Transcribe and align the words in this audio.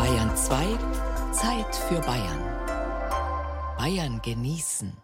Bayern 0.00 0.34
2, 0.34 0.78
Zeit 1.30 1.76
für 1.76 2.00
Bayern. 2.00 2.42
Bayern 3.76 4.18
genießen. 4.22 4.96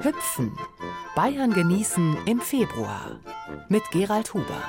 Hüpfen. 0.00 0.56
Bayern 1.14 1.52
genießen 1.52 2.16
im 2.24 2.40
Februar. 2.40 3.20
Mit 3.68 3.82
Gerald 3.90 4.32
Huber. 4.32 4.62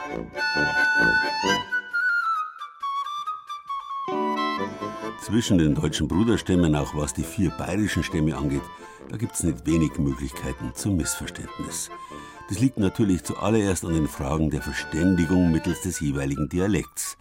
Zwischen 5.26 5.58
den 5.58 5.74
deutschen 5.74 6.08
Bruderstämmen, 6.08 6.76
auch 6.76 6.94
was 6.94 7.12
die 7.12 7.24
vier 7.24 7.50
bayerischen 7.50 8.04
Stämme 8.04 8.38
angeht, 8.38 8.62
da 9.10 9.18
gibt 9.18 9.34
es 9.34 9.42
nicht 9.42 9.66
wenig 9.66 9.98
Möglichkeiten 9.98 10.72
zum 10.76 10.98
Missverständnis. 10.98 11.90
Das 12.48 12.60
liegt 12.60 12.78
natürlich 12.78 13.24
zuallererst 13.24 13.86
an 13.86 13.96
den 13.96 14.08
Fragen 14.08 14.52
der 14.52 14.62
Verständigung 14.62 15.52
mittels 15.52 15.82
des 15.82 16.00
jeweiligen 16.00 16.48
Dialekts. 16.48 17.18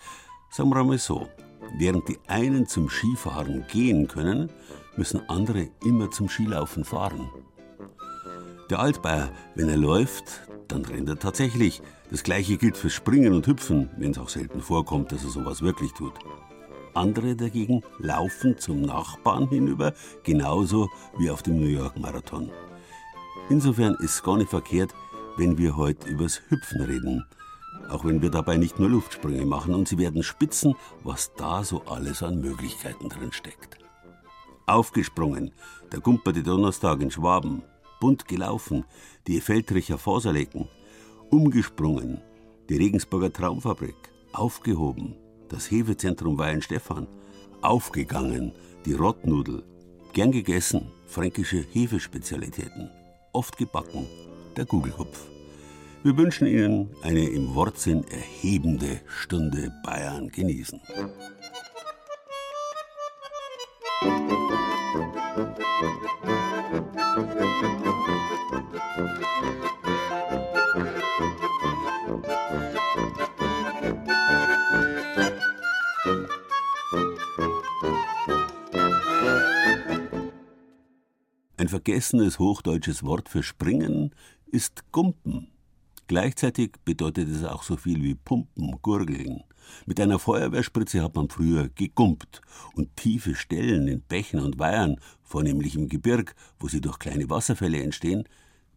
Sagen 0.51 0.69
wir 0.69 0.77
einmal 0.77 0.99
so, 0.99 1.27
während 1.79 2.07
die 2.07 2.19
einen 2.27 2.67
zum 2.67 2.91
Skifahren 2.91 3.65
gehen 3.73 4.07
können, 4.07 4.51
müssen 4.99 5.27
andere 5.31 5.71
immer 5.83 6.11
zum 6.11 6.29
Skilaufen 6.29 6.85
fahren. 6.85 7.31
Der 8.69 8.81
Altbayer, 8.81 9.31
wenn 9.55 9.71
er 9.71 9.79
läuft, 9.79 10.47
dann 10.69 10.85
rennt 10.85 11.09
er 11.09 11.19
tatsächlich. 11.19 11.81
Das 12.11 12.23
gleiche 12.23 12.59
gilt 12.59 12.77
fürs 12.77 12.93
Springen 12.93 13.33
und 13.33 13.47
Hüpfen, 13.47 13.89
wenn 13.97 14.11
es 14.11 14.19
auch 14.19 14.29
selten 14.29 14.61
vorkommt, 14.61 15.11
dass 15.11 15.25
er 15.25 15.31
sowas 15.31 15.63
wirklich 15.63 15.93
tut. 15.93 16.13
Andere 16.95 17.37
dagegen 17.37 17.83
laufen 17.99 18.59
zum 18.59 18.83
Nachbarn 18.83 19.49
hinüber, 19.49 19.95
genauso 20.23 20.89
wie 21.19 21.31
auf 21.31 21.43
dem 21.43 21.61
New 21.61 21.67
York 21.67 21.99
Marathon. 21.99 22.51
Insofern 23.51 23.95
ist 23.97 24.15
es 24.15 24.23
gar 24.23 24.37
nicht 24.37 24.51
verkehrt, 24.51 24.95
wenn 25.37 25.59
wir 25.59 25.77
heute 25.77 26.09
übers 26.09 26.41
Hüpfen 26.49 26.81
reden. 26.81 27.27
Auch 27.91 28.05
wenn 28.05 28.23
wir 28.23 28.31
dabei 28.31 28.57
nicht 28.57 28.79
nur 28.79 28.89
Luftsprünge 28.89 29.45
machen 29.45 29.75
und 29.75 29.89
Sie 29.89 29.99
werden 29.99 30.23
spitzen, 30.23 30.75
was 31.03 31.33
da 31.37 31.65
so 31.65 31.83
alles 31.83 32.23
an 32.23 32.41
Möglichkeiten 32.41 33.09
drin 33.09 33.33
steckt. 33.33 33.79
Aufgesprungen, 34.67 35.53
der 35.93 36.01
Gumperte 36.01 36.43
Donnerstag 36.43 37.03
in 37.03 37.11
Schwaben, 37.11 37.63
bunt 38.01 38.27
gelaufen, 38.27 38.85
die 39.27 39.41
Feldricher 39.41 39.99
Faserlecken, 39.99 40.69
umgesprungen, 41.31 42.23
die 42.69 42.77
Regensburger 42.77 43.33
Traumfabrik, 43.33 43.97
aufgehoben, 44.33 45.17
das 45.55 45.71
Hefezentrum 45.71 46.37
Weihenstephan, 46.37 47.07
aufgegangen, 47.63 48.53
die 48.85 48.95
Rottnudel, 48.95 49.63
gern 50.13 50.33
gegessen, 50.33 50.91
fränkische 51.07 51.65
Hefespezialitäten, 51.73 52.91
oft 53.33 53.57
gebacken, 53.57 54.09
der 54.57 54.65
Gugelhupf. 54.65 55.29
Wir 56.03 56.17
wünschen 56.17 56.49
Ihnen 56.49 56.91
eine 57.03 57.29
im 57.29 57.55
Wortsinn 57.55 58.05
erhebende 58.09 59.01
Stunde 59.07 59.73
Bayern 59.85 60.29
genießen. 60.29 60.81
Ein 64.03 66.04
vergessenes 81.75 82.39
hochdeutsches 82.39 83.03
Wort 83.03 83.29
für 83.29 83.43
springen 83.43 84.15
ist 84.47 84.93
Gumpen. 84.93 85.49
Gleichzeitig 86.07 86.75
bedeutet 86.85 87.29
es 87.29 87.43
auch 87.43 87.65
so 87.65 87.77
viel 87.77 88.01
wie 88.05 88.15
pumpen, 88.15 88.79
gurgeln. 88.81 89.43
Mit 89.85 89.99
einer 89.99 90.21
Feuerwehrspritze 90.21 91.03
hat 91.03 91.17
man 91.17 91.31
früher 91.31 91.69
gegumpt 91.71 92.43
und 92.75 92.95
tiefe 92.95 93.35
Stellen 93.35 93.89
in 93.89 94.03
Bächen 94.03 94.39
und 94.39 94.61
Weihern, 94.61 95.01
vornehmlich 95.25 95.75
im 95.75 95.89
Gebirg, 95.89 96.37
wo 96.61 96.69
sie 96.69 96.81
durch 96.81 97.01
kleine 97.01 97.29
Wasserfälle 97.29 97.83
entstehen, 97.83 98.23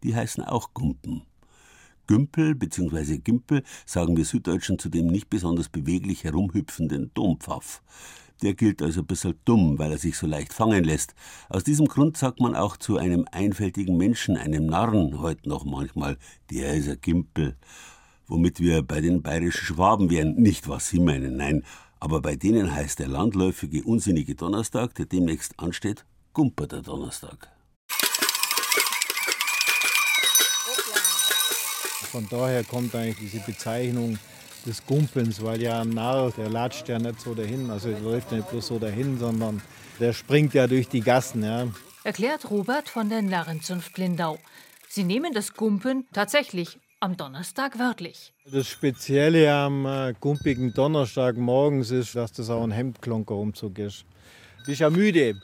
die 0.01 0.16
heißen 0.16 0.44
auch 0.44 0.73
Gumpen. 0.73 1.21
Gümpel 2.07 2.55
bzw. 2.55 3.19
Gimpel 3.19 3.61
sagen 3.85 4.17
wir 4.17 4.25
Süddeutschen 4.25 4.79
zu 4.79 4.89
dem 4.89 5.05
nicht 5.05 5.29
besonders 5.29 5.69
beweglich 5.69 6.23
herumhüpfenden 6.23 7.11
Dompfaff. 7.13 7.83
Der 8.41 8.53
gilt 8.53 8.81
also 8.81 9.01
ein 9.01 9.07
bisschen 9.07 9.39
dumm, 9.45 9.79
weil 9.79 9.91
er 9.91 9.97
sich 9.97 10.17
so 10.17 10.27
leicht 10.27 10.53
fangen 10.53 10.83
lässt. 10.83 11.15
Aus 11.49 11.63
diesem 11.63 11.87
Grund 11.87 12.17
sagt 12.17 12.39
man 12.39 12.55
auch 12.55 12.77
zu 12.77 12.97
einem 12.97 13.25
einfältigen 13.31 13.97
Menschen, 13.97 14.37
einem 14.37 14.67
Narren, 14.67 15.19
heute 15.19 15.49
noch 15.49 15.65
manchmal, 15.65 16.17
der 16.51 16.75
ist 16.75 16.87
ein 16.87 17.01
Gimpel. 17.01 17.57
Womit 18.27 18.59
wir 18.59 18.83
bei 18.83 19.01
den 19.01 19.21
bayerischen 19.23 19.65
Schwaben 19.65 20.09
wären, 20.09 20.35
nicht 20.35 20.67
was 20.67 20.89
sie 20.89 20.99
meinen, 20.99 21.37
nein. 21.37 21.63
Aber 21.99 22.21
bei 22.21 22.35
denen 22.35 22.75
heißt 22.75 22.99
der 22.99 23.07
landläufige, 23.07 23.83
unsinnige 23.83 24.35
Donnerstag, 24.35 24.93
der 24.95 25.05
demnächst 25.05 25.59
ansteht, 25.59 26.05
Gumperter 26.33 26.83
Donnerstag. 26.83 27.49
Von 32.11 32.27
daher 32.29 32.63
kommt 32.63 32.93
eigentlich 32.95 33.31
diese 33.31 33.43
Bezeichnung 33.43 34.17
des 34.67 34.85
Gumpens, 34.85 35.41
weil 35.41 35.61
ja 35.61 35.81
ein 35.81 35.89
Narr, 35.89 36.31
der 36.31 36.50
latscht 36.50 36.89
ja 36.89 37.00
nicht 37.00 37.22
so 37.22 37.33
dahin, 37.33 37.69
also 37.69 37.89
der 37.89 38.01
läuft 38.01 38.31
nicht 38.31 38.50
bloß 38.50 38.67
so 38.67 38.78
dahin, 38.78 39.17
sondern 39.17 39.61
der 40.00 40.11
springt 40.13 40.53
ja 40.53 40.67
durch 40.67 40.89
die 40.89 41.00
Gassen. 41.00 41.44
Ja. 41.44 41.67
Erklärt 42.03 42.50
Robert 42.51 42.89
von 42.89 43.09
der 43.09 43.22
Narrenzunft 43.22 43.97
Lindau. 43.97 44.38
Sie 44.89 45.03
nehmen 45.03 45.33
das 45.33 45.53
Gumpen 45.53 46.06
tatsächlich 46.13 46.79
am 47.00 47.16
Donnerstag 47.16 47.79
wörtlich. 47.79 48.33
Das 48.51 48.67
Spezielle 48.67 49.51
am 49.53 49.85
äh, 49.85 50.13
gumpigen 50.19 50.73
Donnerstag 50.73 51.38
morgens 51.38 51.91
ist, 51.91 52.16
dass 52.16 52.33
das 52.33 52.50
auch 52.50 52.63
ein 52.63 52.72
Hemdklonker-Umzug 52.72 53.79
ist. 53.79 54.06
Du 54.59 54.66
bist 54.67 54.81
ja 54.81 54.89
müde, 54.89 55.35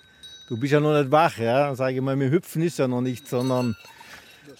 du 0.49 0.59
bist 0.59 0.73
ja 0.73 0.79
noch 0.79 0.99
nicht 0.99 1.11
wach, 1.11 1.37
ja. 1.37 1.73
Sag 1.75 1.93
ich 1.93 2.01
mal, 2.01 2.15
mit 2.15 2.31
Hüpfen 2.31 2.61
ist 2.61 2.79
ja 2.79 2.87
noch 2.87 3.01
nicht, 3.01 3.27
sondern 3.27 3.75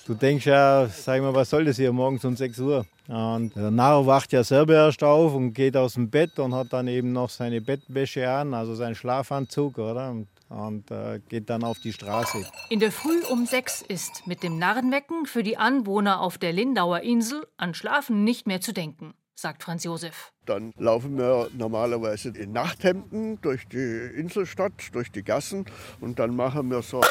du 0.05 0.13
denkst 0.13 0.45
ja, 0.45 0.87
sag 0.87 1.17
ich 1.17 1.21
mal, 1.21 1.33
was 1.33 1.49
soll 1.49 1.65
das 1.65 1.75
hier 1.75 1.91
morgens 1.91 2.23
um 2.23 2.37
6 2.37 2.59
Uhr? 2.59 2.85
Und 3.07 3.53
der 3.55 3.69
Narr 3.69 4.05
wacht 4.05 4.31
ja 4.31 4.43
selber 4.43 4.75
erst 4.75 5.03
auf 5.03 5.33
und 5.33 5.53
geht 5.53 5.75
aus 5.75 5.95
dem 5.95 6.09
Bett 6.09 6.39
und 6.39 6.55
hat 6.55 6.71
dann 6.71 6.87
eben 6.87 7.11
noch 7.11 7.29
seine 7.29 7.59
Bettwäsche 7.59 8.29
an, 8.29 8.53
also 8.53 8.75
seinen 8.75 8.95
Schlafanzug, 8.95 9.77
oder? 9.77 10.11
Und, 10.11 10.27
und 10.47 10.89
äh, 10.89 11.19
geht 11.27 11.49
dann 11.49 11.63
auf 11.63 11.79
die 11.79 11.91
Straße. 11.91 12.45
In 12.69 12.79
der 12.79 12.93
Früh 12.93 13.21
um 13.29 13.45
sechs 13.45 13.81
ist 13.81 14.25
mit 14.25 14.41
dem 14.41 14.57
Narrenwecken 14.57 15.25
für 15.25 15.43
die 15.43 15.57
Anwohner 15.57 16.21
auf 16.21 16.37
der 16.37 16.53
Lindauer 16.53 17.01
Insel 17.01 17.45
an 17.57 17.73
Schlafen 17.73 18.23
nicht 18.23 18.47
mehr 18.47 18.61
zu 18.61 18.71
denken, 18.73 19.13
sagt 19.35 19.63
Franz 19.63 19.83
Josef. 19.83 20.31
Dann 20.45 20.73
laufen 20.77 21.17
wir 21.17 21.49
normalerweise 21.57 22.29
in 22.29 22.53
Nachthemden 22.53 23.41
durch 23.41 23.67
die 23.67 24.11
Inselstadt, 24.15 24.73
durch 24.93 25.11
die 25.11 25.23
Gassen 25.23 25.65
und 25.99 26.19
dann 26.19 26.35
machen 26.35 26.69
wir 26.71 26.81
so. 26.81 27.01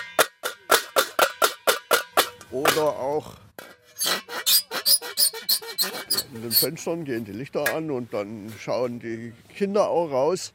Oder 2.50 2.98
auch 2.98 3.34
in 6.34 6.42
den 6.42 6.52
Fenstern 6.52 7.04
gehen 7.04 7.24
die 7.24 7.32
Lichter 7.32 7.74
an 7.74 7.90
und 7.90 8.12
dann 8.12 8.52
schauen 8.58 9.00
die 9.00 9.32
Kinder 9.54 9.88
auch 9.88 10.10
raus 10.10 10.52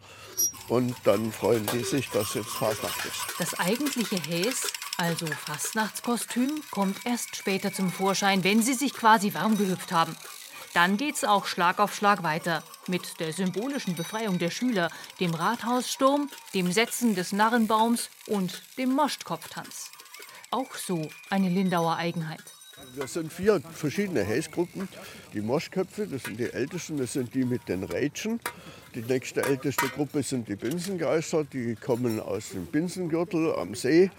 und 0.67 0.95
dann 1.03 1.31
freuen 1.31 1.65
die 1.73 1.83
sich, 1.83 2.09
dass 2.09 2.33
jetzt 2.33 2.49
Fastnacht 2.49 3.05
ist. 3.05 3.39
Das 3.39 3.59
eigentliche 3.59 4.17
Häs, 4.17 4.71
also 4.97 5.25
Fastnachtskostüm, 5.25 6.61
kommt 6.71 7.05
erst 7.05 7.35
später 7.35 7.73
zum 7.73 7.91
Vorschein, 7.91 8.43
wenn 8.43 8.61
sie 8.61 8.73
sich 8.73 8.93
quasi 8.93 9.33
warm 9.33 9.57
gehüpft 9.57 9.91
haben. 9.91 10.15
Dann 10.73 10.97
geht's 10.97 11.23
auch 11.23 11.45
Schlag 11.47 11.79
auf 11.79 11.95
Schlag 11.95 12.23
weiter 12.23 12.63
mit 12.87 13.19
der 13.19 13.33
symbolischen 13.33 13.95
Befreiung 13.95 14.37
der 14.37 14.51
Schüler, 14.51 14.91
dem 15.19 15.33
Rathaussturm, 15.33 16.29
dem 16.53 16.71
Setzen 16.71 17.15
des 17.15 17.31
Narrenbaums 17.31 18.09
und 18.27 18.61
dem 18.77 18.93
Moschtkopftanz. 18.93 19.89
Auch 20.51 20.75
so 20.75 21.09
eine 21.29 21.49
Lindauer 21.49 21.95
Eigenheit. 21.95 22.56
Das 22.97 23.13
sind 23.13 23.31
vier 23.31 23.61
verschiedene 23.71 24.23
Häsgruppen. 24.23 24.87
Die 25.33 25.41
Moschköpfe, 25.41 26.07
das 26.07 26.23
sind 26.23 26.39
die 26.39 26.51
ältesten, 26.51 26.97
das 26.97 27.13
sind 27.13 27.33
die 27.33 27.45
mit 27.45 27.67
den 27.67 27.83
Rätschen. 27.83 28.39
Die 28.95 29.01
nächste 29.01 29.43
älteste 29.43 29.87
Gruppe 29.89 30.23
sind 30.23 30.47
die 30.47 30.55
Binsengeister, 30.55 31.43
die 31.43 31.75
kommen 31.75 32.19
aus 32.19 32.49
dem 32.49 32.65
Binsengürtel 32.65 33.53
am 33.53 33.75
See. 33.75 34.09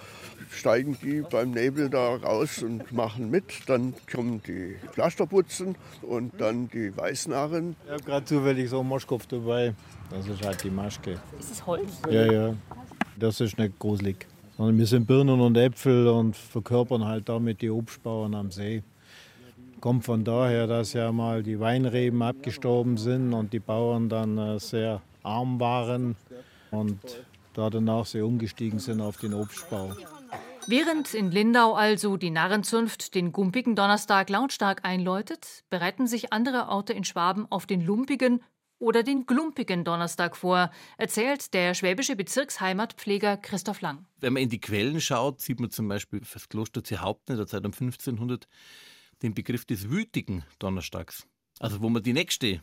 Steigen 0.53 0.97
die 1.03 1.23
beim 1.23 1.51
Nebel 1.51 1.91
da 1.91 2.15
raus 2.15 2.63
und 2.63 2.93
machen 2.93 3.31
mit. 3.31 3.45
Dann 3.67 3.95
kommen 4.13 4.41
die 4.47 4.77
Pflasterputzen 4.93 5.75
und 6.03 6.41
dann 6.41 6.69
die 6.69 6.97
Weißnarren. 6.97 7.75
Ich 7.85 7.91
habe 7.91 8.03
gerade 8.05 8.27
zufällig 8.27 8.71
so 8.71 8.81
einen 8.81 8.89
Moschkopf 8.89 9.27
dabei. 9.27 9.75
Das 10.11 10.29
ist 10.29 10.45
halt 10.45 10.63
die 10.63 10.71
Maschke. 10.71 11.19
Ist 11.41 11.51
es 11.51 11.67
Holz? 11.67 11.91
Ja, 12.09 12.31
ja. 12.31 12.55
Das 13.17 13.41
ist 13.41 13.59
nicht 13.59 13.79
gruselig. 13.81 14.27
Wir 14.61 14.87
sind 14.87 15.07
Birnen 15.07 15.41
und 15.41 15.57
Äpfel 15.57 16.09
und 16.09 16.37
verkörpern 16.37 17.05
halt 17.05 17.29
damit 17.29 17.63
die 17.63 17.71
Obstbauern 17.71 18.35
am 18.35 18.51
See. 18.51 18.83
Kommt 19.81 20.05
von 20.05 20.25
daher, 20.25 20.67
dass 20.67 20.95
ja 20.95 21.13
mal 21.13 21.45
die 21.45 21.61
Weinreben 21.61 22.21
abgestorben 22.23 22.97
sind 22.97 23.33
und 23.35 23.53
die 23.53 23.61
Bauern 23.61 24.09
dann 24.09 24.37
äh, 24.37 24.59
sehr 24.59 25.01
arm 25.23 25.61
waren 25.61 26.17
und 26.73 26.99
da 27.55 27.71
danach 27.71 28.05
sehr 28.05 28.27
umgestiegen 28.27 28.81
sind 28.81 29.01
auf 29.01 29.19
den 29.19 29.33
Obstbau. 29.33 29.93
Während 30.67 31.15
in 31.15 31.31
Lindau 31.31 31.75
also 31.75 32.17
die 32.17 32.31
Narrenzunft 32.31 33.15
den 33.15 33.31
gumpigen 33.31 33.77
Donnerstag 33.77 34.29
lautstark 34.29 34.81
einläutet, 34.85 35.63
bereiten 35.71 36.09
sich 36.09 36.33
andere 36.33 36.69
Orte 36.69 36.93
in 36.93 37.05
Schwaben 37.05 37.47
auf 37.49 37.67
den 37.67 37.81
lumpigen 37.81 38.41
oder 38.79 39.03
den 39.03 39.27
glumpigen 39.27 39.85
Donnerstag 39.85 40.37
vor, 40.37 40.71
erzählt 40.97 41.53
der 41.55 41.75
schwäbische 41.75 42.17
Bezirksheimatpfleger 42.17 43.37
Christoph 43.37 43.81
Lang. 43.81 44.07
Wenn 44.21 44.33
man 44.33 44.43
in 44.43 44.49
die 44.49 44.61
Quellen 44.61 45.01
schaut, 45.01 45.41
sieht 45.41 45.61
man 45.61 45.71
zum 45.71 45.89
Beispiel 45.89 46.25
für 46.25 46.39
das 46.39 46.49
Kloster 46.49 46.85
Zehaupten 46.85 47.33
in 47.33 47.39
der 47.39 47.47
Zeit 47.47 47.65
um 47.65 47.73
1500 47.73 48.47
den 49.23 49.35
Begriff 49.35 49.65
des 49.65 49.91
wütigen 49.91 50.45
Donnerstags. 50.59 51.27
Also 51.61 51.83
wo 51.83 51.89
wir 51.89 52.01
die 52.01 52.13
nächste, 52.13 52.63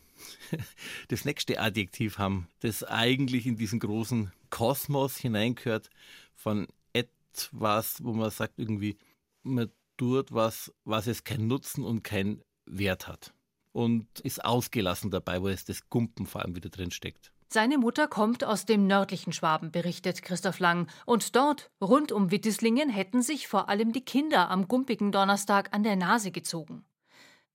das 1.10 1.26
nächste 1.26 1.60
Adjektiv 1.60 2.18
haben, 2.18 2.48
das 2.62 2.84
eigentlich 2.84 3.46
in 3.46 3.58
diesen 3.58 3.80
großen 3.80 4.32
Kosmos 4.50 5.18
hineingehört 5.18 5.90
von 6.34 6.68
etwas, 6.94 8.04
wo 8.04 8.14
man 8.14 8.30
sagt 8.30 8.58
irgendwie, 8.58 8.98
man 9.44 9.70
tut 9.98 10.32
was, 10.32 10.74
was 10.86 11.08
es 11.08 11.24
keinen 11.24 11.48
Nutzen 11.48 11.84
und 11.84 12.04
keinen 12.04 12.42
Wert 12.66 13.08
hat. 13.08 13.35
Und 13.76 14.22
ist 14.22 14.46
ausgelassen 14.46 15.12
dabei, 15.12 15.42
wo 15.42 15.50
es 15.50 15.66
das 15.66 15.90
Gumpen 15.90 16.26
vor 16.26 16.42
allem 16.42 16.56
wieder 16.56 16.70
drin 16.70 16.92
steckt. 16.92 17.34
Seine 17.50 17.78
Mutter 17.78 18.08
kommt 18.08 18.46
aus 18.46 18.66
dem 18.66 18.88
nördlichen 18.88 19.34
Schwaben, 19.34 19.70
berichtet 19.70 20.22
Christoph 20.22 20.60
Lang. 20.60 20.88
Und 21.06 21.36
dort, 21.36 21.70
rund 21.82 22.14
um 22.14 22.32
Wittislingen, 22.32 22.90
hätten 22.90 23.22
sich 23.22 23.50
vor 23.50 23.68
allem 23.68 23.92
die 23.92 24.06
Kinder 24.06 24.50
am 24.50 24.70
gumpigen 24.70 25.12
Donnerstag 25.12 25.74
an 25.74 25.84
der 25.84 25.98
Nase 25.98 26.32
gezogen. 26.32 26.86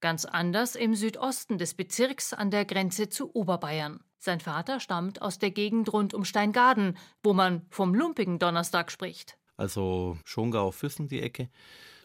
Ganz 0.01 0.27
anders 0.27 0.77
im 0.77 0.95
Südosten 0.95 1.57
des 1.57 1.73
Bezirks 1.73 2.35
an 2.35 2.51
der 2.51 2.67
Grenze 2.67 3.09
zu 3.09 3.35
Oberbayern. 3.35 4.01
Sein 4.19 4.41
Vater 4.41 4.79
stammt 4.79 5.23
aus 5.23 5.39
der 5.39 5.53
Gegend 5.53 5.91
rund 5.91 6.13
um 6.13 6.27
Steingaden, 6.27 6.99
wo 7.23 7.33
man 7.33 7.65
vom 7.71 7.95
lumpigen 7.95 8.39
Donnerstag 8.39 8.93
spricht. 8.93 9.39
Also 9.57 10.19
Schongau-Füssen 10.25 11.09
die 11.09 11.23
Ecke, 11.23 11.49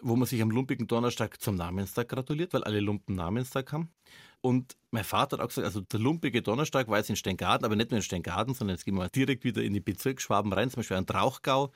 wo 0.05 0.15
man 0.15 0.27
sich 0.27 0.41
am 0.41 0.51
lumpigen 0.51 0.87
Donnerstag 0.87 1.41
zum 1.41 1.55
Namenstag 1.55 2.09
gratuliert, 2.09 2.53
weil 2.53 2.63
alle 2.63 2.79
Lumpen 2.79 3.15
Namenstag 3.15 3.71
haben. 3.71 3.89
Und 4.41 4.75
mein 4.91 5.03
Vater 5.03 5.37
hat 5.37 5.43
auch 5.43 5.47
gesagt, 5.47 5.65
also 5.65 5.81
der 5.81 5.99
lumpige 5.99 6.41
Donnerstag 6.41 6.87
war 6.87 6.97
jetzt 6.97 7.09
in 7.09 7.15
Steingaden, 7.15 7.65
aber 7.65 7.75
nicht 7.75 7.91
nur 7.91 7.97
in 7.97 8.03
Steingaden, 8.03 8.53
sondern 8.53 8.75
jetzt 8.75 8.85
gehen 8.85 8.95
wir 8.95 9.09
direkt 9.09 9.43
wieder 9.43 9.63
in 9.63 9.73
die 9.73 9.79
Bezirksschwaben 9.79 10.53
rein, 10.53 10.69
zum 10.69 10.77
Beispiel 10.77 10.97
an 10.97 11.07
Trauchgau. 11.07 11.71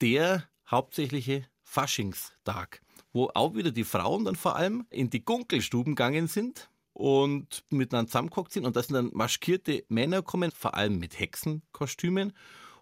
Der 0.00 0.44
hauptsächliche 0.70 1.46
Faschingstag 1.62 2.80
wo 3.12 3.30
auch 3.34 3.54
wieder 3.54 3.70
die 3.70 3.84
Frauen 3.84 4.24
dann 4.24 4.36
vor 4.36 4.56
allem 4.56 4.86
in 4.90 5.10
die 5.10 5.24
Gunkelstuben 5.24 5.94
gegangen 5.94 6.26
sind 6.26 6.70
und 6.92 7.64
miteinander 7.70 8.08
zusammengehockt 8.08 8.52
sind. 8.52 8.64
Und 8.64 8.76
da 8.76 8.82
sind 8.82 8.94
dann 8.94 9.10
maskierte 9.12 9.84
Männer 9.88 10.18
gekommen, 10.18 10.50
vor 10.50 10.74
allem 10.74 10.98
mit 10.98 11.18
Hexenkostümen 11.18 12.32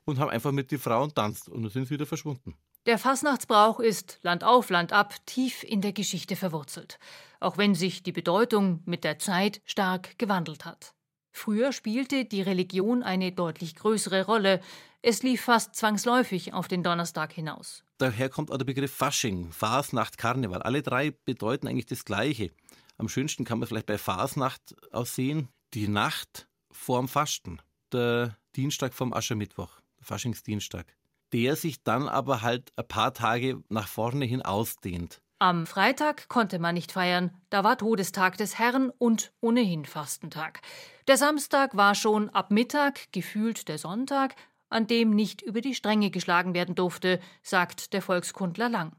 und 0.04 0.18
haben 0.18 0.30
einfach 0.30 0.52
mit 0.52 0.70
den 0.70 0.78
Frauen 0.78 1.12
tanzt 1.14 1.48
und 1.48 1.62
dann 1.62 1.70
sind 1.70 1.86
sie 1.86 1.94
wieder 1.94 2.06
verschwunden. 2.06 2.54
Der 2.86 2.96
Fasnachtsbrauch 2.96 3.78
ist 3.78 4.18
Land 4.22 4.42
auf, 4.42 4.70
Land 4.70 4.92
ab 4.94 5.14
tief 5.26 5.62
in 5.62 5.82
der 5.82 5.92
Geschichte 5.92 6.34
verwurzelt, 6.34 6.98
auch 7.38 7.58
wenn 7.58 7.74
sich 7.74 8.02
die 8.02 8.12
Bedeutung 8.12 8.82
mit 8.86 9.04
der 9.04 9.18
Zeit 9.18 9.60
stark 9.66 10.18
gewandelt 10.18 10.64
hat. 10.64 10.94
Früher 11.30 11.72
spielte 11.72 12.24
die 12.24 12.40
Religion 12.40 13.02
eine 13.02 13.32
deutlich 13.32 13.76
größere 13.76 14.24
Rolle. 14.24 14.60
Es 15.02 15.22
lief 15.22 15.42
fast 15.42 15.74
zwangsläufig 15.76 16.54
auf 16.54 16.68
den 16.68 16.82
Donnerstag 16.82 17.32
hinaus. 17.32 17.84
Daher 17.98 18.30
kommt 18.30 18.50
auch 18.50 18.56
der 18.56 18.64
Begriff 18.64 18.92
Fasching, 18.92 19.52
Fasnacht, 19.52 20.16
Karneval. 20.16 20.62
Alle 20.62 20.82
drei 20.82 21.10
bedeuten 21.10 21.68
eigentlich 21.68 21.86
das 21.86 22.06
Gleiche. 22.06 22.50
Am 22.96 23.08
schönsten 23.08 23.44
kann 23.44 23.58
man 23.58 23.68
vielleicht 23.68 23.86
bei 23.86 23.98
Fasnacht 23.98 24.74
aussehen, 24.90 25.48
die 25.74 25.86
Nacht 25.86 26.48
vorm 26.70 27.08
Fasten, 27.08 27.60
der 27.92 28.38
Dienstag 28.56 28.94
vom 28.94 29.12
Aschermittwoch, 29.12 29.80
Faschingsdienstag, 30.00 30.86
der 31.32 31.56
sich 31.56 31.82
dann 31.82 32.08
aber 32.08 32.42
halt 32.42 32.72
ein 32.76 32.86
paar 32.86 33.14
Tage 33.14 33.62
nach 33.68 33.88
vorne 33.88 34.24
hin 34.24 34.42
ausdehnt. 34.42 35.20
Am 35.38 35.66
Freitag 35.66 36.28
konnte 36.28 36.58
man 36.58 36.74
nicht 36.74 36.92
feiern, 36.92 37.30
da 37.48 37.64
war 37.64 37.78
Todestag 37.78 38.36
des 38.36 38.58
Herrn 38.58 38.90
und 38.90 39.32
ohnehin 39.40 39.86
Fastentag. 39.86 40.60
Der 41.08 41.16
Samstag 41.16 41.74
war 41.74 41.94
schon 41.94 42.28
ab 42.28 42.50
Mittag 42.50 43.10
gefühlt 43.12 43.68
der 43.68 43.78
Sonntag, 43.78 44.34
an 44.68 44.86
dem 44.86 45.10
nicht 45.10 45.40
über 45.40 45.62
die 45.62 45.74
Stränge 45.74 46.10
geschlagen 46.10 46.52
werden 46.52 46.74
durfte, 46.74 47.20
sagt 47.42 47.94
der 47.94 48.02
Volkskundler 48.02 48.68
Lang. 48.68 48.92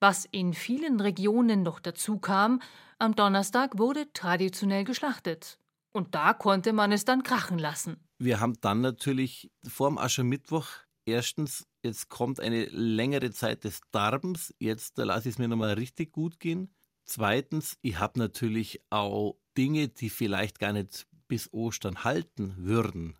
Was 0.00 0.24
in 0.24 0.54
vielen 0.54 1.00
Regionen 1.00 1.62
noch 1.62 1.80
dazu 1.80 2.18
kam, 2.18 2.62
am 2.98 3.14
Donnerstag 3.14 3.78
wurde 3.78 4.12
traditionell 4.12 4.84
geschlachtet. 4.84 5.58
Und 5.92 6.14
da 6.14 6.32
konnte 6.32 6.72
man 6.72 6.92
es 6.92 7.04
dann 7.04 7.22
krachen 7.22 7.58
lassen. 7.58 7.96
Wir 8.18 8.40
haben 8.40 8.58
dann 8.60 8.80
natürlich 8.80 9.50
vor 9.66 9.88
dem 9.88 9.98
Aschermittwoch 9.98 10.66
erstens 11.08 11.66
jetzt 11.82 12.08
kommt 12.08 12.40
eine 12.40 12.66
längere 12.66 13.30
Zeit 13.30 13.64
des 13.64 13.80
Darbens, 13.90 14.54
jetzt 14.58 14.98
lasse 14.98 15.28
ich 15.28 15.34
es 15.34 15.38
mir 15.38 15.48
nochmal 15.48 15.74
richtig 15.74 16.12
gut 16.12 16.38
gehen. 16.38 16.74
Zweitens, 17.04 17.78
ich 17.80 17.98
habe 17.98 18.18
natürlich 18.18 18.82
auch 18.90 19.38
Dinge, 19.56 19.88
die 19.88 20.10
vielleicht 20.10 20.58
gar 20.58 20.72
nicht 20.72 21.06
bis 21.26 21.52
Ostern 21.52 22.04
halten 22.04 22.54
würden. 22.58 23.16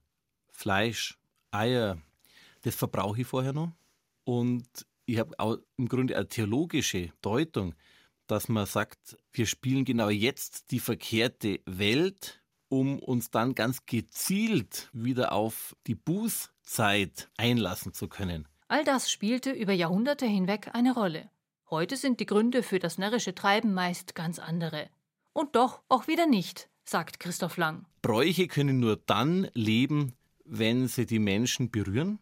Fleisch, 0.50 1.18
Eier, 1.50 2.00
das 2.62 2.74
verbrauche 2.74 3.22
ich 3.22 3.26
vorher 3.26 3.52
noch. 3.52 3.72
Und 4.24 4.68
ich 5.06 5.18
habe 5.18 5.38
auch 5.38 5.56
im 5.78 5.88
Grunde 5.88 6.16
eine 6.16 6.28
theologische 6.28 7.12
Deutung, 7.22 7.74
dass 8.26 8.48
man 8.48 8.66
sagt, 8.66 9.16
wir 9.32 9.46
spielen 9.46 9.86
genau 9.86 10.10
jetzt 10.10 10.70
die 10.70 10.80
verkehrte 10.80 11.60
Welt, 11.64 12.42
um 12.68 12.98
uns 12.98 13.30
dann 13.30 13.54
ganz 13.54 13.86
gezielt 13.86 14.90
wieder 14.92 15.32
auf 15.32 15.74
die 15.86 15.94
Bußzeit 16.68 17.30
einlassen 17.38 17.94
zu 17.94 18.08
können. 18.08 18.46
All 18.68 18.84
das 18.84 19.10
spielte 19.10 19.52
über 19.52 19.72
Jahrhunderte 19.72 20.26
hinweg 20.26 20.68
eine 20.74 20.92
Rolle. 20.92 21.30
Heute 21.70 21.96
sind 21.96 22.20
die 22.20 22.26
Gründe 22.26 22.62
für 22.62 22.78
das 22.78 22.98
närrische 22.98 23.34
Treiben 23.34 23.72
meist 23.72 24.14
ganz 24.14 24.38
andere. 24.38 24.90
Und 25.32 25.56
doch 25.56 25.80
auch 25.88 26.08
wieder 26.08 26.26
nicht, 26.26 26.68
sagt 26.84 27.20
Christoph 27.20 27.56
Lang. 27.56 27.86
Bräuche 28.02 28.48
können 28.48 28.80
nur 28.80 28.96
dann 28.96 29.48
leben, 29.54 30.12
wenn 30.44 30.88
sie 30.88 31.06
die 31.06 31.18
Menschen 31.18 31.70
berühren, 31.70 32.18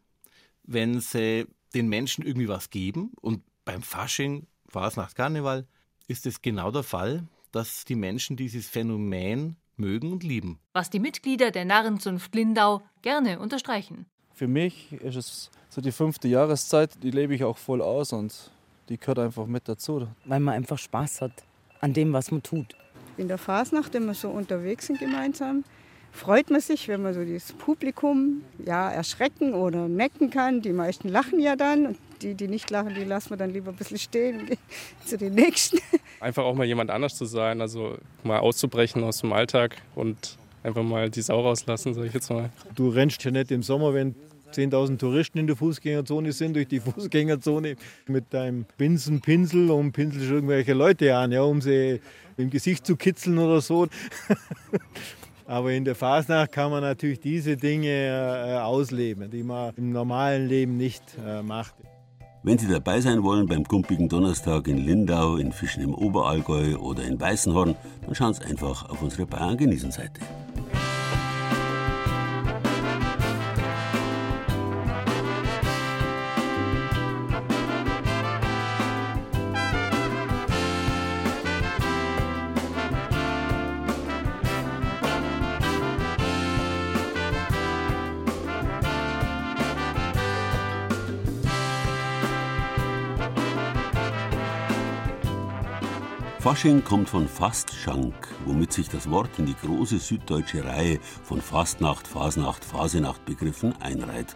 wenn 0.62 1.00
sie 1.00 1.46
den 1.74 1.88
Menschen 1.88 2.24
irgendwie 2.24 2.48
was 2.48 2.70
geben. 2.70 3.12
Und 3.20 3.42
beim 3.64 3.82
Fasching, 3.82 4.46
Fasnacht, 4.68 5.16
Karneval, 5.16 5.66
ist 6.06 6.24
es 6.24 6.40
genau 6.40 6.70
der 6.70 6.84
Fall, 6.84 7.26
dass 7.50 7.84
die 7.84 7.96
Menschen 7.96 8.36
dieses 8.36 8.68
Phänomen 8.68 9.56
mögen 9.76 10.12
und 10.12 10.22
lieben. 10.22 10.60
Was 10.72 10.88
die 10.88 11.00
Mitglieder 11.00 11.50
der 11.50 11.64
Narrenzunft 11.64 12.32
Lindau 12.34 12.82
gerne 13.02 13.40
unterstreichen. 13.40 14.06
Für 14.36 14.48
mich 14.48 14.92
ist 14.92 15.16
es 15.16 15.50
so 15.70 15.80
die 15.80 15.92
fünfte 15.92 16.28
Jahreszeit, 16.28 17.02
die 17.02 17.10
lebe 17.10 17.34
ich 17.34 17.42
auch 17.42 17.56
voll 17.56 17.80
aus 17.80 18.12
und 18.12 18.50
die 18.90 18.98
gehört 18.98 19.18
einfach 19.18 19.46
mit 19.46 19.66
dazu. 19.66 20.08
Weil 20.26 20.40
man 20.40 20.52
einfach 20.52 20.76
Spaß 20.76 21.22
hat 21.22 21.32
an 21.80 21.94
dem, 21.94 22.12
was 22.12 22.30
man 22.30 22.42
tut. 22.42 22.76
In 23.16 23.28
der 23.28 23.38
Fasnacht, 23.38 23.94
wenn 23.94 24.04
wir 24.04 24.12
so 24.12 24.28
unterwegs 24.28 24.88
sind 24.88 24.98
gemeinsam, 24.98 25.64
freut 26.12 26.50
man 26.50 26.60
sich, 26.60 26.86
wenn 26.86 27.00
man 27.00 27.14
so 27.14 27.24
das 27.24 27.54
Publikum 27.54 28.42
ja, 28.62 28.90
erschrecken 28.90 29.54
oder 29.54 29.88
necken 29.88 30.28
kann. 30.28 30.60
Die 30.60 30.74
meisten 30.74 31.08
lachen 31.08 31.40
ja 31.40 31.56
dann 31.56 31.86
und 31.86 31.98
die, 32.20 32.34
die 32.34 32.48
nicht 32.48 32.68
lachen, 32.68 32.94
die 32.94 33.04
lassen 33.04 33.30
wir 33.30 33.38
dann 33.38 33.48
lieber 33.48 33.70
ein 33.70 33.76
bisschen 33.76 33.98
stehen 33.98 34.40
und 34.40 34.46
gehen 34.48 34.58
zu 35.06 35.16
den 35.16 35.32
Nächsten. 35.32 35.78
Einfach 36.20 36.44
auch 36.44 36.54
mal 36.54 36.66
jemand 36.66 36.90
anders 36.90 37.16
zu 37.16 37.24
sein, 37.24 37.62
also 37.62 37.96
mal 38.22 38.40
auszubrechen 38.40 39.02
aus 39.02 39.22
dem 39.22 39.32
Alltag 39.32 39.76
und 39.94 40.36
einfach 40.66 40.82
mal 40.82 41.08
die 41.10 41.22
Sau 41.22 41.40
rauslassen, 41.40 41.94
sage 41.94 42.08
ich 42.08 42.14
jetzt 42.14 42.30
mal. 42.30 42.50
Du 42.74 42.88
rennst 42.88 43.22
ja 43.24 43.30
nicht 43.30 43.50
im 43.50 43.62
Sommer, 43.62 43.94
wenn 43.94 44.14
10.000 44.52 44.98
Touristen 44.98 45.38
in 45.38 45.46
der 45.46 45.56
Fußgängerzone 45.56 46.32
sind, 46.32 46.56
durch 46.56 46.68
die 46.68 46.80
Fußgängerzone 46.80 47.76
mit 48.06 48.32
deinem 48.32 48.66
Binsenpinsel 48.76 49.70
und 49.70 49.92
pinselst 49.92 50.30
irgendwelche 50.30 50.74
Leute 50.74 51.16
an, 51.16 51.32
ja, 51.32 51.42
um 51.42 51.60
sie 51.60 52.00
im 52.36 52.50
Gesicht 52.50 52.86
zu 52.86 52.96
kitzeln 52.96 53.38
oder 53.38 53.60
so. 53.60 53.86
Aber 55.46 55.72
in 55.72 55.84
der 55.84 55.94
Fasnacht 55.94 56.52
kann 56.52 56.72
man 56.72 56.82
natürlich 56.82 57.20
diese 57.20 57.56
Dinge 57.56 57.88
äh, 57.88 58.58
ausleben, 58.58 59.30
die 59.30 59.44
man 59.44 59.72
im 59.76 59.92
normalen 59.92 60.48
Leben 60.48 60.76
nicht 60.76 61.02
äh, 61.24 61.42
macht. 61.42 61.74
Wenn 62.42 62.58
Sie 62.58 62.68
dabei 62.68 63.00
sein 63.00 63.22
wollen 63.22 63.46
beim 63.46 63.64
Gumpigen 63.64 64.08
Donnerstag 64.08 64.68
in 64.68 64.78
Lindau, 64.78 65.36
in 65.36 65.52
Fischen 65.52 65.82
im 65.82 65.94
Oberallgäu 65.94 66.76
oder 66.76 67.02
in 67.04 67.20
Weißenhorn, 67.20 67.76
dann 68.02 68.14
schauen 68.14 68.34
Sie 68.34 68.42
einfach 68.42 68.88
auf 68.88 69.02
unsere 69.02 69.26
Bayern 69.26 69.56
Fasching 96.56 96.82
kommt 96.82 97.10
von 97.10 97.28
Fastschank, 97.28 98.14
womit 98.46 98.72
sich 98.72 98.88
das 98.88 99.10
Wort 99.10 99.38
in 99.38 99.44
die 99.44 99.56
große 99.62 99.98
süddeutsche 99.98 100.64
Reihe 100.64 100.98
von 101.22 101.42
Fastnacht, 101.42 102.08
Fasnacht, 102.08 102.64
Fasenacht 102.64 103.22
Begriffen 103.26 103.74
einreiht. 103.82 104.34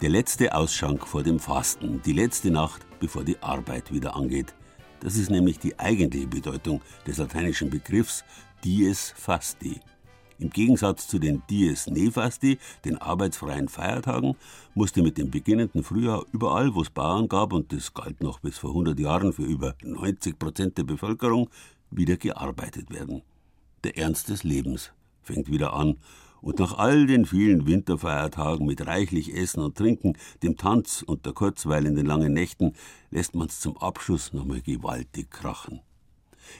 Der 0.00 0.08
letzte 0.08 0.54
Ausschank 0.54 1.06
vor 1.06 1.22
dem 1.22 1.38
Fasten, 1.38 2.00
die 2.00 2.14
letzte 2.14 2.50
Nacht 2.50 2.86
bevor 2.98 3.24
die 3.24 3.42
Arbeit 3.42 3.92
wieder 3.92 4.16
angeht. 4.16 4.54
Das 5.00 5.16
ist 5.16 5.30
nämlich 5.30 5.58
die 5.58 5.78
eigentliche 5.78 6.28
Bedeutung 6.28 6.80
des 7.06 7.18
lateinischen 7.18 7.68
Begriffs 7.68 8.24
dies 8.64 9.12
fasti. 9.14 9.82
Im 10.40 10.48
Gegensatz 10.48 11.06
zu 11.06 11.18
den 11.18 11.42
dies 11.50 11.86
nefasti, 11.86 12.58
den 12.86 12.96
arbeitsfreien 12.96 13.68
Feiertagen, 13.68 14.36
musste 14.74 15.02
mit 15.02 15.18
dem 15.18 15.30
beginnenden 15.30 15.84
Frühjahr 15.84 16.24
überall, 16.32 16.74
wo 16.74 16.80
es 16.80 16.88
Bauern 16.88 17.28
gab, 17.28 17.52
und 17.52 17.72
das 17.72 17.92
galt 17.92 18.22
noch 18.22 18.40
bis 18.40 18.56
vor 18.56 18.70
100 18.70 18.98
Jahren 18.98 19.34
für 19.34 19.44
über 19.44 19.74
90 19.82 20.38
Prozent 20.38 20.78
der 20.78 20.84
Bevölkerung, 20.84 21.50
wieder 21.90 22.16
gearbeitet 22.16 22.90
werden. 22.90 23.20
Der 23.84 23.98
Ernst 23.98 24.30
des 24.30 24.42
Lebens 24.42 24.92
fängt 25.22 25.50
wieder 25.50 25.74
an 25.74 25.96
und 26.40 26.58
nach 26.58 26.78
all 26.78 27.06
den 27.06 27.26
vielen 27.26 27.66
Winterfeiertagen 27.66 28.66
mit 28.66 28.86
reichlich 28.86 29.36
Essen 29.36 29.60
und 29.60 29.76
Trinken, 29.76 30.16
dem 30.42 30.56
Tanz 30.56 31.02
und 31.02 31.26
der 31.26 31.34
Kurzweil 31.34 31.84
in 31.84 31.96
den 31.96 32.06
langen 32.06 32.32
Nächten 32.32 32.72
lässt 33.10 33.34
man's 33.34 33.60
zum 33.60 33.76
Abschluss 33.76 34.32
nochmal 34.32 34.62
gewaltig 34.62 35.30
krachen. 35.30 35.80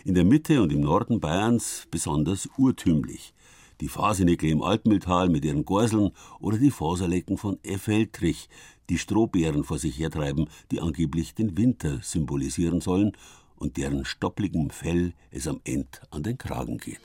In 0.04 0.14
der 0.14 0.24
Mitte 0.24 0.62
und 0.62 0.70
im 0.70 0.80
Norden 0.80 1.18
Bayerns 1.20 1.86
besonders 1.90 2.48
urtümlich. 2.58 3.32
Die 3.80 3.88
Fasenickel 3.88 4.50
im 4.50 4.62
Altmühltal 4.62 5.30
mit 5.30 5.44
ihren 5.44 5.64
Gorseln 5.64 6.10
oder 6.38 6.58
die 6.58 6.70
Faserlecken 6.70 7.38
von 7.38 7.58
Effeltrich, 7.62 8.50
die 8.90 8.98
Strohbeeren 8.98 9.64
vor 9.64 9.78
sich 9.78 9.98
hertreiben, 9.98 10.50
die 10.70 10.80
angeblich 10.80 11.34
den 11.34 11.56
Winter 11.56 12.00
symbolisieren 12.02 12.82
sollen 12.82 13.12
und 13.56 13.78
deren 13.78 14.04
stoppligem 14.04 14.68
Fell 14.68 15.14
es 15.30 15.48
am 15.48 15.60
End 15.64 16.02
an 16.10 16.22
den 16.22 16.36
Kragen 16.36 16.76
geht. 16.76 17.00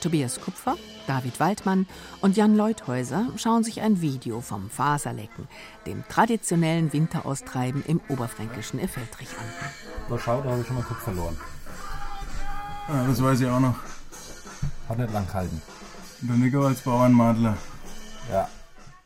Tobias 0.00 0.40
Kupfer, 0.40 0.76
David 1.08 1.40
Waldmann 1.40 1.86
und 2.20 2.36
Jan 2.36 2.54
Leuthäuser 2.54 3.32
schauen 3.36 3.64
sich 3.64 3.80
ein 3.80 4.00
Video 4.00 4.40
vom 4.40 4.70
Faserlecken, 4.70 5.48
dem 5.86 6.04
traditionellen 6.08 6.92
Winteraustreiben 6.92 7.84
im 7.84 8.00
oberfränkischen 8.08 8.78
Effeltrich 8.78 9.30
an. 9.30 9.44
Aber 10.06 10.18
schau, 10.20 10.40
da 10.42 10.50
habe 10.50 10.60
ich 10.60 10.66
schon 10.68 10.76
mal 10.76 10.84
Kopf 10.84 11.02
verloren. 11.02 11.36
Ja, 12.88 13.06
das 13.06 13.22
weiß 13.22 13.40
ich 13.42 13.46
auch 13.46 13.60
noch. 13.60 13.74
Hat 14.88 14.98
nicht 14.98 15.12
lang 15.12 15.26
gehalten. 15.26 15.60
Der 16.22 16.36
Nico 16.36 16.64
als 16.64 16.80
Bauernmadler. 16.80 17.56
Ja. 18.32 18.48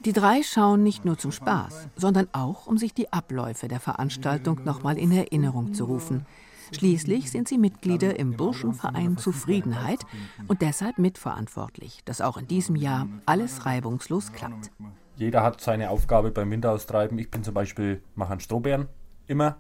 Die 0.05 0.13
drei 0.13 0.43
schauen 0.43 0.85
nicht 0.85 1.05
nur 1.05 1.19
zum 1.19 1.33
Spaß, 1.33 1.89
sondern 1.97 2.29
auch, 2.33 2.67
um 2.67 2.79
sich 2.79 2.95
die 2.95 3.13
Abläufe 3.13 3.67
der 3.67 3.81
Veranstaltung 3.81 4.63
nochmal 4.65 4.99
in 4.99 5.11
Erinnerung 5.11 5.75
zu 5.75 5.85
rufen. 5.85 6.27
Schließlich 6.73 7.31
sind 7.31 7.49
sie 7.49 7.59
Mitglieder 7.59 8.19
im 8.19 8.37
Burschenverein 8.37 9.19
Zufriedenheit 9.19 10.07
und 10.49 10.63
deshalb 10.63 10.99
mitverantwortlich, 10.99 12.03
dass 12.05 12.21
auch 12.21 12.37
in 12.37 12.47
diesem 12.47 12.77
Jahr 12.77 13.09
alles 13.27 13.67
reibungslos 13.67 14.33
klappt. 14.33 14.71
Jeder 15.17 15.43
hat 15.43 15.61
seine 15.61 15.91
Aufgabe 15.91 16.31
beim 16.31 16.51
Winteraustreiben. 16.51 17.19
Ich 17.19 17.31
bin 17.31 17.45
zum 17.45 17.55
Beispiel, 17.55 18.03
mache 18.15 18.31
einen 18.33 18.41
Strohbären, 18.41 18.89
immer. 19.27 19.57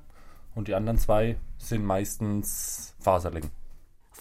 Und 0.54 0.68
die 0.68 0.74
anderen 0.74 0.98
zwei 0.98 1.38
sind 1.58 1.84
meistens 1.84 2.94
Faserlecken. 3.00 3.50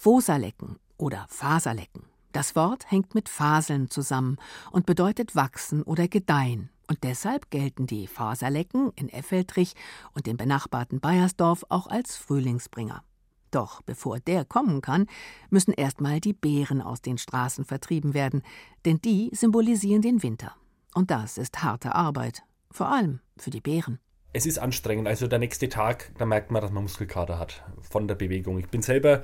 Foserlecken 0.02 0.80
oder 0.96 1.26
Faserlecken. 1.28 2.02
Das 2.32 2.56
Wort 2.56 2.90
hängt 2.90 3.14
mit 3.14 3.28
Faseln 3.28 3.88
zusammen 3.88 4.36
und 4.72 4.84
bedeutet 4.84 5.36
wachsen 5.36 5.84
oder 5.84 6.08
gedeihen. 6.08 6.70
Und 6.88 7.04
deshalb 7.04 7.50
gelten 7.50 7.86
die 7.86 8.08
Faserlecken 8.08 8.90
in 8.96 9.08
Effeltrich 9.08 9.74
und 10.12 10.26
dem 10.26 10.36
benachbarten 10.36 10.98
Bayersdorf 10.98 11.64
auch 11.68 11.86
als 11.86 12.16
Frühlingsbringer. 12.16 13.04
Doch 13.52 13.80
bevor 13.82 14.18
der 14.18 14.44
kommen 14.44 14.80
kann, 14.80 15.06
müssen 15.50 15.72
erstmal 15.72 16.18
die 16.18 16.32
Beeren 16.32 16.82
aus 16.82 17.00
den 17.00 17.16
Straßen 17.16 17.64
vertrieben 17.64 18.12
werden, 18.12 18.42
denn 18.84 19.00
die 19.02 19.30
symbolisieren 19.32 20.02
den 20.02 20.24
Winter. 20.24 20.56
Und 20.96 21.12
das 21.12 21.38
ist 21.38 21.62
harte 21.62 21.94
Arbeit, 21.94 22.42
vor 22.72 22.88
allem 22.88 23.20
für 23.36 23.50
die 23.50 23.60
Beeren. 23.60 24.00
Es 24.32 24.46
ist 24.46 24.58
anstrengend. 24.58 25.06
Also 25.06 25.28
der 25.28 25.38
nächste 25.38 25.68
Tag, 25.68 26.10
da 26.18 26.26
merkt 26.26 26.50
man, 26.50 26.60
dass 26.60 26.72
man 26.72 26.82
Muskelkater 26.82 27.38
hat 27.38 27.62
von 27.82 28.08
der 28.08 28.16
Bewegung. 28.16 28.58
Ich 28.58 28.68
bin 28.68 28.82
selber 28.82 29.22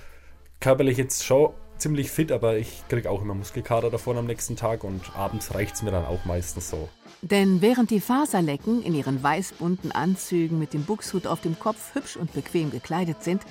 körperlich 0.60 0.98
jetzt 0.98 1.24
schon 1.24 1.52
ziemlich 1.78 2.10
fit, 2.10 2.32
aber 2.32 2.58
ich 2.58 2.82
kriege 2.88 3.10
auch 3.10 3.22
immer 3.22 3.34
Muskelkater 3.34 3.90
davon 3.90 4.18
am 4.18 4.26
nächsten 4.26 4.56
Tag 4.56 4.84
und 4.84 5.14
abends 5.14 5.54
reicht 5.54 5.76
es 5.76 5.82
mir 5.82 5.92
dann 5.92 6.04
auch 6.04 6.24
meistens 6.24 6.70
so. 6.70 6.88
Denn 7.22 7.60
während 7.62 7.90
die 7.90 8.00
Faserlecken 8.00 8.82
in 8.82 8.94
ihren 8.94 9.22
weißbunten 9.22 9.92
Anzügen 9.92 10.58
mit 10.58 10.74
dem 10.74 10.84
Buchshut 10.84 11.26
auf 11.26 11.40
dem 11.40 11.58
Kopf 11.58 11.94
hübsch 11.94 12.16
und 12.16 12.32
bequem 12.32 12.70
gekleidet 12.70 13.22
sind, 13.22 13.42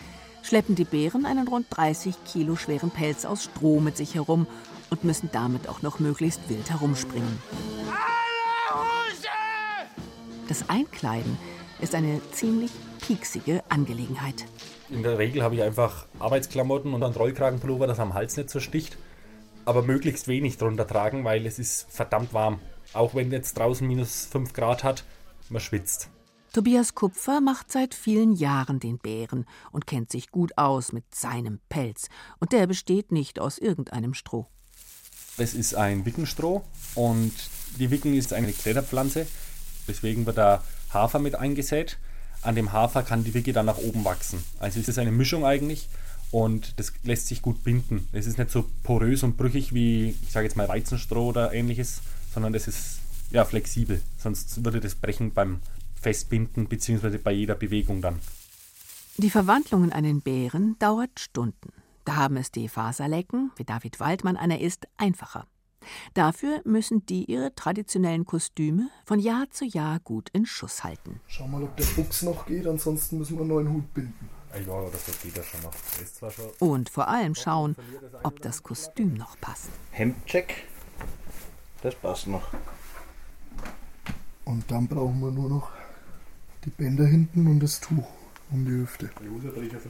schleppen 0.44 0.76
die 0.76 0.86
Bären 0.86 1.26
einen 1.26 1.48
rund 1.48 1.68
30 1.70 2.16
Kilo 2.26 2.56
schweren 2.56 2.92
Pelz 2.92 3.26
aus 3.26 3.46
Stroh 3.46 3.80
mit 3.80 3.98
sich 3.98 4.16
herum 4.16 4.48
und 4.90 5.04
müssen 5.04 5.30
damit 5.32 5.68
auch 5.68 5.82
noch 5.82 6.00
möglichst 6.00 6.50
wild 6.50 6.70
herumspringen. 6.70 7.42
Das 10.48 10.70
Einkleiden 10.70 11.38
ist 11.82 11.94
eine 11.94 12.22
ziemlich 12.32 12.72
pieksige 13.08 13.64
Angelegenheit. 13.70 14.46
In 14.90 15.02
der 15.02 15.18
Regel 15.18 15.42
habe 15.42 15.56
ich 15.56 15.64
einfach 15.64 16.08
Arbeitsklamotten 16.20 16.94
und 16.94 17.04
einen 17.04 17.16
Rollkragenpullover, 17.16 17.88
das 17.88 18.00
am 18.00 18.14
Hals 18.14 18.36
nicht 18.36 18.50
so 18.50 18.60
sticht. 18.60 18.98
Aber 19.64 19.82
möglichst 19.82 20.28
wenig 20.28 20.58
drunter 20.58 20.86
tragen, 20.86 21.24
weil 21.24 21.46
es 21.46 21.58
ist 21.58 21.88
verdammt 21.90 22.34
warm. 22.34 22.60
Auch 22.94 23.16
wenn 23.16 23.32
jetzt 23.32 23.58
draußen 23.58 23.88
minus 23.88 24.26
5 24.26 24.52
Grad 24.52 24.84
hat, 24.84 25.06
man 25.50 25.62
schwitzt. 25.62 26.10
Tobias 26.52 26.96
Kupfer 26.96 27.40
macht 27.40 27.72
seit 27.72 27.94
vielen 27.94 28.34
Jahren 28.34 28.80
den 28.80 28.98
Bären 28.98 29.46
und 29.72 29.88
kennt 29.88 30.12
sich 30.12 30.30
gut 30.30 30.58
aus 30.58 30.92
mit 30.92 31.16
seinem 31.16 31.60
Pelz. 31.70 32.10
Und 32.40 32.52
der 32.52 32.68
besteht 32.68 33.14
nicht 33.14 33.40
aus 33.40 33.58
irgendeinem 33.58 34.14
Stroh. 34.14 34.48
Es 35.38 35.54
ist 35.54 35.76
ein 35.76 36.06
Wickenstroh 36.06 36.64
und 36.96 37.32
die 37.80 37.90
Wicken 37.90 38.14
ist 38.14 38.34
eine 38.34 38.52
Kletterpflanze. 38.52 39.28
Deswegen 39.88 40.26
wird 40.26 40.38
da 40.38 40.64
Hafer 40.92 41.20
mit 41.20 41.36
eingesät. 41.36 42.00
An 42.42 42.56
dem 42.56 42.72
Hafer 42.72 43.04
kann 43.04 43.24
die 43.24 43.34
Wicke 43.34 43.54
dann 43.54 43.66
nach 43.66 43.78
oben 43.78 44.06
wachsen. 44.06 44.44
Also 44.60 44.80
es 44.80 44.88
ist 44.88 45.00
eine 45.00 45.12
Mischung 45.12 45.46
eigentlich 45.46 45.90
und 46.32 46.80
das 46.80 46.94
lässt 47.04 47.28
sich 47.28 47.42
gut 47.42 47.64
binden. 47.64 48.08
Es 48.12 48.28
ist 48.28 48.38
nicht 48.38 48.52
so 48.52 48.66
porös 48.84 49.24
und 49.24 49.38
brüchig 49.38 49.74
wie, 49.74 50.16
ich 50.22 50.32
sage 50.32 50.46
jetzt 50.46 50.56
mal 50.56 50.68
Weizenstroh 50.68 51.28
oder 51.28 51.54
ähnliches, 51.54 52.02
sondern 52.34 52.54
es 52.54 52.68
ist 52.68 53.00
ja 53.32 53.46
flexibel. 53.46 54.02
Sonst 54.18 54.64
würde 54.64 54.80
das 54.80 54.96
brechen 54.96 55.34
beim 55.34 55.62
Festbinden 56.02 56.68
bzw. 56.68 57.18
bei 57.18 57.32
jeder 57.32 57.56
Bewegung 57.56 58.02
dann. 58.02 58.20
Die 59.18 59.32
Verwandlung 59.32 59.86
in 59.86 59.92
einen 59.92 60.22
Bären 60.22 60.76
dauert 60.80 61.20
Stunden. 61.20 61.74
Da 62.06 62.16
haben 62.16 62.38
es 62.38 62.52
die 62.52 62.70
Faserlecken, 62.70 63.52
wie 63.58 63.66
David 63.66 64.00
Waldmann 64.00 64.38
einer 64.38 64.62
ist, 64.62 64.88
einfacher. 64.96 65.48
Dafür 66.14 66.62
müssen 66.66 67.06
die 67.06 67.26
ihre 67.26 67.54
traditionellen 67.56 68.26
Kostüme 68.26 68.90
von 69.06 69.20
Jahr 69.20 69.50
zu 69.52 69.66
Jahr 69.66 70.00
gut 70.00 70.30
in 70.34 70.46
Schuss 70.46 70.84
halten. 70.84 71.20
Schau 71.28 71.48
mal, 71.48 71.64
ob 71.64 71.76
der 71.78 71.86
Fuchs 71.86 72.22
noch 72.24 72.46
geht, 72.46 72.68
ansonsten 72.68 73.18
müssen 73.18 73.36
wir 73.36 73.42
einen 73.42 73.50
neuen 73.50 73.74
Hut 73.74 73.94
binden. 73.94 74.30
Schon 74.54 74.80
Und 76.60 76.90
vor 76.90 77.08
allem 77.08 77.36
schauen, 77.36 77.76
ob 78.24 78.42
das 78.42 78.64
Kostüm 78.64 79.14
noch 79.14 79.40
passt. 79.40 79.70
Hemdcheck, 79.92 80.66
das 81.82 81.96
passt 81.96 82.28
noch. 82.28 82.50
Und 84.46 84.72
dann 84.72 84.88
brauchen 84.88 85.20
wir 85.20 85.32
nur 85.32 85.50
noch 85.50 85.72
die 86.64 86.70
Bänder 86.70 87.06
hinten 87.06 87.48
und 87.48 87.60
das 87.60 87.80
Tuch 87.80 88.08
um 88.50 88.66
die 88.66 88.72
Hüfte. 88.72 89.10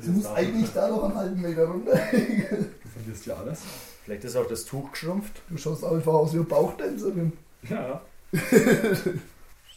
Sie 0.01 0.09
muss 0.09 0.25
eigentlich 0.25 0.71
da 0.73 0.89
noch 0.89 1.03
einen 1.03 1.15
halben 1.15 1.41
Meter 1.41 1.65
runter. 1.65 1.91
Du 2.11 2.89
verlierst 2.89 3.25
ja 3.25 3.35
alles. 3.35 3.61
Vielleicht 4.07 4.23
ist 4.23 4.37
auch 4.37 4.47
das 4.47 4.63
Tuch 4.63 4.89
geschrumpft. 4.93 5.41
Du 5.49 5.57
schaust 5.57 5.83
einfach 5.83 6.13
aus 6.13 6.31
wie 6.31 6.37
eine 6.37 6.45
Bauchtänzerin. 6.45 7.33
Ja. 7.69 8.01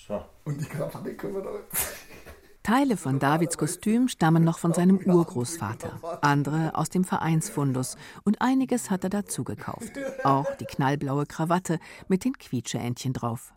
So. 0.08 0.24
Und 0.44 0.60
die 0.60 0.64
Krawatte 0.64 1.14
können 1.14 1.34
wir 1.34 1.42
da. 1.42 1.50
Teile 2.64 2.96
von 2.96 3.20
Davids 3.20 3.56
Kostüm 3.56 4.08
stammen 4.08 4.42
noch 4.42 4.58
von 4.58 4.72
seinem 4.72 4.98
Urgroßvater, 4.98 6.18
andere 6.22 6.74
aus 6.74 6.88
dem 6.88 7.04
Vereinsfundus 7.04 7.96
und 8.24 8.40
einiges 8.40 8.90
hat 8.90 9.04
er 9.04 9.10
dazu 9.10 9.44
gekauft. 9.44 9.92
Auch 10.24 10.46
die 10.56 10.64
knallblaue 10.64 11.26
Krawatte 11.26 11.78
mit 12.08 12.24
den 12.24 12.32
Quietscheentchen 12.32 13.12
drauf. 13.12 13.52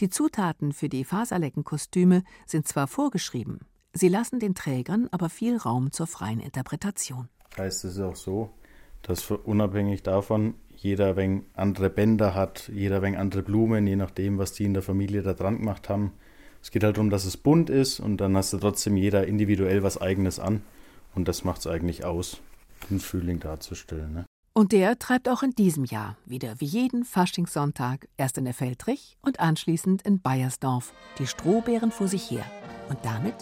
Die 0.00 0.08
Zutaten 0.08 0.72
für 0.72 0.88
die 0.88 1.04
Faserleckenkostüme 1.04 2.24
sind 2.46 2.66
zwar 2.66 2.88
vorgeschrieben, 2.88 3.60
sie 3.92 4.08
lassen 4.08 4.40
den 4.40 4.56
Trägern 4.56 5.08
aber 5.12 5.28
viel 5.28 5.56
Raum 5.56 5.92
zur 5.92 6.08
freien 6.08 6.40
Interpretation. 6.40 7.28
Heißt 7.56 7.84
es 7.84 8.00
auch 8.00 8.16
so, 8.16 8.50
dass 9.06 9.30
unabhängig 9.30 10.02
davon 10.02 10.54
jeder 10.74 11.16
wegen 11.16 11.46
andere 11.54 11.90
Bänder 11.90 12.34
hat, 12.34 12.68
jeder 12.74 13.02
wegen 13.02 13.16
andere 13.16 13.42
Blumen, 13.42 13.86
je 13.86 13.96
nachdem, 13.96 14.38
was 14.38 14.52
die 14.52 14.64
in 14.64 14.74
der 14.74 14.82
Familie 14.82 15.22
da 15.22 15.32
dran 15.32 15.58
gemacht 15.58 15.88
haben. 15.88 16.12
Es 16.60 16.72
geht 16.72 16.82
halt 16.82 16.96
darum, 16.96 17.10
dass 17.10 17.24
es 17.24 17.36
bunt 17.36 17.70
ist 17.70 18.00
und 18.00 18.20
dann 18.20 18.36
hast 18.36 18.52
du 18.52 18.58
trotzdem 18.58 18.96
jeder 18.96 19.26
individuell 19.26 19.84
was 19.84 20.00
Eigenes 20.00 20.40
an. 20.40 20.62
Und 21.14 21.28
das 21.28 21.44
macht 21.44 21.60
es 21.60 21.66
eigentlich 21.68 22.04
aus, 22.04 22.40
den 22.90 22.98
Frühling 22.98 23.38
darzustellen. 23.38 24.12
Ne? 24.12 24.26
Und 24.52 24.72
der 24.72 24.98
treibt 24.98 25.28
auch 25.28 25.44
in 25.44 25.52
diesem 25.52 25.84
Jahr 25.84 26.16
wieder 26.26 26.60
wie 26.60 26.66
jeden 26.66 27.04
Faschingssonntag 27.04 28.08
erst 28.16 28.38
in 28.38 28.44
der 28.44 28.54
Feldrich 28.54 29.16
und 29.22 29.38
anschließend 29.38 30.02
in 30.02 30.20
Bayersdorf 30.20 30.92
die 31.18 31.28
Strohbeeren 31.28 31.92
vor 31.92 32.08
sich 32.08 32.28
her 32.30 32.44
und 32.88 32.98
damit 33.04 33.36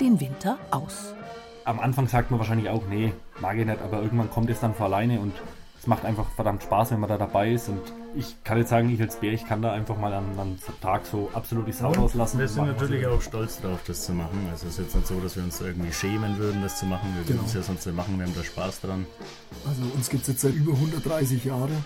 den 0.00 0.18
Winter 0.18 0.58
aus. 0.70 1.14
Am 1.64 1.78
Anfang 1.78 2.08
sagt 2.08 2.30
man 2.30 2.40
wahrscheinlich 2.40 2.68
auch, 2.68 2.82
nee, 2.88 3.12
mag 3.40 3.56
ich 3.56 3.66
nicht, 3.66 3.82
aber 3.82 4.02
irgendwann 4.02 4.30
kommt 4.30 4.50
es 4.50 4.60
dann 4.60 4.74
von 4.74 4.86
alleine 4.86 5.20
und 5.20 5.34
es 5.78 5.86
macht 5.86 6.04
einfach 6.04 6.26
verdammt 6.30 6.62
Spaß, 6.62 6.92
wenn 6.92 7.00
man 7.00 7.08
da 7.08 7.18
dabei 7.18 7.52
ist. 7.52 7.68
Und 7.68 7.82
ich 8.14 8.36
kann 8.44 8.58
jetzt 8.58 8.70
sagen, 8.70 8.90
ich 8.90 9.00
als 9.00 9.16
Bär, 9.16 9.32
ich 9.32 9.46
kann 9.46 9.62
da 9.62 9.72
einfach 9.72 9.96
mal 9.96 10.12
an 10.12 10.24
einem 10.38 10.58
Tag 10.80 11.06
so 11.06 11.30
absolut 11.32 11.66
die 11.68 11.72
Sau 11.72 11.92
rauslassen. 11.92 12.38
Wir 12.38 12.48
sind 12.48 12.66
natürlich 12.66 13.06
auch 13.06 13.20
stolz 13.20 13.60
darauf, 13.60 13.80
das 13.86 14.04
zu 14.04 14.12
machen. 14.12 14.48
Also 14.50 14.66
es 14.66 14.74
ist 14.74 14.78
jetzt 14.84 14.94
nicht 14.96 15.06
so, 15.06 15.20
dass 15.20 15.36
wir 15.36 15.42
uns 15.44 15.60
irgendwie 15.60 15.92
schämen 15.92 16.38
würden, 16.38 16.62
das 16.62 16.78
zu 16.78 16.86
machen. 16.86 17.08
Wir 17.14 17.20
würden 17.22 17.36
Genau. 17.38 17.42
es 17.46 17.54
ja 17.54 17.62
sonst 17.62 17.86
nicht 17.86 17.96
machen, 17.96 18.18
wir 18.18 18.26
haben 18.26 18.34
da 18.34 18.42
Spaß 18.42 18.80
dran. 18.82 19.06
Also 19.66 19.82
uns 19.94 20.08
gibt 20.10 20.22
es 20.22 20.28
jetzt 20.28 20.40
seit 20.40 20.54
über 20.54 20.72
130 20.72 21.44
Jahren. 21.44 21.84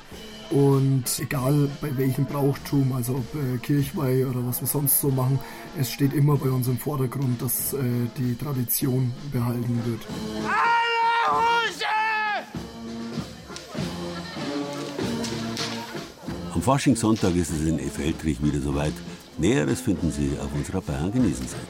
Und 0.51 1.05
egal 1.21 1.69
bei 1.81 1.97
welchem 1.97 2.27
Brauchtum, 2.27 2.93
also 2.93 3.15
ob 3.15 3.35
äh, 3.35 3.59
Kirchweih 3.59 4.27
oder 4.27 4.47
was 4.47 4.61
wir 4.61 4.69
sonst 4.69 5.01
so 5.01 5.09
machen, 5.09 5.39
es 5.79 5.91
steht 5.91 6.13
immer 6.13 6.37
bei 6.37 6.51
uns 6.51 6.69
im 6.69 6.79
Vordergrund, 6.79 7.41
dass 7.41 7.73
äh, 7.73 7.79
die 8.19 8.37
Tradition 8.37 9.13
behalten 9.33 9.81
wird. 9.87 10.03
Am 16.65 16.73
Faschingssonntag 16.73 17.37
ist 17.37 17.51
es 17.51 17.67
in 17.67 17.79
Effeltrich 17.79 18.43
wieder 18.43 18.59
soweit. 18.59 18.95
Näheres 19.37 19.83
finden 19.83 20.11
Sie 20.11 20.31
auf 20.43 20.49
unserer 20.55 20.81
Bayern 20.81 21.13
genießen 21.13 21.47
Seite. 21.47 21.63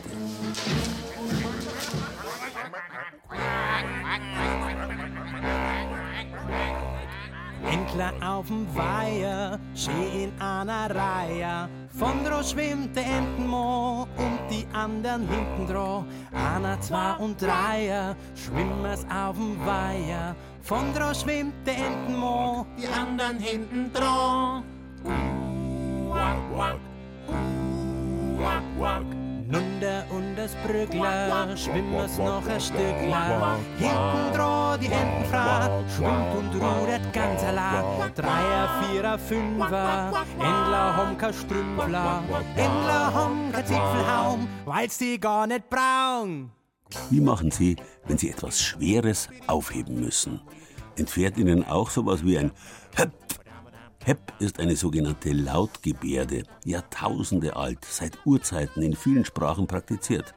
Entler 7.68 8.12
auf'm 8.20 8.66
Weiher, 8.72 9.58
schön 9.74 10.30
in 10.30 10.40
einer 10.40 10.94
Reihe. 10.94 11.68
Von 11.98 12.24
dro 12.24 12.40
schwimmt 12.44 12.94
der 12.94 13.04
Entenmo 13.04 14.06
und 14.16 14.38
die 14.48 14.64
anderen 14.72 15.26
hinten 15.28 15.72
dro. 15.72 16.04
Einer, 16.32 16.80
zwei 16.80 17.14
und 17.14 17.42
dreier, 17.42 18.14
schwimmen's 18.36 19.04
auf'm 19.06 19.56
Weiher. 19.66 20.36
Von 20.62 20.94
dro 20.94 21.12
schwimmt 21.12 21.66
der 21.66 21.78
Entenmo, 21.78 22.64
die 22.78 22.86
anderen 22.86 23.40
hinten 23.40 23.92
dro. 23.92 24.62
Wack. 28.78 29.04
Nunder 29.46 30.04
und 30.10 30.36
das 30.36 30.54
Brückler, 30.66 31.56
schwimmen's 31.56 32.18
noch 32.18 32.46
ein 32.46 32.60
Stückler. 32.60 33.58
Hinten 33.78 34.32
dro 34.34 34.76
die 34.76 34.86
Entenfrau, 34.86 35.84
schwimmt 35.94 36.34
und 36.34 36.54
rudert 36.54 37.12
ganz 37.12 37.42
allein. 37.44 38.12
Dreier, 38.14 38.82
Vierer, 38.82 39.18
Fünfer, 39.18 40.24
Endler 40.38 40.96
haben 40.96 41.18
kein 41.18 41.34
Strümpfler. 41.34 42.22
Endler 42.56 43.14
haben 43.14 43.52
kein 43.52 43.66
Zipfelhaum, 43.66 44.48
weil's 44.64 44.98
die 44.98 45.20
gar 45.20 45.46
nicht 45.46 45.68
braun. 45.68 46.50
Wie 47.10 47.20
machen 47.20 47.50
Sie, 47.50 47.76
wenn 48.06 48.18
Sie 48.18 48.30
etwas 48.30 48.60
Schweres 48.60 49.28
aufheben 49.46 50.00
müssen? 50.00 50.40
Entfährt 50.96 51.36
Ihnen 51.36 51.64
auch 51.64 51.90
sowas 51.90 52.24
wie 52.24 52.38
ein 52.38 52.50
Höpp? 52.96 53.23
Hepp 54.04 54.34
ist 54.38 54.60
eine 54.60 54.76
sogenannte 54.76 55.32
Lautgebärde, 55.32 56.42
Jahrtausende 56.66 57.56
alt, 57.56 57.86
seit 57.88 58.18
Urzeiten 58.26 58.82
in 58.82 58.94
vielen 58.94 59.24
Sprachen 59.24 59.66
praktiziert. 59.66 60.34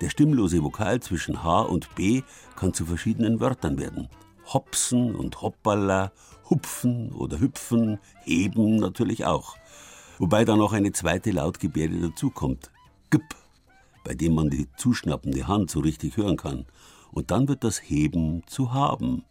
Der 0.00 0.08
stimmlose 0.08 0.62
Vokal 0.62 1.00
zwischen 1.00 1.42
H 1.42 1.60
und 1.64 1.94
B 1.94 2.22
kann 2.56 2.72
zu 2.72 2.86
verschiedenen 2.86 3.38
Wörtern 3.38 3.78
werden. 3.78 4.08
Hopsen 4.46 5.14
und 5.14 5.42
Hoppala, 5.42 6.12
Hupfen 6.48 7.12
oder 7.12 7.38
Hüpfen, 7.38 7.98
Heben 8.24 8.76
natürlich 8.76 9.26
auch. 9.26 9.58
Wobei 10.18 10.46
da 10.46 10.56
noch 10.56 10.72
eine 10.72 10.92
zweite 10.92 11.30
Lautgebärde 11.30 12.00
dazukommt. 12.00 12.70
Gip, 13.10 13.36
bei 14.02 14.14
dem 14.14 14.34
man 14.34 14.48
die 14.48 14.66
zuschnappende 14.78 15.46
Hand 15.46 15.70
so 15.70 15.80
richtig 15.80 16.16
hören 16.16 16.38
kann. 16.38 16.64
Und 17.12 17.30
dann 17.30 17.48
wird 17.48 17.64
das 17.64 17.82
Heben 17.82 18.46
zu 18.46 18.72
haben, 18.72 19.26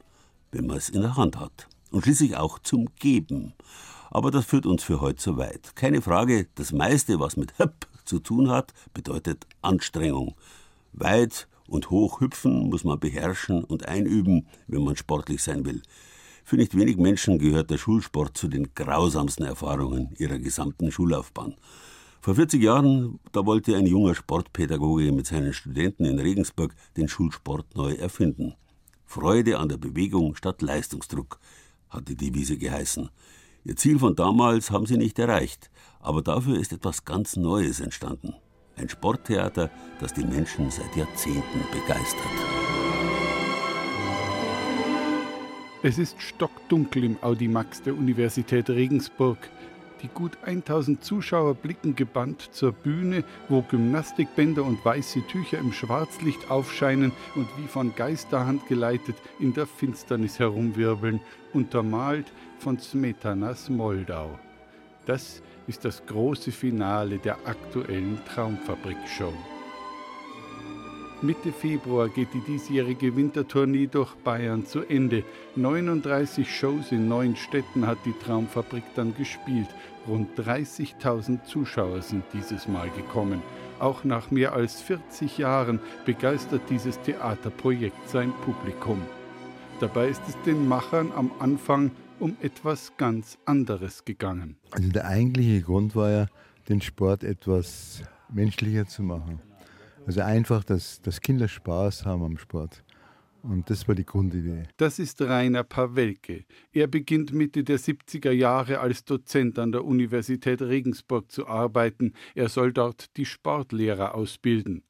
wenn 0.52 0.68
man 0.68 0.78
es 0.78 0.90
in 0.90 1.02
der 1.02 1.18
Hand 1.18 1.40
hat. 1.40 1.68
Und 1.92 2.04
schließlich 2.04 2.38
auch 2.38 2.60
zum 2.60 2.88
Geben. 3.00 3.54
Aber 4.12 4.32
das 4.32 4.46
führt 4.46 4.66
uns 4.66 4.84
für 4.84 5.02
heute 5.02 5.18
zu 5.18 5.38
weit. 5.38 5.76
Keine 5.76 6.02
Frage, 6.02 6.48
das 6.56 6.72
meiste, 6.72 7.20
was 7.20 7.38
mit 7.38 7.58
Höpp 7.60 7.88
zu 8.06 8.20
tun 8.20 8.50
hat, 8.50 8.74
bedeutet 8.94 9.46
Anstrengung. 9.62 10.36
Weit 10.94 11.48
und 11.68 11.90
hoch 11.92 12.22
hüpfen 12.22 12.70
muss 12.70 12.84
man 12.84 13.00
beherrschen 13.00 13.64
und 13.64 13.88
einüben, 13.88 14.48
wenn 14.68 14.84
man 14.84 14.96
sportlich 14.96 15.44
sein 15.44 15.66
will. 15.66 15.82
Für 16.44 16.58
nicht 16.58 16.76
wenig 16.76 16.98
Menschen 16.98 17.38
gehört 17.38 17.70
der 17.70 17.78
Schulsport 17.78 18.36
zu 18.36 18.48
den 18.48 18.74
grausamsten 18.74 19.46
Erfahrungen 19.46 20.16
ihrer 20.18 20.40
gesamten 20.40 20.92
Schullaufbahn. 20.92 21.56
Vor 22.22 22.36
40 22.36 22.62
Jahren, 22.62 23.20
da 23.32 23.46
wollte 23.46 23.76
ein 23.76 23.86
junger 23.86 24.16
Sportpädagoge 24.16 25.12
mit 25.12 25.28
seinen 25.28 25.54
Studenten 25.54 26.06
in 26.06 26.20
Regensburg 26.20 26.74
den 26.98 27.08
Schulsport 27.08 27.76
neu 27.76 27.94
erfinden. 27.94 28.56
Freude 29.06 29.58
an 29.60 29.70
der 29.70 29.78
Bewegung 29.78 30.36
statt 30.36 30.62
Leistungsdruck, 30.62 31.40
hat 31.90 32.08
die 32.08 32.16
Devise 32.16 32.58
geheißen. 32.58 33.10
Ihr 33.66 33.76
Ziel 33.76 34.00
von 34.00 34.16
damals 34.16 34.72
haben 34.72 34.86
sie 34.86 34.98
nicht 34.98 35.20
erreicht, 35.20 35.70
aber 36.00 36.22
dafür 36.22 36.60
ist 36.60 36.72
etwas 36.72 37.06
ganz 37.06 37.36
Neues 37.36 37.80
entstanden. 37.80 38.34
Ein 38.78 38.90
Sporttheater, 38.90 39.70
das 40.00 40.14
die 40.14 40.24
Menschen 40.24 40.72
seit 40.72 40.96
Jahrzehnten 40.96 41.62
begeistert. 41.72 42.60
Es 45.82 45.98
ist 45.98 46.22
stockdunkel 46.22 47.06
im 47.06 47.24
Audimax 47.24 47.82
der 47.82 47.98
Universität 47.98 48.70
Regensburg. 48.70 49.38
Die 50.02 50.08
gut 50.08 50.38
1000 50.44 51.04
Zuschauer 51.04 51.56
blicken 51.56 51.96
gebannt 51.96 52.50
zur 52.54 52.72
Bühne, 52.72 53.26
wo 53.50 53.62
Gymnastikbänder 53.62 54.64
und 54.64 54.84
weiße 54.84 55.28
Tücher 55.28 55.60
im 55.60 55.74
Schwarzlicht 55.74 56.50
aufscheinen 56.50 57.12
und 57.36 57.48
wie 57.58 57.68
von 57.68 57.94
Geisterhand 57.96 58.66
geleitet 58.68 59.18
in 59.40 59.54
der 59.54 59.68
Finsternis 59.68 60.40
herumwirbeln, 60.40 61.20
untermalt 61.54 62.32
von 62.60 62.80
Smetanas 62.80 63.70
Moldau. 63.70 64.40
Das 65.06 65.42
ist 65.68 65.84
das 65.84 66.06
große 66.06 66.52
Finale 66.52 67.18
der 67.18 67.38
aktuellen 67.46 68.20
Traumfabrik-Show. 68.26 69.34
Mitte 71.22 71.52
Februar 71.52 72.08
geht 72.08 72.34
die 72.34 72.40
diesjährige 72.40 73.14
Wintertournee 73.14 73.88
durch 73.88 74.16
Bayern 74.24 74.66
zu 74.66 74.84
Ende. 74.84 75.26
39 75.58 76.50
Shows 76.50 76.94
in 76.94 77.10
neun 77.10 77.36
Städten 77.36 77.86
hat 77.86 77.98
die 78.06 78.14
Traumfabrik 78.24 78.84
dann 78.96 79.14
gespielt. 79.16 79.68
Rund 80.08 80.30
30.000 80.40 81.44
Zuschauer 81.44 82.02
sind 82.04 82.24
dieses 82.34 82.70
Mal 82.70 82.90
gekommen. 82.92 83.42
Auch 83.80 84.06
nach 84.06 84.32
mehr 84.32 84.54
als 84.54 84.82
40 84.82 85.38
Jahren 85.38 85.82
begeistert 86.06 86.62
dieses 86.70 86.98
Theaterprojekt 87.02 88.10
sein 88.10 88.32
Publikum. 88.46 89.02
Dabei 89.82 90.08
ist 90.08 90.22
es 90.26 90.38
den 90.46 90.70
Machern 90.70 91.12
am 91.14 91.32
Anfang 91.40 91.92
um 92.22 92.38
etwas 92.42 92.94
ganz 92.96 93.38
anderes 93.44 94.06
gegangen. 94.06 94.56
Also 94.72 94.90
der 94.90 95.06
eigentliche 95.06 95.62
Grund 95.64 95.98
war 95.98 96.12
ja, 96.12 96.28
den 96.70 96.82
Sport 96.82 97.26
etwas 97.26 98.04
menschlicher 98.32 98.88
zu 98.88 99.04
machen. 99.04 99.42
Also 100.06 100.22
einfach, 100.22 100.64
dass, 100.64 101.02
dass 101.02 101.22
Kinder 101.22 101.48
Spaß 101.48 102.06
haben 102.06 102.24
am 102.24 102.38
Sport. 102.38 102.84
Und 103.42 103.70
das 103.70 103.88
war 103.88 103.96
die 103.96 104.06
Grundidee. 104.06 104.64
Das 104.78 105.00
ist 105.00 105.22
Rainer 105.22 105.64
Pawelke. 105.64 106.46
Er 106.74 106.88
beginnt 106.88 107.34
Mitte 107.34 107.64
der 107.64 107.80
70er 107.80 108.32
Jahre 108.32 108.80
als 108.80 109.06
Dozent 109.06 109.58
an 109.60 109.72
der 109.72 109.86
Universität 109.86 110.62
Regensburg 110.62 111.32
zu 111.32 111.48
arbeiten. 111.48 112.14
Er 112.36 112.50
soll 112.50 112.74
dort 112.74 113.16
die 113.18 113.26
Sportlehrer 113.26 114.14
ausbilden. 114.16 114.84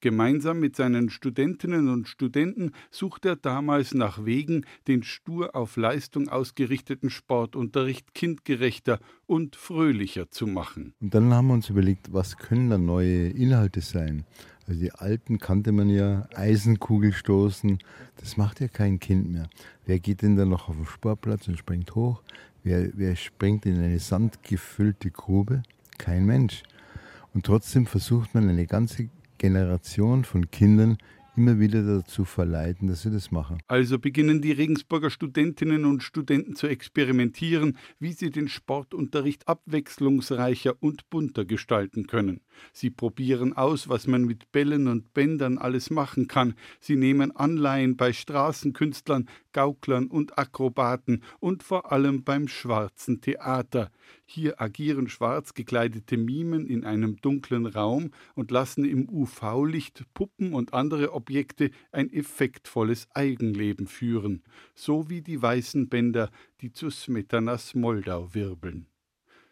Gemeinsam 0.00 0.58
mit 0.58 0.74
seinen 0.74 1.10
Studentinnen 1.10 1.88
und 1.88 2.08
Studenten 2.08 2.72
sucht 2.90 3.24
er 3.24 3.36
damals 3.36 3.94
nach 3.94 4.24
Wegen, 4.24 4.66
den 4.88 5.04
stur 5.04 5.54
auf 5.54 5.76
Leistung 5.76 6.28
ausgerichteten 6.28 7.08
Sportunterricht 7.08 8.12
kindgerechter 8.12 8.98
und 9.26 9.54
fröhlicher 9.54 10.28
zu 10.30 10.46
machen. 10.46 10.94
Und 11.00 11.14
dann 11.14 11.32
haben 11.32 11.48
wir 11.48 11.54
uns 11.54 11.70
überlegt, 11.70 12.12
was 12.12 12.36
können 12.36 12.70
da 12.70 12.78
neue 12.78 13.28
Inhalte 13.28 13.80
sein? 13.80 14.24
Also 14.66 14.80
die 14.80 14.92
alten 14.92 15.38
kannte 15.38 15.72
man 15.72 15.90
ja, 15.90 16.28
Eisenkugel 16.34 17.12
stoßen, 17.12 17.78
das 18.16 18.36
macht 18.36 18.60
ja 18.60 18.68
kein 18.68 19.00
Kind 19.00 19.30
mehr. 19.30 19.48
Wer 19.86 19.98
geht 19.98 20.22
denn 20.22 20.36
da 20.36 20.44
noch 20.44 20.68
auf 20.68 20.76
den 20.76 20.86
Sportplatz 20.86 21.48
und 21.48 21.58
springt 21.58 21.94
hoch? 21.94 22.22
Wer, 22.62 22.90
wer 22.94 23.16
springt 23.16 23.66
in 23.66 23.78
eine 23.78 23.98
sandgefüllte 23.98 25.10
Grube? 25.10 25.62
Kein 25.98 26.26
Mensch. 26.26 26.62
Und 27.34 27.44
trotzdem 27.44 27.86
versucht 27.86 28.34
man 28.34 28.48
eine 28.48 28.66
ganze 28.66 29.08
Generation 29.38 30.24
von 30.24 30.50
Kindern 30.50 30.98
immer 31.36 31.58
wieder 31.58 31.82
dazu 31.82 32.24
verleiten, 32.24 32.88
dass 32.88 33.02
sie 33.02 33.10
das 33.10 33.30
machen. 33.30 33.58
Also 33.66 33.98
beginnen 33.98 34.42
die 34.42 34.52
Regensburger 34.52 35.10
Studentinnen 35.10 35.84
und 35.84 36.02
Studenten 36.02 36.56
zu 36.56 36.66
experimentieren, 36.66 37.78
wie 37.98 38.12
sie 38.12 38.30
den 38.30 38.48
Sportunterricht 38.48 39.48
abwechslungsreicher 39.48 40.74
und 40.80 41.08
bunter 41.10 41.44
gestalten 41.44 42.06
können. 42.06 42.40
Sie 42.72 42.90
probieren 42.90 43.52
aus, 43.52 43.88
was 43.88 44.06
man 44.06 44.24
mit 44.24 44.52
Bällen 44.52 44.88
und 44.88 45.12
Bändern 45.12 45.58
alles 45.58 45.90
machen 45.90 46.28
kann. 46.28 46.54
Sie 46.80 46.96
nehmen 46.96 47.34
Anleihen 47.34 47.96
bei 47.96 48.12
Straßenkünstlern, 48.12 49.28
Gauklern 49.52 50.06
und 50.06 50.38
Akrobaten 50.38 51.22
und 51.40 51.62
vor 51.62 51.92
allem 51.92 52.24
beim 52.24 52.48
schwarzen 52.48 53.20
Theater. 53.20 53.90
Hier 54.24 54.60
agieren 54.60 55.08
schwarz 55.08 55.54
gekleidete 55.54 56.16
Mimen 56.16 56.66
in 56.66 56.84
einem 56.84 57.16
dunklen 57.16 57.66
Raum 57.66 58.10
und 58.34 58.50
lassen 58.50 58.84
im 58.84 59.08
UV-Licht 59.08 60.04
Puppen 60.14 60.54
und 60.54 60.72
andere 60.72 61.12
Objekte 61.12 61.70
ein 61.90 62.10
effektvolles 62.12 63.08
Eigenleben 63.14 63.86
führen, 63.86 64.42
so 64.74 65.10
wie 65.10 65.22
die 65.22 65.40
weißen 65.40 65.88
Bänder, 65.88 66.30
die 66.60 66.72
zu 66.72 66.90
Smetanas 66.90 67.74
Moldau 67.74 68.34
wirbeln. 68.34 68.86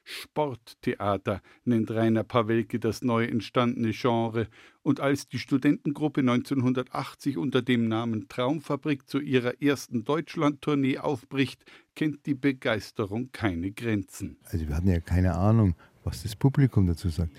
Sporttheater 0.04 1.40
nennt 1.64 1.90
Rainer 1.90 2.24
Pawelke 2.24 2.78
das 2.78 3.02
neu 3.02 3.24
entstandene 3.24 3.92
Genre, 3.92 4.48
und 4.82 5.00
als 5.00 5.28
die 5.28 5.38
Studentengruppe 5.38 6.20
1980 6.20 7.36
unter 7.36 7.60
dem 7.60 7.86
Namen 7.88 8.28
Traumfabrik 8.28 9.08
zu 9.08 9.20
ihrer 9.20 9.60
ersten 9.60 10.04
Deutschlandtournee 10.04 10.98
aufbricht, 10.98 11.64
kennt 11.94 12.24
die 12.26 12.34
Begeisterung 12.34 13.30
keine 13.32 13.72
Grenzen. 13.72 14.38
Also 14.44 14.66
wir 14.66 14.76
hatten 14.76 14.88
ja 14.88 15.00
keine 15.00 15.34
Ahnung, 15.34 15.74
was 16.02 16.22
das 16.22 16.34
Publikum 16.34 16.86
dazu 16.86 17.10
sagt. 17.10 17.32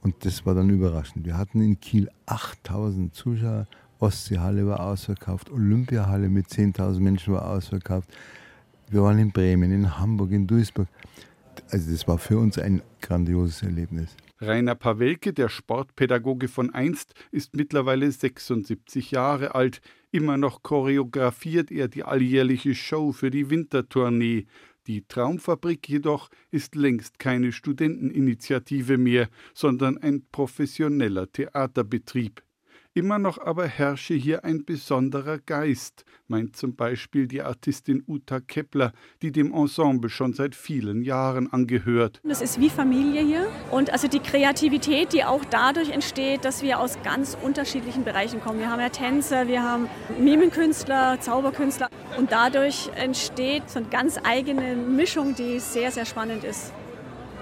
Und 0.00 0.24
das 0.24 0.44
war 0.44 0.54
dann 0.54 0.70
überraschend. 0.70 1.24
Wir 1.24 1.38
hatten 1.38 1.60
in 1.60 1.78
Kiel 1.78 2.10
8000 2.26 3.14
Zuschauer, 3.14 3.68
Ostseehalle 4.00 4.66
war 4.66 4.80
ausverkauft, 4.80 5.48
Olympiahalle 5.50 6.28
mit 6.28 6.48
10.000 6.48 6.98
Menschen 6.98 7.34
war 7.34 7.48
ausverkauft. 7.48 8.10
Wir 8.90 9.02
waren 9.02 9.20
in 9.20 9.30
Bremen, 9.30 9.70
in 9.70 9.98
Hamburg, 9.98 10.32
in 10.32 10.48
Duisburg. 10.48 10.88
Also 11.72 11.90
das 11.90 12.06
war 12.06 12.18
für 12.18 12.36
uns 12.36 12.58
ein 12.58 12.82
grandioses 13.00 13.62
Erlebnis. 13.62 14.14
Rainer 14.42 14.74
Pawelke, 14.74 15.32
der 15.32 15.48
Sportpädagoge 15.48 16.48
von 16.48 16.68
einst, 16.68 17.14
ist 17.30 17.56
mittlerweile 17.56 18.12
76 18.12 19.10
Jahre 19.10 19.54
alt. 19.54 19.80
Immer 20.10 20.36
noch 20.36 20.62
choreografiert 20.62 21.70
er 21.70 21.88
die 21.88 22.04
alljährliche 22.04 22.74
Show 22.74 23.12
für 23.12 23.30
die 23.30 23.48
Wintertournee. 23.48 24.44
Die 24.86 25.06
Traumfabrik 25.08 25.88
jedoch 25.88 26.28
ist 26.50 26.74
längst 26.74 27.18
keine 27.18 27.52
Studenteninitiative 27.52 28.98
mehr, 28.98 29.30
sondern 29.54 29.96
ein 29.96 30.26
professioneller 30.30 31.32
Theaterbetrieb. 31.32 32.42
Immer 32.94 33.18
noch 33.18 33.38
aber 33.38 33.66
herrsche 33.66 34.12
hier 34.12 34.44
ein 34.44 34.66
besonderer 34.66 35.38
Geist, 35.38 36.04
meint 36.28 36.58
zum 36.58 36.76
Beispiel 36.76 37.26
die 37.26 37.40
Artistin 37.40 38.04
Uta 38.06 38.38
Kepler, 38.38 38.92
die 39.22 39.32
dem 39.32 39.50
Ensemble 39.54 40.10
schon 40.10 40.34
seit 40.34 40.54
vielen 40.54 41.00
Jahren 41.00 41.50
angehört. 41.50 42.20
Das 42.22 42.42
ist 42.42 42.60
wie 42.60 42.68
Familie 42.68 43.22
hier 43.22 43.48
und 43.70 43.90
also 43.90 44.08
die 44.08 44.18
Kreativität, 44.18 45.14
die 45.14 45.24
auch 45.24 45.42
dadurch 45.46 45.88
entsteht, 45.88 46.44
dass 46.44 46.62
wir 46.62 46.80
aus 46.80 46.98
ganz 47.02 47.34
unterschiedlichen 47.42 48.04
Bereichen 48.04 48.42
kommen. 48.42 48.58
Wir 48.58 48.70
haben 48.70 48.80
ja 48.80 48.90
Tänzer, 48.90 49.48
wir 49.48 49.62
haben 49.62 49.88
Mimenkünstler, 50.20 51.18
Zauberkünstler 51.18 51.88
und 52.18 52.30
dadurch 52.30 52.90
entsteht 52.94 53.70
so 53.70 53.78
eine 53.78 53.88
ganz 53.88 54.18
eigene 54.22 54.76
Mischung, 54.76 55.34
die 55.34 55.60
sehr, 55.60 55.90
sehr 55.92 56.04
spannend 56.04 56.44
ist. 56.44 56.74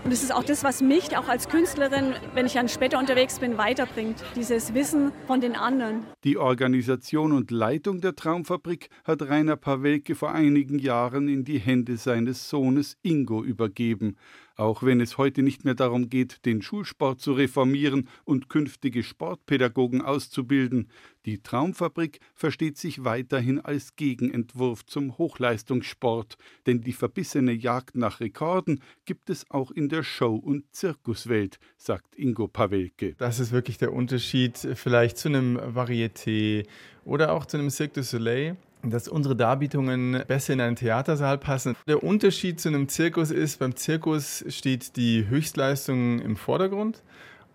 Und 0.02 0.12
es 0.12 0.22
ist 0.22 0.34
auch 0.34 0.44
das, 0.44 0.64
was 0.64 0.80
mich 0.80 1.16
auch 1.16 1.28
als 1.28 1.48
Künstlerin, 1.48 2.14
wenn 2.34 2.46
ich 2.46 2.54
dann 2.54 2.68
später 2.68 2.98
unterwegs 2.98 3.38
bin, 3.38 3.58
weiterbringt. 3.58 4.22
Dieses 4.34 4.72
Wissen 4.72 5.12
von 5.26 5.40
den 5.40 5.56
anderen. 5.56 6.04
Die 6.24 6.38
Organisation 6.38 7.32
und 7.32 7.50
Leitung 7.50 8.00
der 8.00 8.16
Traumfabrik 8.16 8.88
hat 9.04 9.22
Rainer 9.22 9.56
Pawelke 9.56 10.14
vor 10.14 10.32
einigen 10.32 10.78
Jahren 10.78 11.28
in 11.28 11.44
die 11.44 11.58
Hände 11.58 11.98
seines 11.98 12.48
Sohnes 12.48 12.96
Ingo 13.02 13.44
übergeben. 13.44 14.16
Auch 14.60 14.82
wenn 14.82 15.00
es 15.00 15.16
heute 15.16 15.42
nicht 15.42 15.64
mehr 15.64 15.74
darum 15.74 16.10
geht, 16.10 16.44
den 16.44 16.60
Schulsport 16.60 17.18
zu 17.18 17.32
reformieren 17.32 18.10
und 18.26 18.50
künftige 18.50 19.02
Sportpädagogen 19.02 20.02
auszubilden, 20.02 20.90
die 21.24 21.42
Traumfabrik 21.42 22.20
versteht 22.34 22.76
sich 22.76 23.02
weiterhin 23.02 23.58
als 23.58 23.96
Gegenentwurf 23.96 24.84
zum 24.84 25.16
Hochleistungssport, 25.16 26.36
denn 26.66 26.82
die 26.82 26.92
verbissene 26.92 27.52
Jagd 27.52 27.96
nach 27.96 28.20
Rekorden 28.20 28.82
gibt 29.06 29.30
es 29.30 29.50
auch 29.50 29.70
in 29.70 29.88
der 29.88 30.02
Show- 30.02 30.36
und 30.36 30.64
Zirkuswelt, 30.72 31.58
sagt 31.78 32.14
Ingo 32.18 32.46
Pawelke. 32.46 33.14
Das 33.16 33.40
ist 33.40 33.52
wirklich 33.52 33.78
der 33.78 33.94
Unterschied 33.94 34.58
vielleicht 34.74 35.16
zu 35.16 35.28
einem 35.28 35.56
Varieté 35.56 36.66
oder 37.06 37.32
auch 37.32 37.46
zu 37.46 37.56
einem 37.56 37.70
Cirque 37.70 37.94
du 37.94 38.02
Soleil 38.02 38.58
dass 38.82 39.08
unsere 39.08 39.36
Darbietungen 39.36 40.22
besser 40.26 40.54
in 40.54 40.60
einen 40.60 40.76
Theatersaal 40.76 41.38
passen. 41.38 41.76
Der 41.86 42.02
Unterschied 42.02 42.60
zu 42.60 42.68
einem 42.68 42.88
Zirkus 42.88 43.30
ist, 43.30 43.58
beim 43.58 43.76
Zirkus 43.76 44.44
steht 44.48 44.96
die 44.96 45.28
Höchstleistung 45.28 46.20
im 46.20 46.36
Vordergrund. 46.36 47.02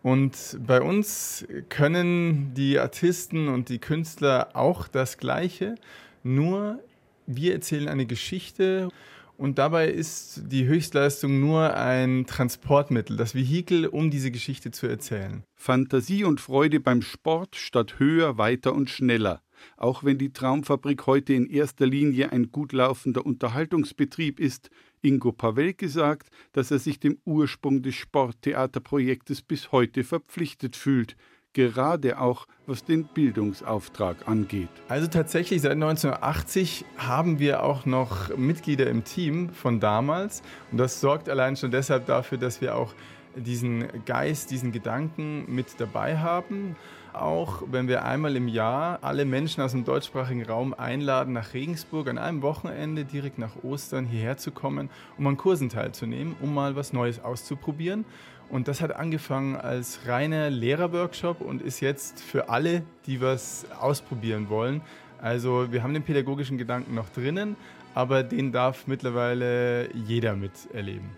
Und 0.03 0.59
bei 0.65 0.81
uns 0.81 1.47
können 1.69 2.53
die 2.53 2.77
Artisten 2.77 3.47
und 3.47 3.69
die 3.69 3.79
Künstler 3.79 4.49
auch 4.53 4.87
das 4.87 5.17
Gleiche, 5.17 5.75
nur 6.21 6.79
wir 7.25 7.53
erzählen 7.53 7.87
eine 7.87 8.05
Geschichte 8.05 8.89
und 9.37 9.57
dabei 9.57 9.89
ist 9.89 10.43
die 10.45 10.65
Höchstleistung 10.65 11.39
nur 11.39 11.75
ein 11.75 12.25
Transportmittel, 12.25 13.17
das 13.17 13.35
Vehikel, 13.35 13.85
um 13.87 14.09
diese 14.09 14.31
Geschichte 14.31 14.71
zu 14.71 14.87
erzählen. 14.87 15.43
Fantasie 15.55 16.23
und 16.23 16.39
Freude 16.39 16.79
beim 16.79 17.01
Sport 17.01 17.55
statt 17.55 17.95
höher, 17.97 18.37
weiter 18.37 18.73
und 18.73 18.89
schneller 18.89 19.41
auch 19.77 20.03
wenn 20.03 20.17
die 20.17 20.33
Traumfabrik 20.33 21.05
heute 21.07 21.33
in 21.33 21.47
erster 21.47 21.85
Linie 21.85 22.31
ein 22.31 22.51
gut 22.51 22.73
laufender 22.73 23.25
Unterhaltungsbetrieb 23.25 24.39
ist. 24.39 24.69
Ingo 25.01 25.31
Pawelke 25.31 25.87
sagt, 25.87 26.29
dass 26.53 26.71
er 26.71 26.79
sich 26.79 26.99
dem 26.99 27.17
Ursprung 27.25 27.81
des 27.81 27.95
Sporttheaterprojektes 27.95 29.41
bis 29.41 29.71
heute 29.71 30.03
verpflichtet 30.03 30.75
fühlt, 30.75 31.15
gerade 31.53 32.19
auch 32.19 32.47
was 32.67 32.83
den 32.83 33.05
Bildungsauftrag 33.05 34.27
angeht. 34.27 34.69
Also 34.87 35.07
tatsächlich 35.07 35.61
seit 35.61 35.73
1980 35.73 36.85
haben 36.97 37.39
wir 37.39 37.63
auch 37.63 37.85
noch 37.85 38.35
Mitglieder 38.35 38.87
im 38.87 39.03
Team 39.03 39.49
von 39.49 39.79
damals 39.79 40.41
und 40.71 40.77
das 40.77 40.99
sorgt 41.01 41.29
allein 41.29 41.55
schon 41.55 41.71
deshalb 41.71 42.05
dafür, 42.05 42.37
dass 42.37 42.61
wir 42.61 42.75
auch 42.75 42.93
diesen 43.35 43.85
Geist, 44.05 44.51
diesen 44.51 44.71
Gedanken 44.71 45.45
mit 45.53 45.79
dabei 45.79 46.17
haben 46.17 46.75
auch, 47.21 47.63
wenn 47.69 47.87
wir 47.87 48.05
einmal 48.05 48.35
im 48.35 48.47
Jahr 48.47 48.99
alle 49.01 49.25
Menschen 49.25 49.61
aus 49.61 49.71
dem 49.71 49.85
deutschsprachigen 49.85 50.45
Raum 50.45 50.73
einladen, 50.73 51.33
nach 51.33 51.53
Regensburg 51.53 52.09
an 52.09 52.17
einem 52.17 52.41
Wochenende 52.41 53.05
direkt 53.05 53.37
nach 53.37 53.63
Ostern 53.63 54.05
hierher 54.05 54.37
zu 54.37 54.51
kommen, 54.51 54.89
um 55.17 55.27
an 55.27 55.37
Kursen 55.37 55.69
teilzunehmen, 55.69 56.35
um 56.41 56.53
mal 56.53 56.75
was 56.75 56.93
Neues 56.93 57.23
auszuprobieren. 57.23 58.05
Und 58.49 58.67
das 58.67 58.81
hat 58.81 58.95
angefangen 58.95 59.55
als 59.55 60.07
reiner 60.07 60.49
Lehrerworkshop 60.49 61.41
und 61.41 61.61
ist 61.61 61.79
jetzt 61.79 62.21
für 62.21 62.49
alle, 62.49 62.83
die 63.07 63.21
was 63.21 63.65
ausprobieren 63.79 64.49
wollen. 64.49 64.81
Also 65.21 65.71
wir 65.71 65.81
haben 65.81 65.93
den 65.93 66.03
pädagogischen 66.03 66.57
Gedanken 66.57 66.93
noch 66.93 67.09
drinnen, 67.09 67.55
aber 67.95 68.23
den 68.23 68.51
darf 68.51 68.87
mittlerweile 68.87 69.89
jeder 69.93 70.35
miterleben. 70.35 71.09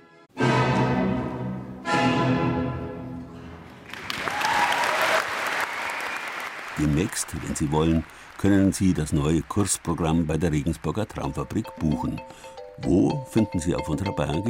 Demnächst, 6.80 7.28
wenn 7.44 7.56
Sie 7.56 7.72
wollen, 7.72 8.04
können 8.38 8.72
Sie 8.72 8.94
das 8.94 9.12
neue 9.12 9.42
Kursprogramm 9.42 10.28
bei 10.28 10.38
der 10.38 10.52
Regensburger 10.52 11.08
Traumfabrik 11.08 11.66
buchen. 11.80 12.22
Wo 12.78 13.26
finden 13.32 13.60
Sie 13.60 13.74
auf 13.76 13.90
unserer 13.90 14.16
Bayern 14.16 14.44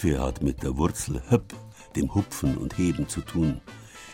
Hefe 0.00 0.18
hat 0.18 0.42
mit 0.42 0.62
der 0.62 0.78
Wurzel 0.78 1.20
Höpp, 1.28 1.54
dem 1.94 2.14
Hupfen 2.14 2.56
und 2.56 2.78
Heben 2.78 3.06
zu 3.06 3.20
tun. 3.20 3.60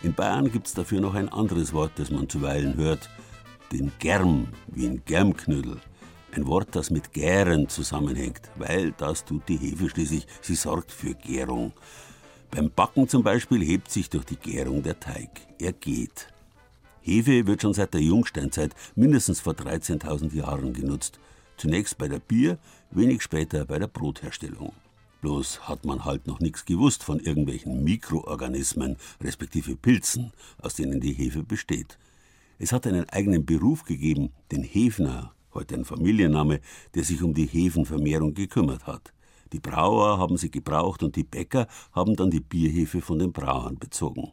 In 0.03 0.15
Bayern 0.15 0.51
gibt 0.51 0.67
es 0.67 0.75
dafür 0.75 1.01
noch 1.01 1.15
ein 1.15 1.29
anderes 1.29 1.73
Wort, 1.73 1.93
das 1.95 2.11
man 2.11 2.29
zuweilen 2.29 2.75
hört, 2.75 3.09
den 3.71 3.93
Germ, 4.01 4.49
wie 4.67 4.87
ein 4.87 5.03
Germknödel. 5.05 5.81
Ein 6.33 6.47
Wort, 6.49 6.75
das 6.75 6.91
mit 6.91 7.13
Gären 7.13 7.69
zusammenhängt, 7.69 8.51
weil 8.57 8.95
das 8.99 9.25
tut 9.25 9.49
die 9.49 9.59
Hefe 9.59 9.89
schließlich, 9.89 10.27
sie 10.43 10.57
sorgt 10.57 10.91
für 10.91 11.15
Gärung. 11.15 11.73
Beim 12.51 12.69
Backen 12.69 13.09
zum 13.09 13.23
Beispiel 13.23 13.63
hebt 13.63 13.89
sich 13.89 14.11
durch 14.11 14.25
die 14.25 14.37
Gärung 14.37 14.83
der 14.83 14.99
Teig. 14.99 15.31
Er 15.61 15.73
geht. 15.73 16.33
Hefe 17.01 17.47
wird 17.47 17.63
schon 17.63 17.75
seit 17.75 17.95
der 17.95 18.03
Jungsteinzeit 18.03 18.75
mindestens 18.97 19.39
vor 19.39 19.53
13.000 19.53 20.35
Jahren 20.35 20.73
genutzt. 20.73 21.21
Zunächst 21.57 21.97
bei 21.97 22.09
der 22.09 22.19
Bier, 22.19 22.59
wenig 22.91 23.23
später 23.23 23.65
bei 23.65 23.79
der 23.79 23.87
Brotherstellung. 23.87 24.73
Bloß 25.27 25.69
hat 25.69 25.85
man 25.85 26.05
halt 26.05 26.29
noch 26.29 26.39
nichts 26.39 26.65
gewusst 26.67 27.03
von 27.03 27.19
irgendwelchen 27.19 27.83
Mikroorganismen, 27.83 28.97
respektive 29.21 29.75
Pilzen, 29.75 30.33
aus 30.63 30.77
denen 30.77 31.01
die 31.01 31.15
Hefe 31.15 31.43
besteht. 31.43 31.99
Es 32.61 32.71
hat 32.71 32.87
einen 32.87 33.09
eigenen 33.09 33.45
Beruf 33.45 33.83
gegeben, 33.83 34.31
den 34.53 34.63
Hefner, 34.63 35.33
heute 35.53 35.75
ein 35.75 35.85
Familienname, 35.85 36.61
der 36.95 37.03
sich 37.03 37.25
um 37.25 37.35
die 37.35 37.47
Hefenvermehrung 37.47 38.35
gekümmert 38.35 38.87
hat. 38.87 39.13
Die 39.53 39.59
Brauer 39.59 40.17
haben 40.19 40.37
sie 40.37 40.49
gebraucht 40.53 41.03
und 41.03 41.17
die 41.17 41.25
Bäcker 41.25 41.67
haben 41.91 42.15
dann 42.15 42.31
die 42.31 42.39
Bierhefe 42.39 43.01
von 43.01 43.19
den 43.19 43.33
Brauern 43.33 43.79
bezogen. 43.79 44.31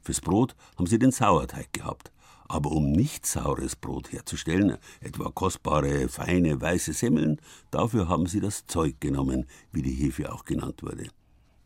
Fürs 0.00 0.20
Brot 0.20 0.54
haben 0.78 0.86
sie 0.86 1.00
den 1.00 1.10
Sauerteig 1.10 1.72
gehabt. 1.72 2.12
Aber 2.50 2.72
um 2.72 2.90
nicht 2.90 3.26
saures 3.26 3.76
Brot 3.76 4.10
herzustellen, 4.10 4.76
etwa 5.00 5.30
kostbare, 5.30 6.08
feine, 6.08 6.60
weiße 6.60 6.92
Semmeln, 6.92 7.40
dafür 7.70 8.08
haben 8.08 8.26
sie 8.26 8.40
das 8.40 8.66
Zeug 8.66 9.00
genommen, 9.00 9.46
wie 9.70 9.82
die 9.82 9.94
Hefe 9.94 10.32
auch 10.32 10.44
genannt 10.44 10.82
wurde. 10.82 11.06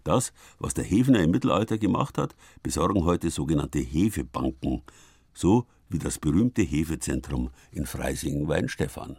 Das, 0.02 0.34
was 0.58 0.74
der 0.74 0.84
Hefner 0.84 1.22
im 1.22 1.30
Mittelalter 1.30 1.78
gemacht 1.78 2.18
hat, 2.18 2.36
besorgen 2.62 3.06
heute 3.06 3.30
sogenannte 3.30 3.78
Hefebanken, 3.78 4.82
so 5.32 5.64
wie 5.88 5.98
das 5.98 6.18
berühmte 6.18 6.60
Hefezentrum 6.60 7.48
in 7.72 7.86
Freising-Weinstefan. 7.86 9.16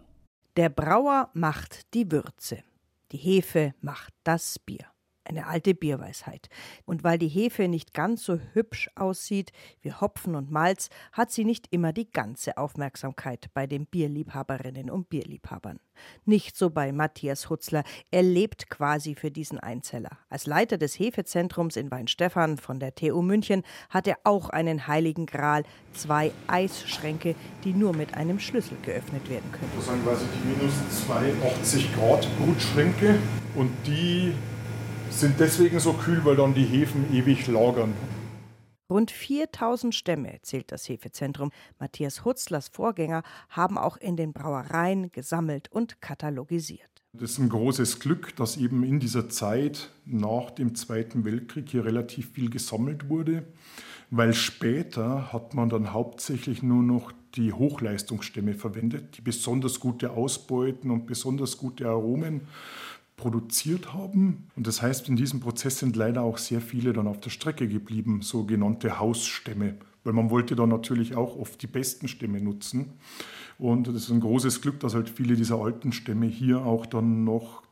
Der 0.57 0.69
Brauer 0.69 1.31
macht 1.33 1.91
die 1.95 2.11
Würze, 2.11 2.59
die 3.11 3.17
Hefe 3.17 3.73
macht 3.81 4.13
das 4.23 4.59
Bier 4.59 4.85
eine 5.25 5.47
alte 5.47 5.73
Bierweisheit. 5.73 6.49
Und 6.85 7.03
weil 7.03 7.17
die 7.17 7.27
Hefe 7.27 7.67
nicht 7.67 7.93
ganz 7.93 8.23
so 8.23 8.39
hübsch 8.53 8.89
aussieht 8.95 9.51
wie 9.81 9.93
Hopfen 9.93 10.35
und 10.35 10.51
Malz, 10.51 10.89
hat 11.11 11.31
sie 11.31 11.45
nicht 11.45 11.67
immer 11.71 11.93
die 11.93 12.09
ganze 12.09 12.57
Aufmerksamkeit 12.57 13.47
bei 13.53 13.67
den 13.67 13.85
Bierliebhaberinnen 13.85 14.89
und 14.89 15.09
Bierliebhabern. 15.09 15.79
Nicht 16.25 16.57
so 16.57 16.69
bei 16.69 16.91
Matthias 16.91 17.49
Hutzler. 17.49 17.83
Er 18.11 18.23
lebt 18.23 18.69
quasi 18.69 19.15
für 19.15 19.31
diesen 19.31 19.59
Einzeller. 19.59 20.17
Als 20.29 20.45
Leiter 20.45 20.77
des 20.77 20.99
Hefezentrums 20.99 21.75
in 21.77 21.91
Weinstefan 21.91 22.57
von 22.57 22.79
der 22.79 22.95
TU 22.95 23.21
München 23.21 23.63
hat 23.89 24.07
er 24.07 24.17
auch 24.23 24.49
einen 24.49 24.87
heiligen 24.87 25.25
Gral, 25.25 25.63
zwei 25.93 26.31
Eisschränke, 26.47 27.35
die 27.63 27.73
nur 27.73 27.95
mit 27.95 28.13
einem 28.15 28.39
Schlüssel 28.39 28.77
geöffnet 28.81 29.29
werden 29.29 29.51
können. 29.51 29.71
Das 29.75 29.85
sind 29.85 30.03
quasi 30.03 30.25
die 30.33 30.47
minus 30.47 30.73
82 31.07 31.95
Grad 31.95 32.27
Brutschränke 32.37 33.19
und 33.55 33.71
die 33.85 34.33
sind 35.19 35.39
deswegen 35.39 35.79
so 35.79 35.93
kühl, 35.93 36.23
weil 36.25 36.35
dann 36.35 36.53
die 36.53 36.65
Hefen 36.65 37.13
ewig 37.13 37.47
lagern. 37.47 37.93
Rund 38.89 39.09
4000 39.11 39.95
Stämme 39.95 40.37
zählt 40.41 40.71
das 40.71 40.87
Hefezentrum. 40.87 41.51
Matthias 41.79 42.23
Hutzlers 42.23 42.67
Vorgänger 42.67 43.23
haben 43.49 43.77
auch 43.77 43.97
in 43.97 44.15
den 44.15 44.31
Brauereien 44.33 45.11
gesammelt 45.11 45.71
und 45.71 46.01
katalogisiert. 46.01 46.89
Das 47.13 47.31
ist 47.31 47.39
ein 47.39 47.49
großes 47.49 47.99
Glück, 47.99 48.35
dass 48.35 48.57
eben 48.57 48.83
in 48.83 48.99
dieser 48.99 49.29
Zeit 49.29 49.89
nach 50.05 50.51
dem 50.51 50.75
Zweiten 50.75 51.23
Weltkrieg 51.23 51.69
hier 51.69 51.85
relativ 51.85 52.31
viel 52.31 52.49
gesammelt 52.49 53.09
wurde, 53.09 53.45
weil 54.11 54.33
später 54.33 55.31
hat 55.31 55.53
man 55.53 55.69
dann 55.69 55.93
hauptsächlich 55.93 56.61
nur 56.61 56.83
noch 56.83 57.13
die 57.35 57.53
Hochleistungsstämme 57.53 58.53
verwendet, 58.53 59.17
die 59.17 59.21
besonders 59.21 59.79
gute 59.79 60.11
Ausbeuten 60.11 60.91
und 60.91 61.05
besonders 61.05 61.57
gute 61.57 61.87
Aromen 61.87 62.41
produziert 63.17 63.93
haben. 63.93 64.47
Und 64.55 64.67
das 64.67 64.81
heißt, 64.81 65.07
in 65.09 65.15
diesem 65.15 65.39
Prozess 65.39 65.79
sind 65.79 65.95
leider 65.95 66.21
auch 66.21 66.37
sehr 66.37 66.61
viele 66.61 66.93
dann 66.93 67.07
auf 67.07 67.19
der 67.19 67.29
Strecke 67.29 67.67
geblieben, 67.67 68.21
sogenannte 68.21 68.99
Hausstämme, 68.99 69.75
weil 70.03 70.13
man 70.13 70.29
wollte 70.29 70.55
dann 70.55 70.69
natürlich 70.69 71.15
auch 71.15 71.37
oft 71.37 71.61
die 71.61 71.67
besten 71.67 72.07
Stämme 72.07 72.41
nutzen. 72.41 72.93
Und 73.57 73.87
das 73.87 73.95
ist 73.95 74.11
ein 74.11 74.19
großes 74.19 74.61
Glück, 74.61 74.79
dass 74.81 74.95
halt 74.95 75.09
viele 75.09 75.35
dieser 75.35 75.59
alten 75.59 75.93
Stämme 75.93 76.25
hier 76.25 76.65
auch 76.65 76.85
dann 76.85 77.23
noch 77.23 77.63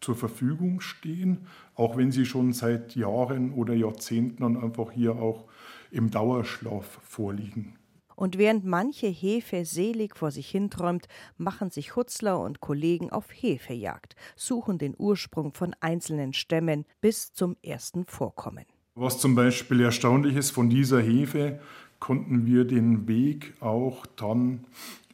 zur 0.00 0.16
Verfügung 0.16 0.80
stehen, 0.80 1.46
auch 1.74 1.96
wenn 1.96 2.12
sie 2.12 2.24
schon 2.24 2.52
seit 2.52 2.94
Jahren 2.94 3.52
oder 3.52 3.74
Jahrzehnten 3.74 4.42
dann 4.42 4.56
einfach 4.56 4.92
hier 4.92 5.16
auch 5.16 5.44
im 5.90 6.10
Dauerschlaf 6.10 6.98
vorliegen. 7.02 7.74
Und 8.18 8.36
während 8.36 8.64
manche 8.64 9.06
Hefe 9.06 9.64
selig 9.64 10.16
vor 10.16 10.32
sich 10.32 10.48
hinträumt, 10.50 11.06
machen 11.36 11.70
sich 11.70 11.94
Hutzler 11.94 12.40
und 12.40 12.60
Kollegen 12.60 13.10
auf 13.10 13.26
Hefejagd, 13.30 14.16
suchen 14.34 14.76
den 14.76 14.96
Ursprung 14.98 15.54
von 15.54 15.72
einzelnen 15.78 16.32
Stämmen 16.32 16.84
bis 17.00 17.32
zum 17.32 17.56
ersten 17.62 18.06
Vorkommen. 18.06 18.64
Was 18.96 19.20
zum 19.20 19.36
Beispiel 19.36 19.82
erstaunlich 19.82 20.34
ist, 20.34 20.50
von 20.50 20.68
dieser 20.68 21.00
Hefe 21.00 21.60
konnten 22.00 22.44
wir 22.44 22.64
den 22.64 23.06
Weg 23.06 23.54
auch 23.60 24.04
dann 24.04 24.64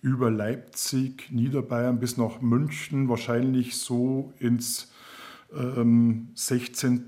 über 0.01 0.31
Leipzig, 0.31 1.31
Niederbayern 1.31 2.01
bis 2.01 2.17
nach 2.17 2.41
München, 2.41 3.11
wahrscheinlich 3.11 3.77
so 3.77 4.33
ins 4.39 4.91
ähm, 5.55 6.29
16 6.37 7.07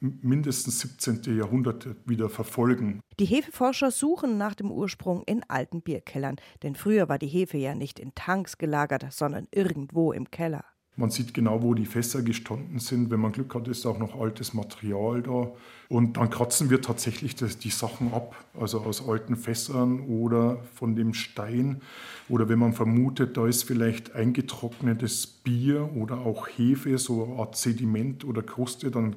mindestens 0.00 0.80
17. 0.80 1.36
Jahrhundert 1.36 1.88
wieder 2.04 2.28
verfolgen. 2.28 3.00
Die 3.18 3.24
Hefeforscher 3.24 3.90
suchen 3.90 4.38
nach 4.38 4.54
dem 4.54 4.70
Ursprung 4.70 5.22
in 5.24 5.42
alten 5.48 5.82
Bierkellern, 5.82 6.36
denn 6.62 6.74
früher 6.74 7.08
war 7.08 7.18
die 7.18 7.26
Hefe 7.26 7.58
ja 7.58 7.74
nicht 7.74 7.98
in 7.98 8.14
Tanks 8.14 8.58
gelagert, 8.58 9.06
sondern 9.10 9.48
irgendwo 9.50 10.12
im 10.12 10.30
Keller. 10.30 10.64
Man 10.98 11.10
sieht 11.10 11.34
genau, 11.34 11.62
wo 11.62 11.74
die 11.74 11.84
Fässer 11.84 12.22
gestanden 12.22 12.78
sind. 12.78 13.10
Wenn 13.10 13.20
man 13.20 13.32
Glück 13.32 13.54
hat, 13.54 13.68
ist 13.68 13.84
auch 13.84 13.98
noch 13.98 14.18
altes 14.18 14.54
Material 14.54 15.22
da. 15.22 15.52
Und 15.90 16.16
dann 16.16 16.30
kratzen 16.30 16.70
wir 16.70 16.80
tatsächlich 16.80 17.36
das, 17.36 17.58
die 17.58 17.68
Sachen 17.68 18.14
ab, 18.14 18.34
also 18.58 18.80
aus 18.80 19.06
alten 19.06 19.36
Fässern 19.36 20.00
oder 20.00 20.64
von 20.74 20.96
dem 20.96 21.12
Stein. 21.12 21.82
Oder 22.30 22.48
wenn 22.48 22.58
man 22.58 22.72
vermutet, 22.72 23.36
da 23.36 23.46
ist 23.46 23.64
vielleicht 23.64 24.14
eingetrocknetes 24.14 25.26
Bier 25.26 25.90
oder 25.94 26.20
auch 26.20 26.48
Hefe, 26.48 26.96
so 26.96 27.24
eine 27.24 27.40
Art 27.40 27.56
Sediment 27.56 28.24
oder 28.24 28.42
Kruste, 28.42 28.90
dann 28.90 29.16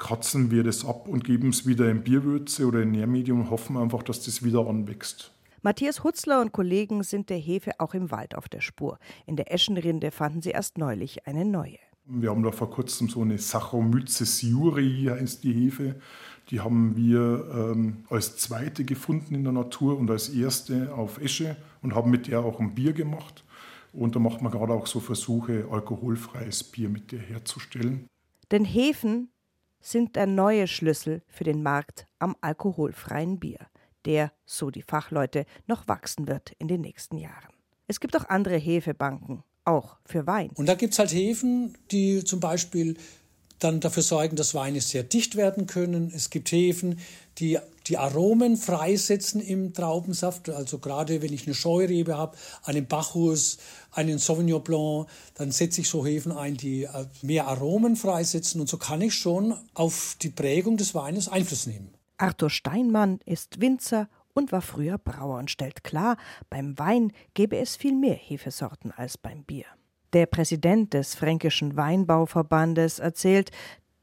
kratzen 0.00 0.50
wir 0.50 0.64
das 0.64 0.84
ab 0.84 1.06
und 1.06 1.22
geben 1.22 1.50
es 1.50 1.66
wieder 1.66 1.88
in 1.88 2.02
Bierwürze 2.02 2.66
oder 2.66 2.82
in 2.82 2.90
Nährmedium 2.90 3.42
und 3.42 3.50
hoffen 3.50 3.76
einfach, 3.76 4.02
dass 4.02 4.24
das 4.24 4.42
wieder 4.42 4.66
anwächst. 4.66 5.32
Matthias 5.62 6.02
Hutzler 6.02 6.40
und 6.40 6.52
Kollegen 6.52 7.02
sind 7.02 7.28
der 7.28 7.36
Hefe 7.36 7.78
auch 7.78 7.92
im 7.92 8.10
Wald 8.10 8.34
auf 8.34 8.48
der 8.48 8.62
Spur. 8.62 8.98
In 9.26 9.36
der 9.36 9.52
Eschenrinde 9.52 10.10
fanden 10.10 10.40
sie 10.40 10.50
erst 10.50 10.78
neulich 10.78 11.26
eine 11.26 11.44
neue. 11.44 11.78
Wir 12.06 12.30
haben 12.30 12.42
da 12.42 12.50
vor 12.50 12.70
kurzem 12.70 13.10
so 13.10 13.20
eine 13.20 13.36
Saccharomyces 13.36 14.40
juri, 14.40 15.06
heißt 15.10 15.44
die 15.44 15.52
Hefe. 15.52 16.00
Die 16.48 16.60
haben 16.60 16.96
wir 16.96 17.46
ähm, 17.54 18.04
als 18.08 18.38
zweite 18.38 18.84
gefunden 18.84 19.34
in 19.34 19.44
der 19.44 19.52
Natur 19.52 19.98
und 19.98 20.10
als 20.10 20.30
erste 20.30 20.94
auf 20.94 21.20
Esche 21.20 21.56
und 21.82 21.94
haben 21.94 22.10
mit 22.10 22.26
der 22.26 22.40
auch 22.40 22.58
ein 22.58 22.74
Bier 22.74 22.94
gemacht. 22.94 23.44
Und 23.92 24.16
da 24.16 24.18
macht 24.18 24.40
man 24.40 24.50
gerade 24.50 24.72
auch 24.72 24.86
so 24.86 24.98
Versuche, 24.98 25.68
alkoholfreies 25.70 26.64
Bier 26.64 26.88
mit 26.88 27.12
der 27.12 27.20
herzustellen. 27.20 28.06
Denn 28.50 28.64
Hefen 28.64 29.28
sind 29.80 30.16
der 30.16 30.26
neue 30.26 30.66
Schlüssel 30.66 31.22
für 31.28 31.44
den 31.44 31.62
Markt 31.62 32.06
am 32.18 32.36
alkoholfreien 32.40 33.38
Bier, 33.38 33.58
der, 34.04 34.32
so 34.44 34.70
die 34.70 34.82
Fachleute, 34.82 35.46
noch 35.66 35.88
wachsen 35.88 36.28
wird 36.28 36.52
in 36.58 36.68
den 36.68 36.80
nächsten 36.80 37.18
Jahren. 37.18 37.54
Es 37.86 38.00
gibt 38.00 38.16
auch 38.16 38.28
andere 38.28 38.56
Hefebanken, 38.56 39.42
auch 39.64 39.96
für 40.04 40.26
Wein. 40.26 40.50
Und 40.54 40.66
da 40.66 40.74
gibt 40.74 40.92
es 40.92 40.98
halt 40.98 41.12
Hefen, 41.12 41.76
die 41.90 42.24
zum 42.24 42.40
Beispiel 42.40 42.96
dann 43.58 43.80
dafür 43.80 44.02
sorgen, 44.02 44.36
dass 44.36 44.54
Weine 44.54 44.80
sehr 44.80 45.02
dicht 45.02 45.36
werden 45.36 45.66
können. 45.66 46.10
Es 46.14 46.30
gibt 46.30 46.50
Hefen, 46.50 46.98
die 47.38 47.58
die 47.90 47.98
Aromen 47.98 48.56
freisetzen 48.56 49.40
im 49.40 49.74
Traubensaft. 49.74 50.48
Also 50.48 50.78
gerade 50.78 51.20
wenn 51.22 51.32
ich 51.32 51.46
eine 51.46 51.54
Scheurebe 51.54 52.16
habe, 52.16 52.36
einen 52.62 52.86
Bacchus, 52.86 53.58
einen 53.90 54.18
Sauvignon 54.18 54.62
Blanc, 54.62 55.08
dann 55.34 55.50
setze 55.50 55.80
ich 55.80 55.88
so 55.88 56.06
Hefen 56.06 56.30
ein, 56.30 56.56
die 56.56 56.84
äh, 56.84 57.06
mehr 57.22 57.48
Aromen 57.48 57.96
freisetzen. 57.96 58.60
Und 58.60 58.68
so 58.68 58.78
kann 58.78 59.02
ich 59.02 59.14
schon 59.14 59.54
auf 59.74 60.16
die 60.22 60.30
Prägung 60.30 60.76
des 60.76 60.94
Weines 60.94 61.28
Einfluss 61.28 61.66
nehmen. 61.66 61.90
Arthur 62.16 62.50
Steinmann 62.50 63.18
ist 63.26 63.60
Winzer 63.60 64.08
und 64.34 64.52
war 64.52 64.62
früher 64.62 64.98
Brauer 64.98 65.38
und 65.38 65.50
stellt 65.50 65.82
klar, 65.82 66.16
beim 66.48 66.78
Wein 66.78 67.12
gäbe 67.34 67.58
es 67.58 67.76
viel 67.76 67.94
mehr 67.94 68.14
Hefesorten 68.14 68.92
als 68.92 69.18
beim 69.18 69.42
Bier. 69.42 69.66
Der 70.12 70.26
Präsident 70.26 70.92
des 70.92 71.14
Fränkischen 71.14 71.76
Weinbauverbandes 71.76 72.98
erzählt, 72.98 73.50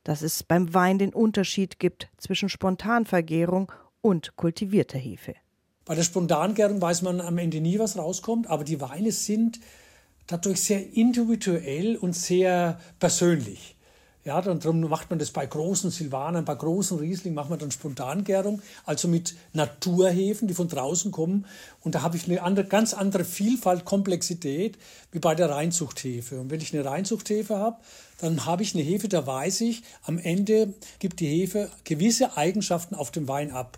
dass 0.08 0.22
es 0.22 0.42
beim 0.42 0.74
Wein 0.74 1.00
den 1.00 1.14
Unterschied 1.14 1.80
gibt 1.80 2.08
zwischen 2.18 2.48
Spontanvergärung 2.48 3.74
und 4.00 4.38
kultivierter 4.38 4.98
Hefe. 4.98 5.36
Bei 5.84 5.96
der 5.96 6.04
Spontangärung 6.04 6.82
weiß 6.82 7.02
man 7.02 7.20
am 7.20 7.38
Ende 7.38 7.60
nie, 7.60 7.78
was 7.78 7.98
rauskommt, 7.98 8.48
aber 8.48 8.64
die 8.64 8.80
Weine 8.80 9.12
sind 9.12 9.60
dadurch 10.26 10.62
sehr 10.62 10.94
individuell 10.94 11.98
und 11.98 12.14
sehr 12.14 12.80
persönlich. 13.00 13.77
Ja, 14.28 14.42
dann 14.42 14.60
darum 14.60 14.82
macht 14.82 15.10
man 15.10 15.20
das 15.20 15.32
bei 15.32 15.46
großen 15.46 15.90
Silvanern, 15.90 16.44
bei 16.44 16.54
großen 16.54 17.00
Riesling 17.00 17.34
macht 17.34 17.50
man 17.50 17.60
dann 17.60 17.72
Spontangärung, 17.72 18.62
also 18.86 19.08
mit 19.08 19.36
Naturhefen, 19.54 20.50
die 20.50 20.54
von 20.54 20.68
draußen 20.68 21.14
kommen. 21.14 21.46
Und 21.80 21.96
da 21.96 22.02
habe 22.02 22.18
ich 22.18 22.26
eine 22.26 22.42
andere, 22.42 22.66
ganz 22.66 22.94
andere 22.94 23.24
Vielfalt, 23.24 23.86
Komplexität 23.86 24.78
wie 25.14 25.20
bei 25.20 25.34
der 25.34 25.50
Reinzuchthefe. 25.50 26.42
Und 26.42 26.52
wenn 26.52 26.60
ich 26.60 26.74
eine 26.74 26.84
Reinzuchthefe 26.84 27.56
habe, 27.56 27.78
dann 28.20 28.46
habe 28.46 28.64
ich 28.64 28.76
eine 28.76 28.84
Hefe, 28.84 29.08
da 29.08 29.26
weiß 29.26 29.62
ich, 29.62 29.84
am 30.04 30.18
Ende 30.18 30.74
gibt 31.00 31.22
die 31.22 31.28
Hefe 31.28 31.72
gewisse 31.86 32.36
Eigenschaften 32.36 32.96
auf 32.96 33.12
dem 33.12 33.30
Wein 33.30 33.52
ab. 33.52 33.78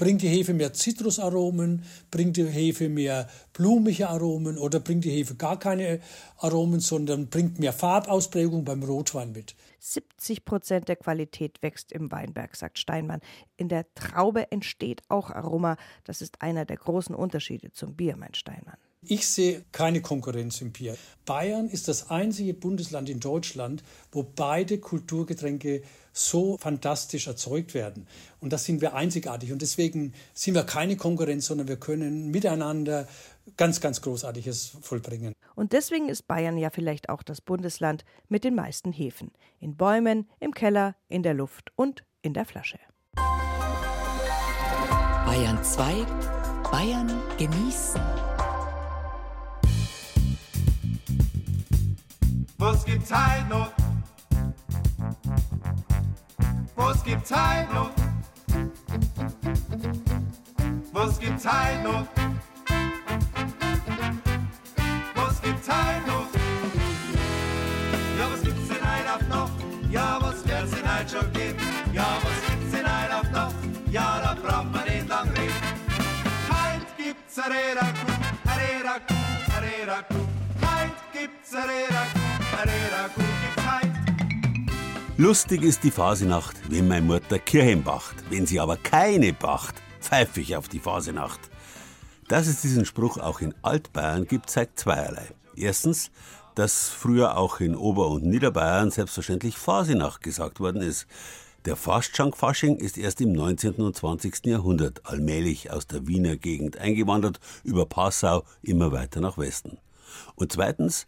Bringt 0.00 0.22
die 0.22 0.30
Hefe 0.30 0.54
mehr 0.54 0.72
Zitrusaromen, 0.72 1.84
bringt 2.10 2.38
die 2.38 2.46
Hefe 2.46 2.88
mehr 2.88 3.28
blumige 3.52 4.08
Aromen 4.08 4.56
oder 4.56 4.80
bringt 4.80 5.04
die 5.04 5.10
Hefe 5.10 5.34
gar 5.34 5.58
keine 5.58 6.00
Aromen, 6.38 6.80
sondern 6.80 7.26
bringt 7.26 7.58
mehr 7.58 7.74
Farbausprägung 7.74 8.64
beim 8.64 8.82
Rotwein 8.82 9.32
mit. 9.32 9.54
70 9.78 10.46
Prozent 10.46 10.88
der 10.88 10.96
Qualität 10.96 11.62
wächst 11.62 11.92
im 11.92 12.10
Weinberg, 12.10 12.56
sagt 12.56 12.78
Steinmann. 12.78 13.20
In 13.58 13.68
der 13.68 13.84
Traube 13.94 14.50
entsteht 14.50 15.02
auch 15.10 15.28
Aroma. 15.28 15.76
Das 16.04 16.22
ist 16.22 16.40
einer 16.40 16.64
der 16.64 16.78
großen 16.78 17.14
Unterschiede 17.14 17.70
zum 17.70 17.94
Bier, 17.94 18.16
mein 18.16 18.32
Steinmann. 18.32 18.78
Ich 19.02 19.26
sehe 19.26 19.64
keine 19.72 20.02
Konkurrenz 20.02 20.60
im 20.60 20.72
Bier. 20.72 20.94
Bayern 21.24 21.70
ist 21.70 21.88
das 21.88 22.10
einzige 22.10 22.52
Bundesland 22.52 23.08
in 23.08 23.18
Deutschland, 23.18 23.82
wo 24.12 24.22
beide 24.22 24.78
Kulturgetränke 24.78 25.82
so 26.12 26.58
fantastisch 26.58 27.26
erzeugt 27.26 27.72
werden. 27.72 28.06
Und 28.40 28.52
das 28.52 28.66
sind 28.66 28.82
wir 28.82 28.94
einzigartig. 28.94 29.52
Und 29.52 29.62
deswegen 29.62 30.12
sind 30.34 30.54
wir 30.54 30.64
keine 30.64 30.96
Konkurrenz, 30.96 31.46
sondern 31.46 31.66
wir 31.66 31.78
können 31.78 32.30
miteinander 32.30 33.08
ganz, 33.56 33.80
ganz 33.80 34.02
Großartiges 34.02 34.72
vollbringen. 34.82 35.32
Und 35.54 35.72
deswegen 35.72 36.10
ist 36.10 36.26
Bayern 36.26 36.58
ja 36.58 36.68
vielleicht 36.68 37.08
auch 37.08 37.22
das 37.22 37.40
Bundesland 37.40 38.04
mit 38.28 38.44
den 38.44 38.54
meisten 38.54 38.92
Hefen. 38.92 39.30
In 39.60 39.76
Bäumen, 39.76 40.28
im 40.40 40.52
Keller, 40.52 40.94
in 41.08 41.22
der 41.22 41.32
Luft 41.32 41.72
und 41.74 42.04
in 42.20 42.34
der 42.34 42.44
Flasche. 42.44 42.78
Bayern 45.24 45.64
2. 45.64 46.04
Bayern 46.70 47.10
genießen. 47.38 48.19
Was 52.60 52.84
gibt's 52.84 53.10
heute 53.10 53.48
noch? 53.48 53.72
Was 56.76 57.02
gibt's 57.02 57.30
heute 57.30 57.72
noch? 57.72 57.90
Was 60.92 61.18
gibt's 61.18 61.46
heute 61.46 61.82
noch? 61.82 62.06
Was 65.14 65.40
gibt's 65.40 65.68
heute 65.68 66.06
noch? 66.06 66.26
Ja, 68.18 68.30
was 68.30 68.42
gibt's 68.42 68.68
denn 68.68 68.84
heute 68.84 69.24
noch? 69.30 69.50
Ja, 69.90 70.18
was 70.20 70.46
wird's 70.46 70.70
denn 70.70 70.98
heute 70.98 71.08
schon 71.08 71.32
geben? 71.32 71.58
Ja, 71.94 72.18
was 72.22 72.50
gibt's 72.50 72.72
denn 72.72 72.86
heute 72.86 73.30
noch? 73.32 73.52
Ja, 73.90 74.20
da 74.22 74.34
braucht 74.34 74.70
man 74.70 74.84
nicht 74.84 75.08
lang 75.08 75.30
reden. 75.30 75.54
Heute 76.50 76.86
gibt's 76.98 77.38
a 77.38 77.42
Räderkuh, 77.48 78.12
a 78.44 78.54
Räderkuh, 78.54 79.14
a 79.48 79.60
Räderkuh. 79.60 80.26
Heute 80.60 80.92
gibt's 81.14 81.54
a 81.54 81.62
Räderkuh, 81.62 82.19
Lustig 85.20 85.62
ist 85.62 85.84
die 85.84 85.90
Fasenacht, 85.90 86.56
wenn 86.70 86.88
meine 86.88 87.04
Mutter 87.04 87.38
Kirchen 87.38 87.82
bacht. 87.84 88.16
Wenn 88.30 88.46
sie 88.46 88.58
aber 88.58 88.78
keine 88.78 89.34
bacht, 89.34 89.74
pfeife 90.00 90.40
ich 90.40 90.56
auf 90.56 90.68
die 90.68 90.78
Fasenacht. 90.78 91.40
Dass 92.28 92.46
es 92.46 92.62
diesen 92.62 92.86
Spruch 92.86 93.18
auch 93.18 93.40
in 93.40 93.54
Altbayern 93.60 94.26
gibt, 94.26 94.48
zeigt 94.48 94.78
zweierlei. 94.78 95.28
Erstens, 95.54 96.10
dass 96.54 96.88
früher 96.88 97.36
auch 97.36 97.60
in 97.60 97.76
Ober- 97.76 98.08
und 98.08 98.24
Niederbayern 98.24 98.90
selbstverständlich 98.90 99.58
Fasenacht 99.58 100.22
gesagt 100.22 100.58
worden 100.58 100.80
ist. 100.80 101.06
Der 101.66 101.76
Fastschank-Fasching 101.76 102.76
ist 102.76 102.96
erst 102.96 103.20
im 103.20 103.32
19. 103.32 103.74
und 103.74 103.94
20. 103.94 104.46
Jahrhundert 104.46 105.04
allmählich 105.04 105.70
aus 105.70 105.86
der 105.86 106.06
Wiener 106.06 106.36
Gegend 106.36 106.78
eingewandert, 106.78 107.40
über 107.62 107.84
Passau 107.84 108.44
immer 108.62 108.90
weiter 108.90 109.20
nach 109.20 109.36
Westen. 109.36 109.76
Und 110.34 110.52
zweitens, 110.52 111.06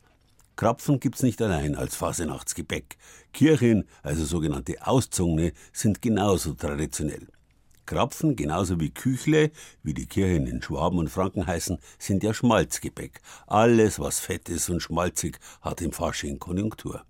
Krapfen 0.57 1.01
gibt's 1.01 1.23
nicht 1.23 1.41
allein 1.41 1.75
als 1.75 1.97
Fasenachtsgebäck. 1.97 2.97
Kirchen, 3.33 3.85
also 4.03 4.25
sogenannte 4.25 4.87
Auszogene, 4.87 5.53
sind 5.73 6.03
genauso 6.03 6.53
traditionell. 6.55 7.27
Krapfen, 7.87 8.37
genauso 8.37 8.79
wie 8.79 8.91
Küchle, 8.91 9.51
wie 9.83 9.95
die 9.95 10.07
Kirchen 10.07 10.47
in 10.47 10.63
Schwaben 10.63 10.99
und 10.99 11.09
Franken 11.09 11.47
heißen, 11.47 11.79
sind 11.99 12.23
ja 12.23 12.33
Schmalzgebäck. 12.33 13.21
Alles, 13.47 13.99
was 13.99 14.21
fett 14.21 14.49
ist 14.49 14.69
und 14.71 14.81
schmalzig, 14.81 15.39
hat 15.63 15.81
im 15.81 15.93
Fasching 15.93 16.39
Konjunktur. 16.39 17.05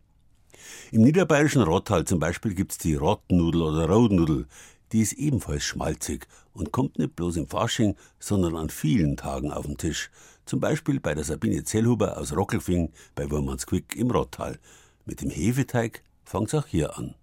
Im 0.90 1.02
niederbayerischen 1.02 1.62
Rottal 1.62 2.05
zum 2.05 2.20
Beispiel 2.20 2.55
gibt's 2.55 2.78
die 2.78 2.94
Rottnudel 2.94 3.62
oder 3.62 3.88
Rodnudel. 3.88 4.46
Die 4.92 5.00
ist 5.00 5.14
ebenfalls 5.14 5.64
schmalzig 5.64 6.26
und 6.52 6.72
kommt 6.72 6.98
nicht 6.98 7.16
bloß 7.16 7.37
im 7.37 7.48
Fasching, 7.48 7.96
sondern 8.18 8.57
an 8.57 8.70
vielen 8.70 9.16
Tagen 9.16 9.50
auf 9.50 9.66
den 9.66 9.78
Tisch. 9.78 10.11
Zum 10.44 10.61
Beispiel 10.61 11.00
bei 11.00 11.14
der 11.14 11.24
Sabine 11.24 11.64
Zellhuber 11.64 12.18
aus 12.18 12.37
Rockelfing 12.37 12.92
bei 13.14 13.31
Wurmansquick 13.31 13.96
im 13.96 14.11
Rottal. 14.11 14.59
Mit 15.05 15.20
dem 15.20 15.31
Hefeteig 15.31 16.02
fangt's 16.24 16.55
auch 16.55 16.66
hier 16.66 16.96
an. 16.96 17.14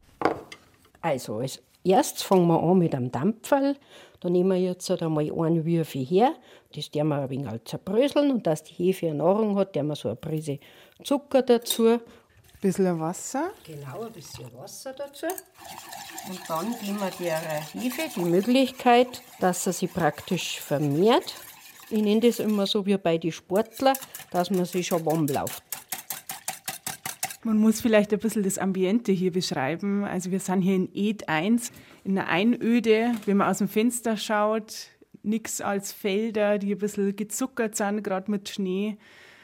Also, 1.02 1.38
als 1.38 1.62
erstes 1.84 2.24
fangen 2.24 2.48
wir 2.48 2.62
an 2.62 2.78
mit 2.78 2.94
einem 2.96 3.12
Dampferl. 3.12 3.78
Da 4.20 4.30
nehmen 4.30 4.50
wir 4.50 4.58
jetzt 4.58 4.90
halt 4.90 5.02
einmal 5.02 5.32
einen 5.32 5.66
Würfel 5.66 6.06
her. 6.06 6.34
Das 6.76 6.92
der 6.92 7.04
wir 7.06 7.16
ein 7.16 7.30
wenig 7.30 7.48
halt 7.48 7.68
zerbröseln 7.68 8.32
und 8.32 8.46
dass 8.46 8.64
die 8.64 8.74
Hefe 8.74 9.08
eine 9.08 9.16
Nahrung 9.16 9.58
hat, 9.58 9.76
der 9.76 9.84
wir 9.84 9.96
so 9.96 10.10
eine 10.10 10.18
Prise 10.18 10.60
Zucker 11.04 11.42
dazu. 11.42 11.88
Ein 11.88 12.02
bisschen 12.62 13.00
Wasser. 13.00 13.52
Genau, 13.66 14.02
ein 14.02 14.12
bisschen 14.12 14.54
Wasser 14.58 14.94
dazu. 14.94 15.28
Und 16.30 16.40
dann 16.48 16.76
geben 16.80 17.00
wir 17.00 17.12
der 17.20 17.38
Hefe 17.38 18.02
die 18.14 18.26
Möglichkeit, 18.26 19.22
dass 19.40 19.66
er 19.66 19.74
sich 19.74 19.92
praktisch 19.94 20.60
vermehrt. 20.60 21.34
Ich 21.92 22.02
nenne 22.02 22.22
das 22.22 22.40
immer 22.40 22.68
so 22.68 22.86
wie 22.86 22.98
bei 22.98 23.18
den 23.18 23.32
Sportlern, 23.32 23.98
dass 24.30 24.52
man 24.52 24.66
sich 24.66 24.88
schon 24.88 25.06
warm 25.06 25.26
läuft. 25.26 25.64
Man 27.44 27.58
muss 27.58 27.82
vielleicht 27.82 28.14
ein 28.14 28.20
bisschen 28.20 28.44
das 28.44 28.58
Ambiente 28.58 29.12
hier 29.12 29.32
beschreiben. 29.32 30.04
Also 30.04 30.30
wir 30.30 30.40
sind 30.40 30.62
hier 30.62 30.76
in 30.76 30.90
Ed 30.94 31.28
1, 31.30 31.72
in 32.04 32.18
einer 32.18 32.30
Einöde. 32.30 33.14
Wenn 33.26 33.38
man 33.38 33.50
aus 33.50 33.60
dem 33.60 33.70
Fenster 33.70 34.18
schaut, 34.18 34.88
nichts 35.24 35.62
als 35.62 35.92
Felder, 35.92 36.60
die 36.60 36.74
ein 36.74 36.78
bisschen 36.78 37.16
gezuckert 37.16 37.76
sind, 37.76 38.04
gerade 38.04 38.30
mit 38.30 38.50
Schnee. 38.50 38.98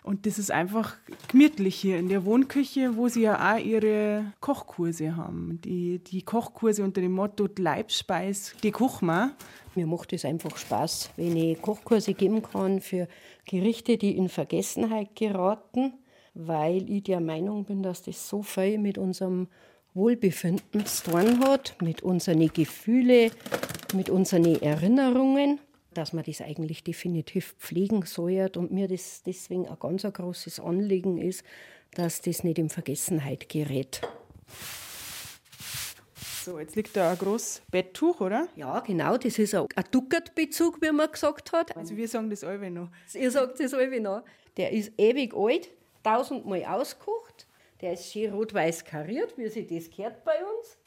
Und 0.05 0.27
das 0.27 0.37
ist 0.37 0.51
einfach 0.51 0.97
gemütlich 1.29 1.77
hier 1.77 1.97
in 1.97 2.09
der 2.09 2.25
Wohnküche, 2.25 2.95
wo 2.95 3.07
sie 3.07 3.23
ja 3.23 3.55
auch 3.55 3.57
ihre 3.57 4.33
Kochkurse 4.39 5.17
haben. 5.17 5.59
Die, 5.65 5.97
die 5.97 6.21
Kochkurse 6.21 6.83
unter 6.83 7.01
dem 7.01 7.13
Motto 7.13 7.49
Leibspeis, 7.57 8.53
die 8.61 8.69
kochen 8.69 9.07
wir. 9.07 9.31
Mir 9.73 9.87
macht 9.87 10.13
es 10.13 10.23
einfach 10.23 10.57
Spaß, 10.57 11.09
wenn 11.15 11.35
ich 11.35 11.59
Kochkurse 11.59 12.13
geben 12.13 12.43
kann 12.43 12.81
für 12.81 13.07
Gerichte, 13.47 13.97
die 13.97 14.15
in 14.15 14.29
Vergessenheit 14.29 15.15
geraten, 15.15 15.93
weil 16.35 16.87
ich 16.87 17.01
der 17.01 17.19
Meinung 17.19 17.65
bin, 17.65 17.81
dass 17.81 18.03
das 18.03 18.29
so 18.29 18.43
viel 18.43 18.77
mit 18.77 18.99
unserem 18.99 19.47
Wohlbefinden 19.95 20.85
zu 20.85 21.09
tun 21.09 21.39
hat, 21.43 21.77
mit 21.81 22.03
unseren 22.03 22.47
Gefühlen, 22.53 23.31
mit 23.95 24.11
unseren 24.11 24.61
Erinnerungen, 24.61 25.59
dass 25.97 26.13
man 26.13 26.23
das 26.23 26.41
eigentlich 26.41 26.83
definitiv 26.83 27.55
pflegen 27.59 28.03
sollte 28.05 28.59
und 28.59 28.71
mir 28.71 28.87
das 28.87 29.23
deswegen 29.23 29.67
ein 29.67 29.77
ganz 29.79 30.05
ein 30.05 30.13
großes 30.13 30.59
Anliegen 30.59 31.17
ist, 31.17 31.43
dass 31.95 32.21
das 32.21 32.43
nicht 32.43 32.59
in 32.59 32.69
Vergessenheit 32.69 33.49
gerät. 33.49 34.01
So, 36.43 36.59
jetzt 36.59 36.75
liegt 36.75 36.95
da 36.95 37.11
ein 37.11 37.17
großes 37.17 37.63
Betttuch, 37.71 38.21
oder? 38.21 38.47
Ja, 38.55 38.79
genau, 38.81 39.17
das 39.17 39.39
ist 39.39 39.55
ein 39.55 39.65
Duckertbezug, 39.89 40.79
wie 40.81 40.91
man 40.91 41.11
gesagt 41.11 41.51
hat. 41.53 41.75
Also 41.75 41.97
wir 41.97 42.07
sagen 42.07 42.29
das 42.29 42.43
alle 42.43 42.69
noch. 42.69 42.89
Ihr 43.13 43.31
sagt 43.31 43.59
das 43.59 43.73
alle 43.73 43.99
noch. 43.99 44.23
Der 44.57 44.71
ist 44.71 44.91
ewig 44.97 45.33
alt, 45.35 45.69
tausendmal 46.03 46.63
ausgekocht. 46.65 47.47
Der 47.81 47.93
ist 47.93 48.11
schön 48.11 48.31
rot-weiß 48.31 48.85
kariert, 48.85 49.37
wie 49.37 49.49
sich 49.49 49.67
das 49.67 49.89
gehört 49.89 50.23
bei 50.23 50.37
uns. 50.37 50.77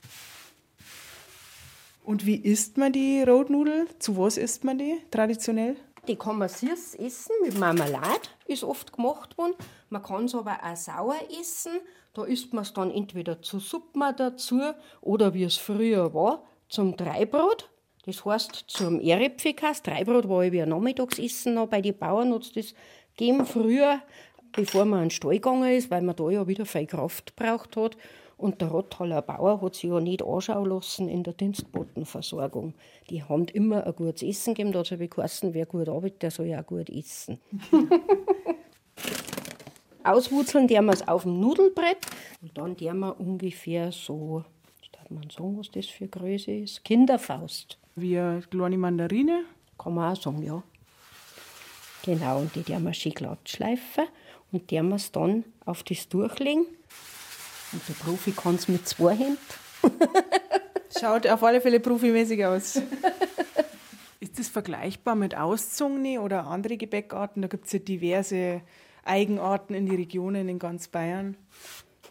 Und 2.08 2.24
wie 2.24 2.36
isst 2.36 2.78
man 2.78 2.90
die 2.90 3.22
Rotnudel? 3.22 3.86
Zu 3.98 4.16
was 4.16 4.38
isst 4.38 4.64
man 4.64 4.78
die 4.78 4.96
traditionell? 5.10 5.76
Die 6.06 6.16
kann 6.16 6.38
man 6.38 6.48
süß 6.48 6.94
essen 6.94 7.32
mit 7.42 7.58
Marmelade, 7.58 8.30
ist 8.46 8.64
oft 8.64 8.94
gemacht 8.94 9.36
worden. 9.36 9.52
Man 9.90 10.02
kann 10.02 10.24
es 10.24 10.34
aber 10.34 10.56
auch 10.64 10.74
sauer 10.74 11.16
essen. 11.38 11.72
Da 12.14 12.24
isst 12.24 12.54
man 12.54 12.62
es 12.62 12.72
dann 12.72 12.90
entweder 12.90 13.42
zu 13.42 13.58
Suppen 13.58 14.02
dazu 14.16 14.58
oder 15.02 15.34
wie 15.34 15.44
es 15.44 15.58
früher 15.58 16.14
war, 16.14 16.44
zum 16.70 16.96
Dreibrot. 16.96 17.68
Das 18.06 18.24
heißt 18.24 18.64
zum 18.68 19.00
Erepfikas. 19.00 19.82
Dreibrot 19.82 20.30
war 20.30 20.50
wie 20.50 20.62
ein 20.62 20.70
Nachmittagsessen 20.70 21.52
noch 21.52 21.68
bei 21.68 21.82
den 21.82 21.98
Bauern, 21.98 22.32
hat 22.32 22.56
das 22.56 22.72
gegeben 23.18 23.44
früher, 23.44 24.00
bevor 24.52 24.86
man 24.86 25.00
an 25.00 25.04
den 25.04 25.10
Stall 25.10 25.34
gegangen 25.34 25.70
ist, 25.72 25.90
weil 25.90 26.00
man 26.00 26.16
da 26.16 26.30
ja 26.30 26.48
wieder 26.48 26.64
viel 26.64 26.86
Kraft 26.86 27.36
braucht 27.36 27.76
hat. 27.76 27.98
Und 28.38 28.60
der 28.60 28.68
Rottaler 28.68 29.20
Bauer 29.20 29.60
hat 29.60 29.74
sich 29.74 29.90
ja 29.90 29.98
nicht 30.00 30.22
anschauen 30.22 30.70
lassen 30.70 31.08
in 31.08 31.24
der 31.24 31.32
Dienstbotenversorgung. 31.32 32.72
Die 33.10 33.24
haben 33.24 33.46
immer 33.46 33.84
ein 33.84 33.96
gutes 33.96 34.22
Essen 34.22 34.54
gegeben. 34.54 34.72
Da 34.72 34.78
hat 34.78 34.92
es 34.92 35.10
geheißen, 35.10 35.52
wer 35.54 35.66
gut 35.66 35.88
arbeitet, 35.88 36.22
der 36.22 36.30
soll 36.30 36.46
ja 36.46 36.62
auch 36.62 36.66
gut 36.66 36.88
essen. 36.88 37.40
Auswurzeln 40.04 40.68
der 40.68 40.82
wir 40.82 40.92
es 40.92 41.06
auf 41.06 41.24
dem 41.24 41.40
Nudelbrett 41.40 41.98
und 42.40 42.56
dann 42.56 42.76
der 42.76 42.94
wir 42.94 43.20
ungefähr 43.20 43.92
so, 43.92 44.44
darf 44.92 45.10
man 45.10 45.28
sagen, 45.28 45.58
was 45.58 45.70
das 45.70 45.86
für 45.86 46.08
Größe 46.08 46.52
ist? 46.52 46.84
Kinderfaust. 46.84 47.78
Wie 47.96 48.18
eine 48.18 48.40
kleine 48.42 48.78
Mandarine? 48.78 49.44
Kann 49.76 49.94
man 49.94 50.12
auch 50.12 50.20
sagen, 50.20 50.42
ja. 50.42 50.62
Genau, 52.04 52.38
und 52.38 52.54
die 52.54 52.62
der 52.62 52.78
wir 52.80 52.94
schön 52.94 53.12
glatt 53.12 53.48
schleifen 53.48 54.04
und 54.52 54.70
der 54.70 54.82
wir 54.82 54.94
es 54.94 55.12
dann 55.12 55.44
auf 55.66 55.82
das 55.82 56.08
durchlegen. 56.08 56.66
Und 57.72 57.86
der 57.88 57.94
Profi 57.94 58.32
kann 58.32 58.54
es 58.54 58.68
mit 58.68 58.88
zwei 58.88 59.14
Händen. 59.14 59.38
Schaut 60.98 61.26
auf 61.26 61.42
alle 61.42 61.60
Fälle 61.60 61.80
profimäßig 61.80 62.44
aus. 62.44 62.80
Ist 64.20 64.38
das 64.38 64.48
vergleichbar 64.48 65.14
mit 65.14 65.36
Auszungni 65.36 66.18
oder 66.18 66.46
andere 66.46 66.76
Gebäckarten? 66.76 67.42
Da 67.42 67.48
gibt 67.48 67.66
es 67.66 67.72
ja 67.72 67.78
diverse 67.78 68.62
Eigenarten 69.04 69.74
in 69.74 69.86
die 69.86 69.94
Regionen 69.94 70.48
in 70.48 70.58
ganz 70.58 70.88
Bayern. 70.88 71.36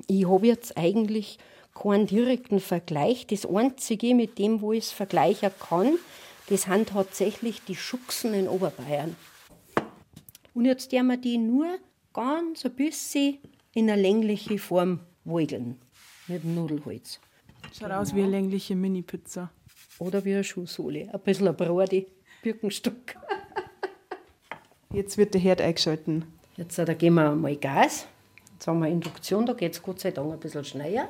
Ich 0.07 0.27
habe 0.27 0.47
jetzt 0.47 0.77
eigentlich 0.77 1.37
keinen 1.73 2.07
direkten 2.07 2.59
Vergleich. 2.59 3.27
Das 3.27 3.45
Einzige, 3.45 4.15
mit 4.15 4.37
dem, 4.37 4.61
wo 4.61 4.71
ich 4.71 4.85
es 4.85 4.91
vergleichen 4.91 5.51
kann, 5.59 5.97
das 6.49 6.63
sind 6.63 6.89
tatsächlich 6.89 7.61
die 7.63 7.75
Schuchsen 7.75 8.33
in 8.33 8.47
Oberbayern. 8.47 9.15
Und 10.53 10.65
jetzt 10.65 10.91
werden 10.91 11.07
wir 11.07 11.17
die 11.17 11.37
nur 11.37 11.67
ganz 12.13 12.65
ein 12.65 12.73
bisschen 12.73 13.37
in 13.73 13.89
eine 13.89 14.01
längliche 14.01 14.57
Form 14.57 15.01
wogeln. 15.27 15.77
Mit 16.27 16.43
Nudelholz. 16.43 17.19
Schaut 17.77 17.91
aus 17.91 18.15
wie 18.15 18.21
eine 18.21 18.31
längliche 18.31 18.75
Mini-Pizza. 18.75 19.51
Oder 19.99 20.23
wie 20.25 20.33
eine 20.33 20.43
Schuhsohle. 20.43 21.09
Ein 21.11 21.19
bisschen 21.21 21.47
ein 21.47 21.55
Brode, 21.55 22.05
Birkenstock. 22.41 23.15
Jetzt 24.93 25.17
wird 25.17 25.33
der 25.33 25.41
Herd 25.41 25.61
eingeschalten. 25.61 26.25
Jetzt 26.55 26.77
da 26.77 26.93
geben 26.93 27.15
wir 27.15 27.35
mal 27.35 27.55
Gas. 27.55 28.07
Jetzt 28.53 28.67
haben 28.67 28.79
wir 28.79 28.89
Induktion, 28.89 29.45
da 29.45 29.53
geht 29.53 29.73
es 29.73 29.83
Gott 29.83 29.99
sei 29.99 30.11
Dank 30.11 30.33
ein 30.33 30.39
bisschen 30.39 30.63
schneller. 30.63 31.07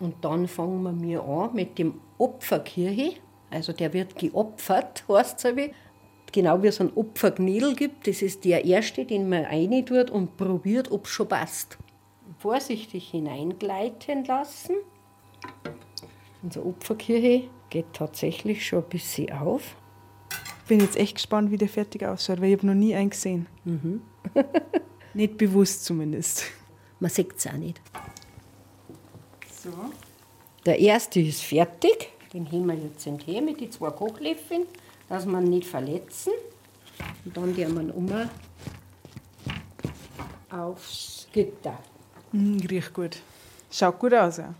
Und 0.00 0.24
dann 0.24 0.48
fangen 0.48 1.00
wir 1.02 1.22
an 1.22 1.54
mit 1.54 1.78
dem 1.78 2.00
Opferkirche. 2.18 3.20
Also 3.50 3.72
der 3.72 3.92
wird 3.92 4.16
geopfert, 4.16 5.04
heißt 5.08 5.44
es 5.44 5.70
Genau 6.32 6.62
wie 6.62 6.68
es 6.68 6.80
einen 6.80 6.92
Opferknädel 6.94 7.76
gibt. 7.76 8.08
Das 8.08 8.22
ist 8.22 8.44
der 8.44 8.64
erste, 8.64 9.04
den 9.04 9.28
man 9.28 9.44
rein 9.44 9.84
tut 9.84 10.10
und 10.10 10.36
probiert, 10.36 10.90
ob 10.90 11.04
es 11.04 11.10
schon 11.10 11.28
passt. 11.28 11.78
Vorsichtig 12.42 13.08
hineingleiten 13.08 14.24
lassen. 14.24 14.74
Unsere 16.42 16.66
Opferkirche 16.66 17.48
geht 17.70 17.92
tatsächlich 17.92 18.66
schon 18.66 18.82
ein 18.82 18.88
bisschen 18.88 19.30
auf. 19.30 19.76
Bin 20.66 20.80
jetzt 20.80 20.96
echt 20.96 21.14
gespannt, 21.14 21.52
wie 21.52 21.56
der 21.56 21.68
fertig 21.68 22.04
ausschaut, 22.04 22.40
weil 22.40 22.48
ich 22.48 22.56
habe 22.56 22.66
noch 22.66 22.74
nie 22.74 22.96
einen 22.96 23.10
gesehen. 23.10 23.46
nicht 25.14 25.38
bewusst 25.38 25.84
zumindest. 25.84 26.46
Man 26.98 27.12
sieht 27.12 27.36
es 27.36 27.46
auch 27.46 27.52
nicht. 27.52 27.80
So. 29.62 29.70
Der 30.66 30.80
erste 30.80 31.20
ist 31.20 31.42
fertig. 31.42 32.08
Den 32.32 32.46
heben 32.46 32.66
wir 32.66 32.74
jetzt 32.74 33.08
Tee 33.24 33.40
mit 33.40 33.60
den 33.60 33.70
zwei 33.70 33.90
Kochlöffeln, 33.90 34.64
dass 35.08 35.26
wir 35.26 35.38
ihn 35.38 35.44
nicht 35.48 35.68
verletzen. 35.68 36.32
Und 37.24 37.36
dann 37.36 37.54
gehen 37.54 37.72
wir 37.72 37.82
ihn 37.82 37.90
um 37.92 38.10
aufs 40.50 41.28
Gitter. 41.32 41.78
Mm, 42.32 42.58
riecht 42.68 42.94
gut. 42.94 43.18
Schaut 43.70 43.98
gut 43.98 44.14
aus. 44.14 44.38
Ja. 44.38 44.54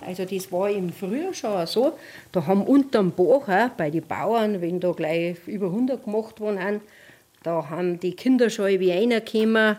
Also 0.00 0.24
das 0.24 0.50
war 0.50 0.70
im 0.70 0.92
Frühjahr 0.92 1.34
schon 1.34 1.66
so. 1.66 1.98
Da 2.32 2.46
haben 2.46 2.62
unterm 2.62 3.12
Bach 3.12 3.48
auch 3.48 3.68
bei 3.76 3.90
den 3.90 4.06
Bauern, 4.06 4.60
wenn 4.60 4.80
da 4.80 4.92
gleich 4.92 5.36
über 5.46 5.66
100 5.66 6.04
gemacht 6.04 6.40
worden 6.40 6.58
sind, 6.58 6.82
da 7.42 7.68
haben 7.68 7.98
die 7.98 8.14
Kinder 8.14 8.50
schon 8.50 8.78
wie 8.78 8.92
reingekommen 8.92 9.76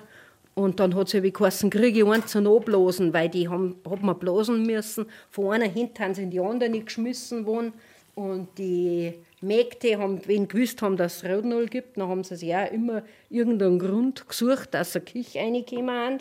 und 0.55 0.79
dann 0.79 0.95
hat 0.95 1.07
es 1.07 1.13
ja 1.13 1.23
wie 1.23 1.31
geheißen, 1.31 1.69
kriege 1.69 1.99
ich 1.99 2.05
einen 2.05 2.27
zum 2.27 2.47
Anblasen, 2.47 3.13
weil 3.13 3.29
die 3.29 3.47
haben, 3.47 3.75
hat 3.89 4.03
man 4.03 4.19
blasen 4.19 4.63
müssen. 4.63 5.07
Von 5.31 5.53
einer 5.53 5.65
hinten 5.65 6.03
haben 6.03 6.13
sie 6.13 6.23
in 6.23 6.31
die 6.31 6.39
andere 6.39 6.69
nicht 6.69 6.87
geschmissen 6.87 7.45
worden. 7.45 7.73
Und 8.15 8.49
die 8.59 9.13
Mägde 9.41 9.97
haben, 9.97 10.21
wenn 10.27 10.47
gewusst 10.47 10.81
haben, 10.83 10.97
dass 10.97 11.23
es 11.23 11.29
Rotnull 11.29 11.65
gibt, 11.65 11.97
dann 11.97 12.07
haben 12.07 12.23
sie 12.23 12.35
sich 12.35 12.53
auch 12.53 12.71
immer 12.71 13.01
irgendeinen 13.31 13.79
Grund 13.79 14.27
gesucht, 14.27 14.69
dass 14.71 14.93
sie 14.93 14.99
Küche 14.99 15.39
reingekommen 15.39 15.89
haben. 15.89 16.17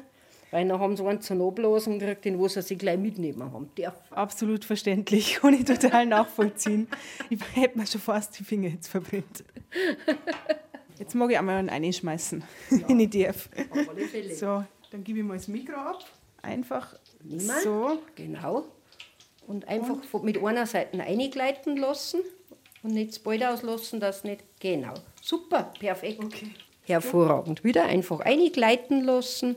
Weil 0.53 0.69
dann 0.69 0.79
haben 0.79 0.97
sie 0.97 1.05
einen 1.05 1.23
zum 1.23 1.41
Anblasen 1.41 1.99
gekriegt, 1.99 2.27
den 2.27 2.39
wo 2.39 2.47
sie 2.47 2.61
sich 2.61 2.79
gleich 2.79 2.99
mitnehmen 2.99 3.43
haben 3.53 3.71
dürfen. 3.75 4.13
Absolut 4.13 4.67
verständlich, 4.67 5.35
kann 5.41 5.55
ich 5.55 5.65
total 5.65 6.07
nachvollziehen. 6.07 6.89
Ich 7.31 7.41
hätte 7.55 7.79
mir 7.79 7.87
schon 7.87 8.03
fast 8.03 8.39
die 8.39 8.45
Finger 8.45 8.69
jetzt 8.69 8.89
verbrennt. 8.89 9.45
Jetzt 10.99 11.15
mag 11.15 11.31
ich 11.31 11.39
einmal 11.39 11.57
einen 11.57 11.71
reinschmeißen, 11.71 12.45
ja. 12.71 12.89
wenn 12.89 13.01
ich 13.01 13.11
darf. 13.11 13.49
So, 14.35 14.63
dann 14.91 15.03
gebe 15.03 15.21
ich 15.21 15.25
mal 15.25 15.39
das 15.39 15.49
Mikro 15.49 15.75
ab. 15.75 16.05
Einfach 16.43 16.97
Nehmen. 17.25 17.51
so. 17.63 17.99
Genau. 18.15 18.67
Und 19.47 19.67
einfach 19.67 19.97
und? 20.13 20.23
mit 20.25 20.37
einer 20.43 20.67
Seite 20.67 21.01
eingleiten 21.01 21.79
lassen 21.79 22.21
und 22.83 22.93
nicht 22.93 23.13
das 23.13 23.19
Ball 23.21 23.43
auslassen, 23.43 24.01
das 24.01 24.23
nicht. 24.23 24.45
Genau. 24.61 24.93
Super, 25.23 25.73
perfekt. 25.81 26.23
Okay. 26.23 26.51
Hervorragend. 26.83 27.65
Wieder 27.65 27.85
einfach 27.85 28.21
eingleiten 28.21 29.03
lassen. 29.03 29.57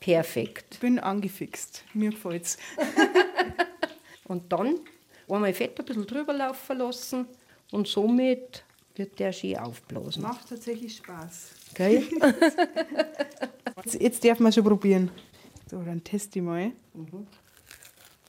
Perfekt. 0.00 0.66
Ich 0.74 0.80
bin 0.80 0.98
angefixt. 0.98 1.84
Mir 1.94 2.10
gefällt's. 2.10 2.58
und 4.24 4.52
dann 4.52 4.80
einmal 5.28 5.52
Fett 5.54 5.78
ein 5.78 5.84
bisschen 5.84 6.06
drüber 6.06 6.32
laufen 6.32 6.78
lassen 6.78 7.26
und 7.70 7.88
somit 7.88 8.64
wird 8.94 9.18
der 9.18 9.32
schön 9.32 9.56
aufblasen. 9.56 10.22
Macht 10.22 10.48
tatsächlich 10.48 10.96
Spaß. 10.96 11.50
Gell? 11.74 12.02
jetzt, 13.98 14.24
darf 14.24 14.40
man 14.40 14.52
schon 14.52 14.64
probieren. 14.64 15.10
So, 15.70 15.80
dann 15.82 16.02
teste 16.02 16.38
ich 16.38 16.44
mal. 16.44 16.72
Mhm. 16.94 17.26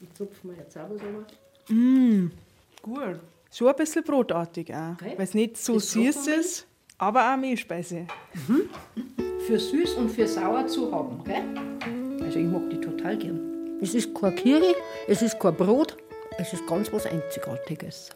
Ich 0.02 0.14
zupfe 0.14 0.48
mal 0.48 0.56
jetzt 0.56 0.78
auch 0.78 0.90
was 0.90 1.02
Mmh, 1.70 2.32
gut. 2.82 3.20
Schon 3.52 3.68
ein 3.68 3.76
bisschen 3.76 4.04
brotartig 4.04 4.74
auch. 4.74 4.94
Okay. 4.94 5.14
Weil 5.16 5.24
es 5.24 5.34
nicht 5.34 5.58
so 5.58 5.78
süß 5.78 6.28
ist, 6.28 6.68
aber 7.00 7.34
auch 7.34 7.38
Mehlspeise. 7.38 8.06
Mhm. 8.48 8.70
Für 9.48 9.58
süß 9.58 9.96
und 9.96 10.10
für 10.10 10.28
sauer 10.28 10.68
zu 10.68 10.92
haben. 10.92 11.24
Gell? 11.24 11.42
Also 12.24 12.38
ich 12.38 12.46
mag 12.46 12.70
die 12.70 12.80
total 12.80 13.18
gern. 13.18 13.80
Es 13.82 13.96
ist 13.96 14.14
kein 14.14 14.36
Kirche, 14.36 14.76
es 15.08 15.22
ist 15.22 15.40
kein 15.40 15.56
Brot, 15.56 15.98
es 16.38 16.54
ist 16.54 16.68
ganz 16.68 16.92
was 16.94 17.06
Einzigartiges. 17.08 18.10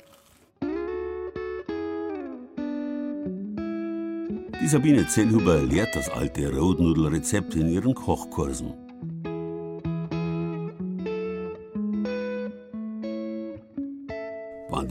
Die 4.62 4.68
Sabine 4.68 5.08
Zellhuber 5.08 5.58
lehrt 5.62 5.96
das 5.96 6.10
alte 6.10 6.56
Rotnudelrezept 6.56 7.56
in 7.56 7.70
ihren 7.70 7.96
Kochkursen. 7.96 8.83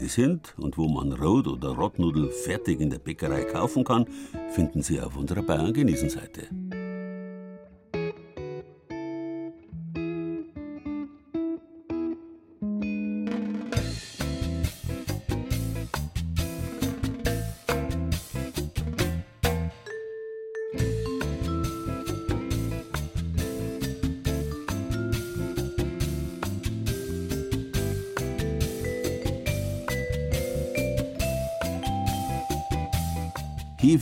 Die 0.03 0.09
sind 0.09 0.53
und 0.57 0.77
wo 0.77 0.87
man 0.87 1.13
Rot- 1.13 1.47
oder 1.47 1.69
Rottnudel 1.69 2.29
fertig 2.29 2.81
in 2.81 2.89
der 2.89 2.99
Bäckerei 2.99 3.43
kaufen 3.45 3.83
kann, 3.83 4.05
finden 4.51 4.81
Sie 4.81 4.99
auf 4.99 5.15
unserer 5.15 5.41
Bayern 5.41 5.73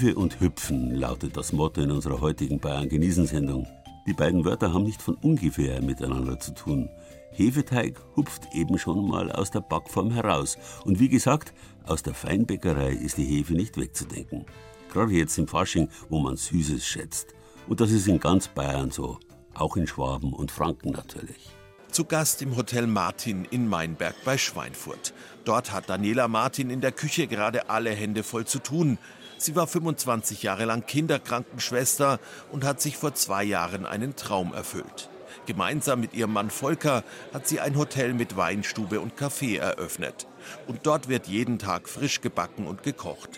Hefe 0.01 0.15
und 0.15 0.39
Hüpfen 0.39 0.95
lautet 0.95 1.37
das 1.37 1.53
Motto 1.53 1.79
in 1.79 1.91
unserer 1.91 2.21
heutigen 2.21 2.59
Bayern 2.59 2.89
genießen 2.89 3.27
Sendung. 3.27 3.67
Die 4.07 4.13
beiden 4.13 4.45
Wörter 4.45 4.73
haben 4.73 4.85
nicht 4.85 4.99
von 4.99 5.13
ungefähr 5.13 5.79
miteinander 5.79 6.39
zu 6.39 6.55
tun. 6.55 6.89
Hefeteig 7.29 8.01
hupft 8.15 8.47
eben 8.55 8.79
schon 8.79 9.07
mal 9.07 9.31
aus 9.31 9.51
der 9.51 9.59
Backform 9.59 10.09
heraus. 10.09 10.57
Und 10.85 10.99
wie 10.99 11.07
gesagt, 11.07 11.53
aus 11.85 12.01
der 12.01 12.15
Feinbäckerei 12.15 12.93
ist 12.93 13.17
die 13.17 13.25
Hefe 13.25 13.53
nicht 13.53 13.77
wegzudenken. 13.77 14.47
Gerade 14.91 15.11
jetzt 15.11 15.37
im 15.37 15.47
Fasching, 15.47 15.87
wo 16.09 16.19
man 16.19 16.35
Süßes 16.35 16.83
schätzt. 16.83 17.35
Und 17.67 17.79
das 17.79 17.91
ist 17.91 18.07
in 18.07 18.19
ganz 18.19 18.47
Bayern 18.47 18.89
so. 18.89 19.19
Auch 19.53 19.77
in 19.77 19.85
Schwaben 19.85 20.33
und 20.33 20.49
Franken 20.49 20.93
natürlich. 20.93 21.51
Zu 21.91 22.05
Gast 22.05 22.41
im 22.41 22.55
Hotel 22.55 22.87
Martin 22.87 23.45
in 23.51 23.67
Mainberg 23.67 24.15
bei 24.25 24.39
Schweinfurt. 24.39 25.13
Dort 25.45 25.71
hat 25.71 25.89
Daniela 25.89 26.27
Martin 26.27 26.71
in 26.71 26.81
der 26.81 26.91
Küche 26.91 27.27
gerade 27.27 27.69
alle 27.69 27.91
Hände 27.91 28.23
voll 28.23 28.45
zu 28.45 28.59
tun. 28.59 28.97
Sie 29.41 29.55
war 29.55 29.65
25 29.65 30.43
Jahre 30.43 30.65
lang 30.65 30.85
Kinderkrankenschwester 30.85 32.19
und 32.51 32.63
hat 32.63 32.79
sich 32.79 32.95
vor 32.95 33.15
zwei 33.15 33.43
Jahren 33.43 33.87
einen 33.87 34.15
Traum 34.15 34.53
erfüllt. 34.53 35.09
Gemeinsam 35.47 35.99
mit 35.99 36.13
ihrem 36.13 36.33
Mann 36.33 36.51
Volker 36.51 37.03
hat 37.33 37.47
sie 37.47 37.59
ein 37.59 37.75
Hotel 37.75 38.13
mit 38.13 38.37
Weinstube 38.37 38.99
und 38.99 39.15
Café 39.15 39.57
eröffnet. 39.57 40.27
Und 40.67 40.81
dort 40.85 41.09
wird 41.09 41.25
jeden 41.25 41.57
Tag 41.57 41.89
frisch 41.89 42.21
gebacken 42.21 42.67
und 42.67 42.83
gekocht. 42.83 43.31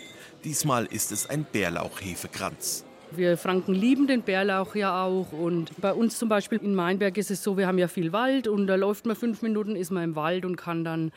Diesmal 0.44 0.84
ist 0.84 1.10
es 1.10 1.30
ein 1.30 1.46
Bärlauchhefekranz. 1.50 2.84
Wir 3.16 3.38
Franken 3.38 3.74
lieben 3.74 4.06
den 4.06 4.22
Bärlauch 4.22 4.74
ja 4.74 5.04
auch. 5.04 5.32
Und 5.32 5.72
bei 5.80 5.94
uns 5.94 6.18
zum 6.18 6.28
Beispiel 6.28 6.58
in 6.58 6.74
Mainberg 6.74 7.16
ist 7.16 7.30
es 7.30 7.42
so, 7.42 7.56
wir 7.56 7.66
haben 7.66 7.78
ja 7.78 7.88
viel 7.88 8.12
Wald 8.12 8.46
und 8.46 8.66
da 8.66 8.74
läuft 8.74 9.06
man 9.06 9.16
fünf 9.16 9.40
Minuten, 9.40 9.74
ist 9.76 9.90
man 9.90 10.04
im 10.04 10.16
Wald 10.16 10.44
und 10.44 10.56
kann 10.56 10.84
dann 10.84 11.12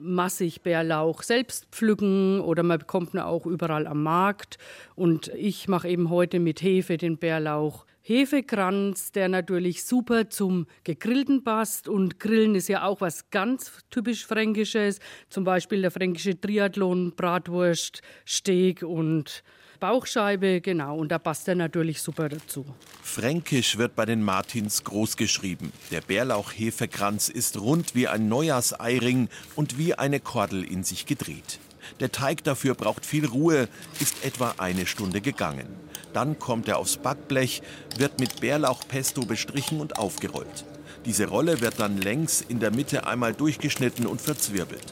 massig 0.00 0.62
Bärlauch 0.62 1.22
selbst 1.22 1.66
pflücken 1.70 2.40
oder 2.40 2.62
man 2.62 2.78
bekommt 2.78 3.14
ihn 3.14 3.20
auch 3.20 3.46
überall 3.46 3.86
am 3.86 4.02
Markt. 4.02 4.58
Und 4.94 5.28
ich 5.28 5.68
mache 5.68 5.88
eben 5.88 6.10
heute 6.10 6.40
mit 6.40 6.62
Hefe 6.62 6.96
den 6.96 7.18
Bärlauch. 7.18 7.86
Hefekranz, 8.02 9.10
der 9.10 9.28
natürlich 9.28 9.84
super 9.84 10.30
zum 10.30 10.66
Gegrillten 10.84 11.42
passt. 11.42 11.88
Und 11.88 12.20
Grillen 12.20 12.54
ist 12.54 12.68
ja 12.68 12.84
auch 12.84 13.00
was 13.00 13.30
ganz 13.30 13.72
typisch 13.90 14.24
Fränkisches. 14.24 15.00
Zum 15.28 15.42
Beispiel 15.42 15.82
der 15.82 15.90
fränkische 15.90 16.40
Triathlon, 16.40 17.14
Bratwurst, 17.16 18.02
Steak 18.24 18.82
und 18.82 19.42
Bauchscheibe, 19.76 20.60
genau, 20.60 20.96
und 20.96 21.10
da 21.10 21.18
passt 21.18 21.48
er 21.48 21.54
natürlich 21.54 22.02
super 22.02 22.28
dazu. 22.28 22.64
Fränkisch 23.02 23.78
wird 23.78 23.94
bei 23.94 24.04
den 24.04 24.22
Martins 24.22 24.84
groß 24.84 25.16
geschrieben. 25.16 25.72
Der 25.90 26.00
Bärlauchhefekranz 26.00 27.28
ist 27.28 27.60
rund 27.60 27.94
wie 27.94 28.08
ein 28.08 28.28
Neujahrseiring 28.28 29.28
und 29.54 29.78
wie 29.78 29.94
eine 29.94 30.20
Kordel 30.20 30.64
in 30.64 30.84
sich 30.84 31.06
gedreht. 31.06 31.58
Der 32.00 32.12
Teig 32.12 32.44
dafür 32.44 32.74
braucht 32.74 33.06
viel 33.06 33.26
Ruhe, 33.26 33.68
ist 34.00 34.24
etwa 34.24 34.54
eine 34.58 34.86
Stunde 34.86 35.20
gegangen. 35.20 35.68
Dann 36.12 36.38
kommt 36.38 36.68
er 36.68 36.78
aufs 36.78 36.96
Backblech, 36.96 37.62
wird 37.98 38.20
mit 38.20 38.40
Bärlauchpesto 38.40 39.24
bestrichen 39.24 39.80
und 39.80 39.98
aufgerollt. 39.98 40.64
Diese 41.04 41.26
Rolle 41.26 41.60
wird 41.60 41.78
dann 41.78 41.98
längs 41.98 42.40
in 42.40 42.58
der 42.58 42.72
Mitte 42.72 43.06
einmal 43.06 43.32
durchgeschnitten 43.32 44.06
und 44.06 44.20
verzwirbelt. 44.20 44.82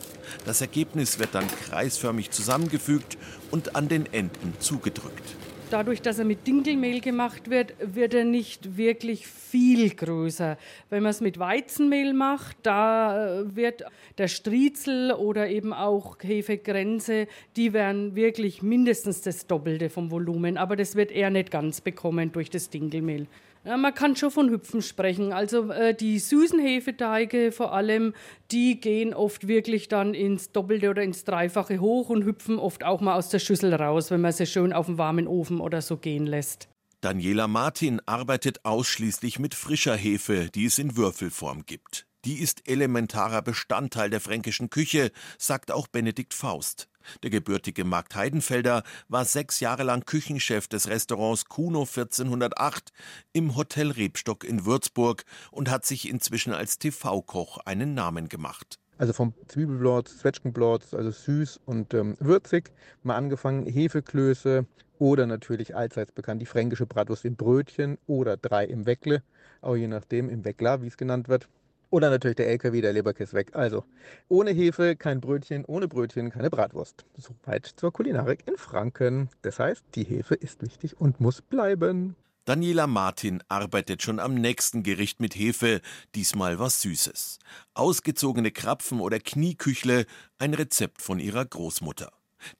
Das 0.44 0.60
Ergebnis 0.60 1.18
wird 1.18 1.34
dann 1.34 1.46
kreisförmig 1.48 2.30
zusammengefügt 2.30 3.16
und 3.50 3.76
an 3.76 3.88
den 3.88 4.12
Enden 4.12 4.54
zugedrückt. 4.58 5.36
Dadurch, 5.70 6.02
dass 6.02 6.18
er 6.18 6.24
mit 6.24 6.46
Dinkelmehl 6.46 7.00
gemacht 7.00 7.50
wird, 7.50 7.74
wird 7.80 8.14
er 8.14 8.24
nicht 8.24 8.76
wirklich 8.76 9.26
viel 9.26 9.90
größer. 9.90 10.58
Wenn 10.90 11.02
man 11.02 11.10
es 11.10 11.20
mit 11.20 11.38
Weizenmehl 11.38 12.12
macht, 12.12 12.58
da 12.62 13.40
äh, 13.40 13.56
wird 13.56 13.82
der 14.18 14.28
Striezel 14.28 15.12
oder 15.12 15.48
eben 15.48 15.72
auch 15.72 16.16
Hefegrenze, 16.20 17.26
die 17.56 17.72
werden 17.72 18.14
wirklich 18.14 18.62
mindestens 18.62 19.22
das 19.22 19.46
Doppelte 19.46 19.90
vom 19.90 20.10
Volumen. 20.10 20.58
Aber 20.58 20.76
das 20.76 20.96
wird 20.96 21.10
er 21.10 21.30
nicht 21.30 21.50
ganz 21.50 21.80
bekommen 21.80 22.30
durch 22.30 22.50
das 22.50 22.70
Dinkelmehl. 22.70 23.26
Ja, 23.64 23.78
man 23.78 23.94
kann 23.94 24.14
schon 24.14 24.30
von 24.30 24.50
Hüpfen 24.50 24.82
sprechen. 24.82 25.32
Also 25.32 25.70
äh, 25.70 25.94
die 25.94 26.18
süßen 26.18 26.58
Hefeteige 26.58 27.50
vor 27.50 27.72
allem, 27.72 28.12
die 28.54 28.80
gehen 28.80 29.12
oft 29.12 29.48
wirklich 29.48 29.88
dann 29.88 30.14
ins 30.14 30.52
Doppelte 30.52 30.88
oder 30.88 31.02
ins 31.02 31.24
Dreifache 31.24 31.80
hoch 31.80 32.08
und 32.08 32.24
hüpfen 32.24 32.60
oft 32.60 32.84
auch 32.84 33.00
mal 33.00 33.16
aus 33.16 33.28
der 33.28 33.40
Schüssel 33.40 33.74
raus, 33.74 34.12
wenn 34.12 34.20
man 34.20 34.32
sie 34.32 34.46
schön 34.46 34.72
auf 34.72 34.86
dem 34.86 34.96
warmen 34.96 35.26
Ofen 35.26 35.60
oder 35.60 35.82
so 35.82 35.96
gehen 35.96 36.24
lässt. 36.24 36.68
Daniela 37.00 37.48
Martin 37.48 38.00
arbeitet 38.06 38.64
ausschließlich 38.64 39.40
mit 39.40 39.54
frischer 39.54 39.96
Hefe, 39.96 40.48
die 40.54 40.66
es 40.66 40.78
in 40.78 40.96
Würfelform 40.96 41.66
gibt. 41.66 42.06
Die 42.24 42.40
ist 42.40 42.66
elementarer 42.66 43.42
Bestandteil 43.42 44.08
der 44.08 44.20
fränkischen 44.20 44.70
Küche, 44.70 45.10
sagt 45.36 45.70
auch 45.70 45.86
Benedikt 45.86 46.32
Faust. 46.32 46.88
Der 47.22 47.28
gebürtige 47.28 47.84
Markt 47.84 48.16
Heidenfelder 48.16 48.82
war 49.08 49.26
sechs 49.26 49.60
Jahre 49.60 49.82
lang 49.82 50.06
Küchenchef 50.06 50.66
des 50.66 50.88
Restaurants 50.88 51.44
Kuno 51.44 51.80
1408 51.80 52.92
im 53.34 53.56
Hotel 53.56 53.90
Rebstock 53.90 54.42
in 54.42 54.64
Würzburg 54.64 55.24
und 55.50 55.70
hat 55.70 55.84
sich 55.84 56.08
inzwischen 56.08 56.54
als 56.54 56.78
TV-Koch 56.78 57.58
einen 57.66 57.92
Namen 57.92 58.30
gemacht. 58.30 58.78
Also 58.96 59.12
vom 59.12 59.34
Zwiebelblot, 59.48 60.08
Zwetschgenblot, 60.08 60.94
also 60.94 61.10
süß 61.10 61.60
und 61.66 61.92
ähm, 61.92 62.16
würzig, 62.20 62.70
mal 63.02 63.16
angefangen 63.16 63.66
Hefeklöße 63.66 64.64
oder 64.98 65.26
natürlich 65.26 65.76
allseits 65.76 66.12
bekannt 66.12 66.40
die 66.40 66.46
fränkische 66.46 66.86
Bratwurst 66.86 67.26
im 67.26 67.36
Brötchen 67.36 67.98
oder 68.06 68.38
drei 68.38 68.64
im 68.64 68.86
Weckle, 68.86 69.22
auch 69.60 69.76
je 69.76 69.88
nachdem 69.88 70.30
im 70.30 70.46
Weckler, 70.46 70.80
wie 70.80 70.86
es 70.86 70.96
genannt 70.96 71.28
wird. 71.28 71.48
Oder 71.90 72.10
natürlich 72.10 72.36
der 72.36 72.48
LKW, 72.48 72.80
der 72.80 72.92
Leberkiss 72.92 73.34
weg. 73.34 73.50
Also 73.54 73.84
ohne 74.28 74.50
Hefe 74.50 74.96
kein 74.96 75.20
Brötchen, 75.20 75.64
ohne 75.64 75.88
Brötchen 75.88 76.30
keine 76.30 76.50
Bratwurst. 76.50 77.04
Soweit 77.16 77.66
zur 77.76 77.92
Kulinarik 77.92 78.46
in 78.46 78.56
Franken. 78.56 79.28
Das 79.42 79.58
heißt, 79.58 79.84
die 79.94 80.04
Hefe 80.04 80.34
ist 80.34 80.62
wichtig 80.62 81.00
und 81.00 81.20
muss 81.20 81.42
bleiben. 81.42 82.16
Daniela 82.46 82.86
Martin 82.86 83.42
arbeitet 83.48 84.02
schon 84.02 84.20
am 84.20 84.34
nächsten 84.34 84.82
Gericht 84.82 85.18
mit 85.18 85.34
Hefe, 85.34 85.80
diesmal 86.14 86.58
was 86.58 86.82
Süßes. 86.82 87.38
Ausgezogene 87.72 88.50
Krapfen 88.50 89.00
oder 89.00 89.18
Knieküchle, 89.18 90.04
ein 90.38 90.52
Rezept 90.52 91.00
von 91.00 91.20
ihrer 91.20 91.46
Großmutter. 91.46 92.12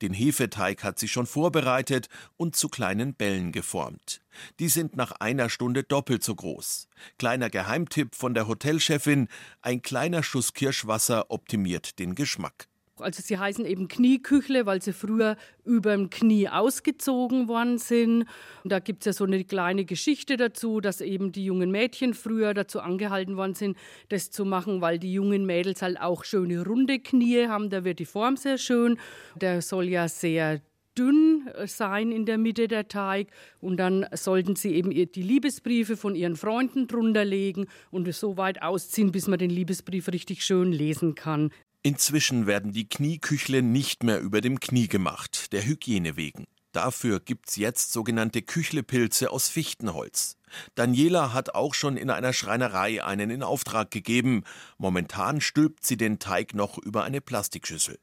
Den 0.03 0.13
Hefeteig 0.13 0.83
hat 0.83 0.99
sie 0.99 1.09
schon 1.09 1.27
vorbereitet 1.27 2.09
und 2.37 2.57
zu 2.57 2.69
kleinen 2.69 3.15
Bällen 3.15 3.53
geformt. 3.53 4.21
Die 4.59 4.69
sind 4.69 4.97
nach 4.97 5.13
einer 5.13 5.49
Stunde 5.49 5.83
doppelt 5.83 6.25
so 6.25 6.35
groß. 6.35 6.89
Kleiner 7.19 7.51
Geheimtipp 7.51 8.15
von 8.15 8.35
der 8.35 8.49
Hotelchefin: 8.49 9.29
ein 9.63 9.83
kleiner 9.83 10.23
Schuss 10.23 10.55
Kirschwasser 10.55 11.31
optimiert 11.31 11.99
den 11.99 12.15
Geschmack. 12.15 12.69
Also 13.01 13.23
sie 13.25 13.39
heißen 13.39 13.67
eben 13.67 13.89
Knieküchle, 13.89 14.67
weil 14.67 14.81
sie 14.81 14.93
früher 14.93 15.37
über 15.65 15.97
dem 15.97 16.11
Knie 16.11 16.49
ausgezogen 16.49 17.49
worden 17.49 17.79
sind. 17.79 18.27
Und 18.63 18.71
da 18.71 18.79
gibt 18.79 19.03
es 19.03 19.07
ja 19.07 19.13
so 19.13 19.25
eine 19.25 19.43
kleine 19.45 19.85
Geschichte 19.85 20.37
dazu, 20.37 20.81
dass 20.81 21.01
eben 21.01 21.33
die 21.33 21.45
jungen 21.45 21.71
Mädchen 21.71 22.15
früher 22.15 22.55
dazu 22.55 22.81
angehalten 22.81 23.37
worden 23.37 23.55
sind, 23.55 23.77
das 24.11 24.31
zu 24.31 24.45
machen, 24.45 24.81
weil 24.81 24.99
die 24.99 25.13
jungen 25.13 25.45
Mädels 25.45 25.83
halt 25.83 26.01
auch 26.01 26.25
schöne 26.25 26.65
runde 26.65 27.01
Knie 27.01 27.49
haben. 27.49 27.69
Da 27.69 27.85
wird 27.85 27.99
die 27.99 28.05
Form 28.05 28.37
sehr 28.37 28.59
schön. 28.59 28.99
Der 29.35 29.61
soll 29.61 29.89
ja 29.89 30.07
sehr 30.07 30.61
dünn 30.97 31.51
sein 31.67 32.13
in 32.13 32.25
der 32.27 32.39
Mitte 32.39 32.69
der 32.69 32.89
Teig 32.89 33.29
und 33.61 33.79
dann 33.79 34.07
sollten 34.13 34.57
sie 34.57 34.75
eben 34.75 34.91
die 34.91 35.23
Liebesbriefe 35.23 35.97
von 35.97 36.15
ihren 36.15 36.37
Freunden 36.37 36.87
drunter 36.87 37.25
legen 37.25 37.67
und 37.91 38.07
es 38.09 38.21
so 38.21 38.37
weit 38.37 38.63
ausziehen, 38.63 39.13
bis 39.13 39.27
man 39.27 39.39
den 39.39 39.51
Liebesbrief 39.51 40.09
richtig 40.09 40.45
schön 40.45 40.73
lesen 40.73 41.15
kann. 41.15 41.51
Inzwischen 41.87 42.47
werden 42.47 42.73
die 42.73 42.89
Knieküchle 42.89 43.61
nicht 43.61 44.05
mehr 44.05 44.19
über 44.19 44.41
dem 44.41 44.59
Knie 44.59 44.89
gemacht, 44.89 45.53
der 45.53 45.67
Hygiene 45.67 46.17
wegen. 46.17 46.47
Dafür 46.73 47.21
gibt's 47.21 47.57
jetzt 47.57 47.93
sogenannte 47.93 48.41
Küchlepilze 48.41 49.31
aus 49.31 49.51
Fichtenholz. 49.51 50.39
Daniela 50.77 51.35
hat 51.35 51.55
auch 51.55 51.75
schon 51.75 51.99
in 51.99 52.09
einer 52.09 52.33
Schreinerei 52.33 53.05
einen 53.05 53.29
in 53.29 53.43
Auftrag 53.43 53.91
gegeben. 53.91 54.45
Momentan 54.79 55.43
stülpt 55.43 55.85
sie 55.85 55.99
den 55.99 56.19
Teig 56.19 56.55
noch 56.55 56.79
über 56.79 57.05
eine 57.05 57.21
Plastikschüssel. 57.21 57.99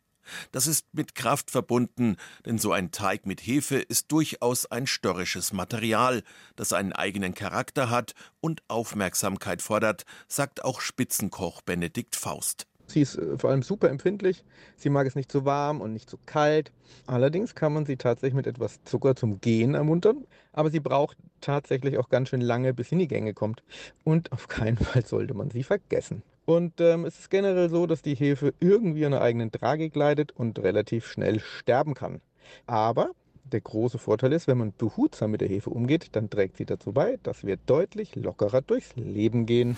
Das 0.51 0.67
ist 0.67 0.85
mit 0.93 1.15
Kraft 1.15 1.49
verbunden, 1.49 2.17
denn 2.45 2.59
so 2.59 2.71
ein 2.73 2.91
Teig 2.91 3.25
mit 3.25 3.41
Hefe 3.41 3.77
ist 3.77 4.11
durchaus 4.11 4.67
ein 4.67 4.85
störrisches 4.85 5.53
Material, 5.53 6.21
das 6.55 6.71
einen 6.71 6.93
eigenen 6.93 7.33
Charakter 7.33 7.89
hat 7.89 8.13
und 8.41 8.61
Aufmerksamkeit 8.67 9.63
fordert, 9.63 10.05
sagt 10.27 10.63
auch 10.63 10.81
Spitzenkoch 10.81 11.63
Benedikt 11.63 12.15
Faust. 12.15 12.67
Sie 12.91 13.01
ist 13.01 13.17
äh, 13.17 13.37
vor 13.37 13.49
allem 13.49 13.63
super 13.63 13.89
empfindlich. 13.89 14.43
Sie 14.75 14.89
mag 14.89 15.07
es 15.07 15.15
nicht 15.15 15.31
zu 15.31 15.45
warm 15.45 15.81
und 15.81 15.93
nicht 15.93 16.09
zu 16.09 16.17
kalt. 16.25 16.71
Allerdings 17.07 17.55
kann 17.55 17.73
man 17.73 17.85
sie 17.85 17.97
tatsächlich 17.97 18.35
mit 18.35 18.47
etwas 18.47 18.83
Zucker 18.83 19.15
zum 19.15 19.41
Gehen 19.41 19.73
ermuntern. 19.73 20.25
Aber 20.53 20.69
sie 20.69 20.79
braucht 20.79 21.17
tatsächlich 21.39 21.97
auch 21.97 22.09
ganz 22.09 22.29
schön 22.29 22.41
lange, 22.41 22.73
bis 22.73 22.89
sie 22.89 22.95
in 22.95 22.99
die 22.99 23.07
Gänge 23.07 23.33
kommt. 23.33 23.63
Und 24.03 24.31
auf 24.31 24.47
keinen 24.47 24.77
Fall 24.77 25.05
sollte 25.05 25.33
man 25.33 25.49
sie 25.49 25.63
vergessen. 25.63 26.23
Und 26.45 26.81
ähm, 26.81 27.05
es 27.05 27.19
ist 27.19 27.29
generell 27.29 27.69
so, 27.69 27.85
dass 27.87 28.01
die 28.01 28.15
Hefe 28.15 28.53
irgendwie 28.59 29.05
an 29.05 29.13
einer 29.13 29.23
eigenen 29.23 29.51
Tragik 29.51 29.95
leidet 29.95 30.31
und 30.31 30.59
relativ 30.59 31.07
schnell 31.07 31.39
sterben 31.39 31.93
kann. 31.93 32.19
Aber 32.65 33.11
der 33.51 33.61
große 33.61 33.97
Vorteil 33.97 34.33
ist, 34.33 34.47
wenn 34.47 34.57
man 34.57 34.73
behutsam 34.77 35.31
mit 35.31 35.41
der 35.41 35.47
Hefe 35.47 35.69
umgeht, 35.69 36.09
dann 36.13 36.29
trägt 36.29 36.57
sie 36.57 36.65
dazu 36.65 36.91
bei, 36.91 37.19
dass 37.23 37.45
wir 37.45 37.57
deutlich 37.57 38.15
lockerer 38.15 38.61
durchs 38.61 38.95
Leben 38.95 39.45
gehen. 39.45 39.77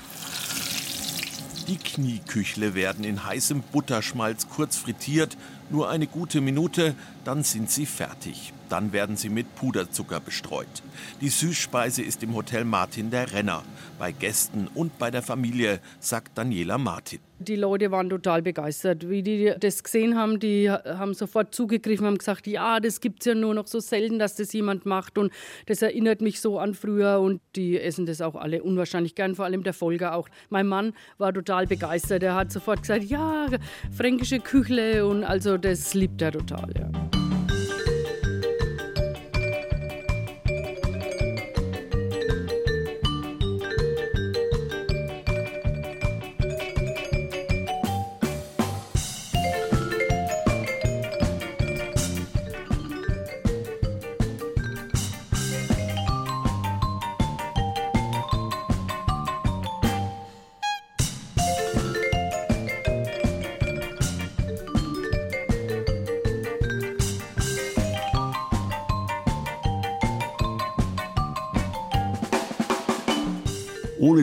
Die 1.67 1.77
Knieküchle 1.77 2.75
werden 2.75 3.05
in 3.05 3.23
heißem 3.23 3.61
Butterschmalz 3.71 4.49
kurz 4.49 4.77
frittiert, 4.77 5.37
nur 5.71 5.89
eine 5.89 6.07
gute 6.07 6.41
Minute, 6.41 6.95
dann 7.25 7.43
sind 7.43 7.69
sie 7.69 7.85
fertig. 7.85 8.53
Dann 8.69 8.91
werden 8.91 9.17
sie 9.17 9.29
mit 9.29 9.55
Puderzucker 9.55 10.19
bestreut. 10.19 10.81
Die 11.21 11.29
Süßspeise 11.29 12.01
ist 12.01 12.23
im 12.23 12.33
Hotel 12.33 12.65
Martin 12.65 13.11
der 13.11 13.31
Renner. 13.31 13.63
Bei 13.99 14.11
Gästen 14.11 14.67
und 14.73 14.97
bei 14.97 15.11
der 15.11 15.21
Familie, 15.21 15.79
sagt 15.99 16.37
Daniela 16.37 16.77
Martin. 16.77 17.19
Die 17.39 17.55
Leute 17.55 17.91
waren 17.91 18.09
total 18.09 18.41
begeistert. 18.41 19.09
Wie 19.09 19.21
die 19.21 19.53
das 19.59 19.83
gesehen 19.83 20.17
haben, 20.17 20.39
die 20.39 20.69
haben 20.71 21.13
sofort 21.13 21.53
zugegriffen, 21.53 22.05
haben 22.05 22.17
gesagt, 22.17 22.47
ja, 22.47 22.79
das 22.79 23.01
gibt 23.01 23.19
es 23.21 23.25
ja 23.25 23.35
nur 23.35 23.53
noch 23.53 23.67
so 23.67 23.79
selten, 23.79 24.17
dass 24.17 24.35
das 24.35 24.53
jemand 24.53 24.85
macht. 24.85 25.17
Und 25.17 25.31
das 25.65 25.81
erinnert 25.81 26.21
mich 26.21 26.39
so 26.39 26.57
an 26.57 26.73
früher. 26.73 27.19
Und 27.19 27.41
die 27.55 27.79
essen 27.79 28.05
das 28.05 28.21
auch 28.21 28.35
alle 28.35 28.63
unwahrscheinlich 28.63 29.13
gern, 29.13 29.35
vor 29.35 29.45
allem 29.45 29.63
der 29.63 29.73
Folger 29.73 30.15
auch. 30.15 30.29
Mein 30.49 30.67
Mann 30.67 30.93
war 31.17 31.33
total 31.33 31.67
begeistert. 31.67 32.23
Er 32.23 32.35
hat 32.35 32.51
sofort 32.51 32.81
gesagt, 32.81 33.03
ja, 33.03 33.47
fränkische 33.91 34.39
Küchle. 34.39 35.05
Und 35.05 35.23
also 35.23 35.52
das 35.57 35.93
liebt 35.93 36.21
er 36.21 36.31
total, 36.31 36.69
ja. 36.77 37.22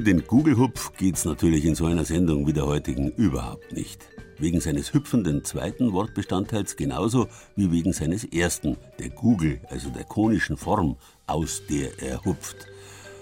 Ohne 0.01 0.15
den 0.15 0.27
Google-Hupf 0.27 0.97
geht's 0.97 1.27
natürlich 1.27 1.67
in 1.67 1.75
so 1.75 1.85
einer 1.85 2.07
Sendung 2.07 2.47
wie 2.47 2.55
der 2.55 2.65
heutigen 2.65 3.11
überhaupt 3.17 3.71
nicht. 3.75 4.09
Wegen 4.39 4.59
seines 4.59 4.95
hüpfenden 4.95 5.45
zweiten 5.45 5.93
Wortbestandteils 5.93 6.77
genauso 6.77 7.29
wie 7.55 7.71
wegen 7.71 7.93
seines 7.93 8.25
ersten, 8.25 8.79
der 8.99 9.11
Google, 9.11 9.61
also 9.69 9.91
der 9.91 10.05
konischen 10.05 10.57
Form, 10.57 10.97
aus 11.27 11.61
der 11.69 12.01
er 12.01 12.25
hupft. 12.25 12.67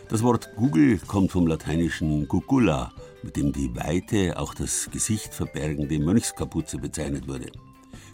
Das 0.09 0.23
Wort 0.23 0.51
Google 0.55 1.01
kommt 1.05 1.33
vom 1.33 1.49
lateinischen 1.49 2.29
Gugula, 2.29 2.93
mit 3.25 3.35
dem 3.35 3.53
die 3.53 3.75
weite, 3.75 4.39
auch 4.39 4.55
das 4.55 4.89
Gesicht 4.93 5.35
verbergende 5.35 5.99
Mönchskapuze 5.99 6.79
bezeichnet 6.79 7.27
wurde. 7.27 7.51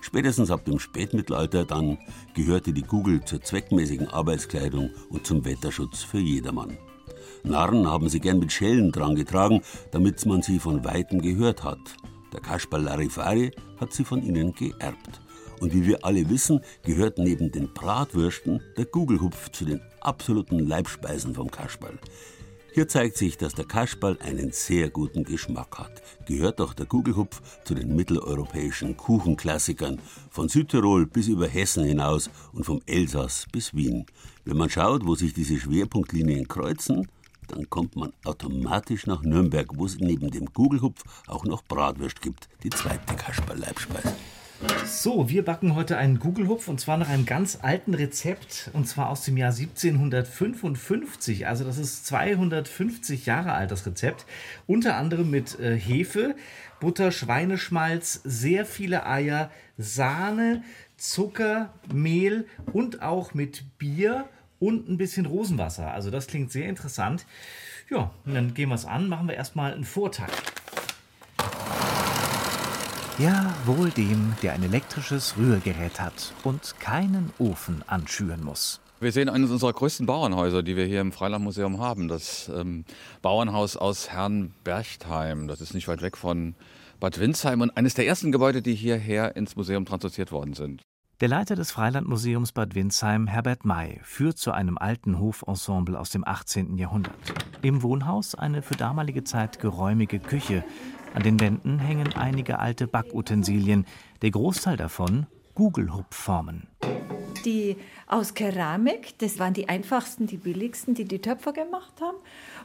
Spätestens 0.01 0.51
ab 0.51 0.65
dem 0.65 0.79
Spätmittelalter 0.79 1.67
dann 1.67 1.99
gehörte 2.33 2.73
die 2.73 2.81
Kugel 2.81 3.23
zur 3.27 3.43
zweckmäßigen 3.43 4.09
Arbeitskleidung 4.09 4.89
und 5.11 5.27
zum 5.27 5.45
Wetterschutz 5.45 6.03
für 6.03 6.21
jedermann. 6.21 6.79
Narren 7.45 7.87
haben 7.87 8.09
sie 8.09 8.21
gern 8.21 8.39
mit 8.39 8.53
Schellen 8.53 8.91
dran 8.91 9.15
getragen, 9.15 9.61
damit 9.91 10.25
man 10.25 10.43
sie 10.43 10.59
von 10.59 10.85
weitem 10.85 11.21
gehört 11.21 11.63
hat. 11.63 11.79
Der 12.33 12.41
Kasperl 12.41 12.83
Larifari 12.83 13.53
hat 13.79 13.93
sie 13.93 14.05
von 14.05 14.23
ihnen 14.23 14.55
geerbt. 14.55 15.21
Und 15.61 15.73
wie 15.75 15.87
wir 15.87 16.05
alle 16.05 16.29
wissen, 16.31 16.61
gehört 16.83 17.19
neben 17.19 17.53
den 17.53 17.73
Bratwürsten 17.73 18.61
der 18.77 18.87
Gugelhupf 18.87 19.51
zu 19.51 19.67
den 19.67 19.81
absoluten 20.01 20.59
Leibspeisen 20.59 21.35
vom 21.35 21.51
Kasperl. 21.51 21.99
Hier 22.73 22.89
zeigt 22.89 23.17
sich, 23.19 23.37
dass 23.37 23.55
der 23.55 23.67
Kasperl 23.67 24.19
einen 24.21 24.51
sehr 24.51 24.91
guten 24.91 25.23
Geschmack 25.23 25.79
hat. 25.79 26.03
Gehört 26.27 26.61
auch 26.61 26.75
der 26.75 26.87
Gugelhupf 26.87 27.41
zu 27.63 27.75
den 27.75 27.95
mitteleuropäischen 27.95 28.97
Kuchenklassikern, 28.97 30.01
von 30.29 30.49
Südtirol 30.49 31.07
bis 31.07 31.29
über 31.29 31.47
Hessen 31.47 31.85
hinaus 31.85 32.31
und 32.53 32.65
vom 32.65 32.81
Elsass 32.87 33.47
bis 33.53 33.75
Wien. 33.75 34.07
Wenn 34.45 34.57
man 34.57 34.71
schaut, 34.71 35.07
wo 35.07 35.15
sich 35.15 35.35
diese 35.35 35.57
Schwerpunktlinien 35.57 36.49
kreuzen, 36.49 37.07
dann 37.49 37.69
kommt 37.71 37.97
man 37.97 38.13
automatisch 38.25 39.07
nach 39.07 39.23
Nürnberg, 39.23 39.69
wo 39.75 39.87
es 39.87 39.99
neben 39.99 40.31
dem 40.31 40.47
Gugelhupf 40.47 41.03
auch 41.27 41.45
noch 41.45 41.63
Bratwürst 41.63 42.21
gibt, 42.21 42.49
die 42.63 42.71
zweite 42.71 43.15
Kasperl-Leibspeise. 43.15 44.15
So, 44.87 45.29
wir 45.29 45.45
backen 45.45 45.75
heute 45.75 45.99
einen 45.99 46.19
Gugelhupf 46.19 46.69
und 46.69 46.81
zwar 46.81 46.97
nach 46.97 47.09
einem 47.09 47.27
ganz 47.27 47.59
alten 47.61 47.93
Rezept 47.93 48.71
und 48.73 48.89
zwar 48.89 49.11
aus 49.11 49.25
dem 49.25 49.37
Jahr 49.37 49.51
1755. 49.51 51.47
Also 51.47 51.65
das 51.65 51.77
ist 51.79 52.07
250 52.07 53.27
Jahre 53.27 53.53
alt, 53.53 53.71
das 53.71 53.85
Rezept. 53.85 54.25
Unter 54.67 54.97
anderem 54.97 55.31
mit 55.31 55.59
äh, 55.59 55.77
Hefe, 55.77 56.35
Butter, 56.81 57.11
Schweineschmalz, 57.11 58.21
sehr 58.25 58.65
viele 58.65 59.07
Eier, 59.07 59.51
Sahne, 59.77 60.63
Zucker, 60.97 61.75
Mehl 61.93 62.47
und 62.73 63.03
auch 63.03 63.35
mit 63.35 63.65
Bier 63.79 64.29
und 64.65 64.89
ein 64.89 64.97
bisschen 64.97 65.27
Rosenwasser. 65.27 65.93
Also 65.93 66.11
das 66.11 66.27
klingt 66.27 66.51
sehr 66.51 66.69
interessant. 66.69 67.27
Ja, 67.91 68.11
dann 68.25 68.55
gehen 68.55 68.71
wir 68.71 68.75
es 68.77 68.87
an. 68.87 69.09
Machen 69.09 69.29
wir 69.29 69.35
erstmal 69.35 69.75
einen 69.75 69.85
Vortag. 69.85 70.31
Ja, 73.19 73.55
wohl 73.65 73.91
dem, 73.91 74.35
der 74.43 74.55
ein 74.55 74.63
elektrisches 74.63 75.37
Rührgerät 75.37 76.01
hat 76.01 76.33
und 76.43 76.81
keinen 76.81 77.31
Ofen 77.39 77.85
anschüren 77.87 78.43
muss. 78.43 78.81
Wir 79.01 79.13
sehen 79.13 79.29
eines 79.29 79.51
unserer 79.51 79.75
größten 79.75 80.07
Bauernhäuser, 80.07 80.63
die 80.63 80.77
wir 80.77 80.87
hier 80.87 81.03
im 81.03 81.13
Freilandmuseum 81.13 81.79
haben. 81.79 82.09
Das 82.09 82.49
ähm, 82.49 82.85
Bauernhaus 83.21 83.77
aus 83.77 84.11
Herrnberchtheim. 84.11 85.47
Das 85.47 85.61
ist 85.61 85.75
nicht 85.75 85.89
weit 85.89 86.01
weg 86.01 86.17
von 86.17 86.55
Bad 87.01 87.21
Windsheim 87.21 87.61
und 87.61 87.77
eines 87.77 87.93
der 87.93 88.07
ersten 88.07 88.33
Gebäude, 88.33 88.63
die 88.63 88.75
hierher 88.75 89.37
ins 89.37 89.57
Museum 89.57 89.85
transportiert 89.85 90.33
worden 90.33 90.55
sind. 90.55 90.83
Der 91.25 91.31
Leiter 91.31 91.57
des 91.57 91.73
Freilandmuseums 91.73 92.53
Bad 92.53 92.75
Windsheim, 92.75 93.27
Herbert 93.27 93.65
May, 93.65 93.99
führt 94.03 94.37
zu 94.37 94.53
einem 94.53 94.77
alten 94.77 95.19
Hofensemble 95.19 95.99
aus 95.99 96.11
dem 96.11 96.23
18. 96.23 96.77
Jahrhundert. 96.77 97.15
Im 97.63 97.83
Wohnhaus 97.83 98.35
eine 98.35 98.61
für 98.61 98.75
damalige 98.75 99.25
Zeit 99.25 99.59
geräumige 99.59 100.19
Küche, 100.19 100.65
an 101.15 101.23
den 101.23 101.41
Wänden 101.41 101.79
hängen 101.79 102.13
einige 102.15 102.59
alte 102.59 102.87
Backutensilien, 102.87 103.87
der 104.21 104.33
Großteil 104.33 104.77
davon 104.77 105.27
Gugelhupfformen. 105.55 106.69
Die 107.47 107.77
aus 108.07 108.35
Keramik, 108.35 109.19
das 109.19 109.39
waren 109.39 109.55
die 109.55 109.69
einfachsten, 109.69 110.27
die 110.27 110.37
billigsten, 110.37 110.95
die 110.95 111.07
die 111.07 111.21
Töpfer 111.21 111.55
gemacht 111.55 112.03
haben. 112.03 112.17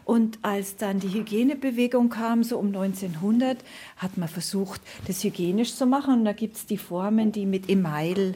Und 0.04 0.40
als 0.42 0.76
dann 0.76 1.00
die 1.00 1.14
Hygienebewegung 1.14 2.10
kam, 2.10 2.44
so 2.44 2.58
um 2.58 2.68
1900, 2.68 3.58
hat 3.98 4.18
man 4.18 4.28
versucht, 4.28 4.82
das 5.08 5.24
hygienisch 5.24 5.76
zu 5.76 5.86
machen. 5.86 6.20
Und 6.20 6.26
da 6.26 6.34
gibt 6.34 6.58
es 6.58 6.66
die 6.66 6.78
Formen, 6.78 7.32
die 7.32 7.46
mit 7.46 7.70
Email 7.70 8.36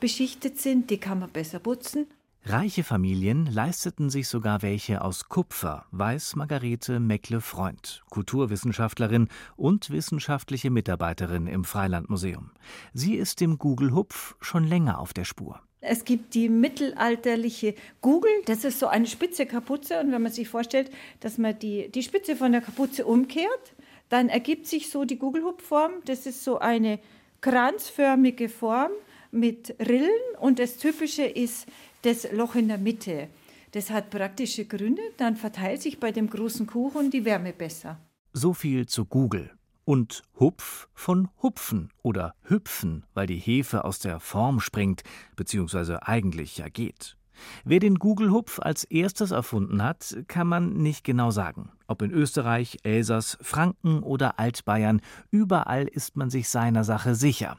beschichtet 0.00 0.58
sind, 0.58 0.90
die 0.90 0.98
kann 0.98 1.20
man 1.20 1.30
besser 1.30 1.58
putzen. 1.58 2.06
Reiche 2.44 2.84
Familien 2.84 3.44
leisteten 3.44 4.08
sich 4.08 4.26
sogar 4.26 4.62
welche 4.62 5.02
aus 5.02 5.28
Kupfer, 5.28 5.84
weiß 5.90 6.36
Margarete 6.36 6.98
Meckle-Freund, 6.98 8.02
Kulturwissenschaftlerin 8.08 9.28
und 9.56 9.90
wissenschaftliche 9.90 10.70
Mitarbeiterin 10.70 11.46
im 11.46 11.64
Freilandmuseum. 11.64 12.50
Sie 12.94 13.16
ist 13.16 13.42
dem 13.42 13.58
Gugelhupf 13.58 14.36
schon 14.40 14.64
länger 14.64 15.00
auf 15.00 15.12
der 15.12 15.24
Spur. 15.24 15.60
Es 15.82 16.04
gibt 16.04 16.34
die 16.34 16.48
mittelalterliche 16.48 17.74
Gugel, 18.00 18.30
das 18.46 18.64
ist 18.64 18.78
so 18.78 18.86
eine 18.86 19.06
spitze 19.06 19.44
Kapuze 19.44 20.00
und 20.00 20.10
wenn 20.10 20.22
man 20.22 20.32
sich 20.32 20.48
vorstellt, 20.48 20.90
dass 21.20 21.36
man 21.36 21.58
die, 21.58 21.90
die 21.90 22.02
Spitze 22.02 22.36
von 22.36 22.52
der 22.52 22.62
Kapuze 22.62 23.04
umkehrt, 23.04 23.74
dann 24.08 24.30
ergibt 24.30 24.66
sich 24.66 24.90
so 24.90 25.04
die 25.04 25.18
Gugelhupfform, 25.18 25.92
das 26.06 26.24
ist 26.24 26.42
so 26.42 26.58
eine 26.58 27.00
kranzförmige 27.42 28.48
Form 28.48 28.90
mit 29.30 29.74
Rillen 29.78 30.10
und 30.38 30.58
das 30.58 30.76
Typische 30.76 31.24
ist 31.24 31.66
das 32.02 32.30
Loch 32.32 32.54
in 32.54 32.68
der 32.68 32.78
Mitte. 32.78 33.28
Das 33.72 33.90
hat 33.90 34.10
praktische 34.10 34.64
Gründe, 34.64 35.02
dann 35.16 35.36
verteilt 35.36 35.82
sich 35.82 36.00
bei 36.00 36.10
dem 36.10 36.28
großen 36.28 36.66
Kuchen 36.66 37.10
die 37.10 37.24
Wärme 37.24 37.52
besser. 37.52 38.00
So 38.32 38.52
viel 38.52 38.86
zu 38.86 39.04
Google. 39.04 39.50
Und 39.84 40.22
Hupf 40.38 40.88
von 40.94 41.28
Hupfen 41.42 41.90
oder 42.02 42.34
Hüpfen, 42.42 43.04
weil 43.14 43.26
die 43.26 43.38
Hefe 43.38 43.84
aus 43.84 43.98
der 43.98 44.20
Form 44.20 44.60
springt, 44.60 45.02
beziehungsweise 45.36 46.06
eigentlich 46.06 46.58
ja 46.58 46.68
geht. 46.68 47.16
Wer 47.64 47.80
den 47.80 47.96
Gugelhupf 47.96 48.58
als 48.60 48.84
erstes 48.84 49.30
erfunden 49.30 49.82
hat, 49.82 50.16
kann 50.28 50.46
man 50.46 50.74
nicht 50.74 51.04
genau 51.04 51.30
sagen. 51.30 51.70
Ob 51.86 52.02
in 52.02 52.10
Österreich, 52.10 52.78
Elsass, 52.82 53.38
Franken 53.40 54.02
oder 54.02 54.38
Altbayern, 54.38 55.00
überall 55.30 55.88
ist 55.88 56.16
man 56.16 56.30
sich 56.30 56.48
seiner 56.48 56.84
Sache 56.84 57.14
sicher. 57.14 57.56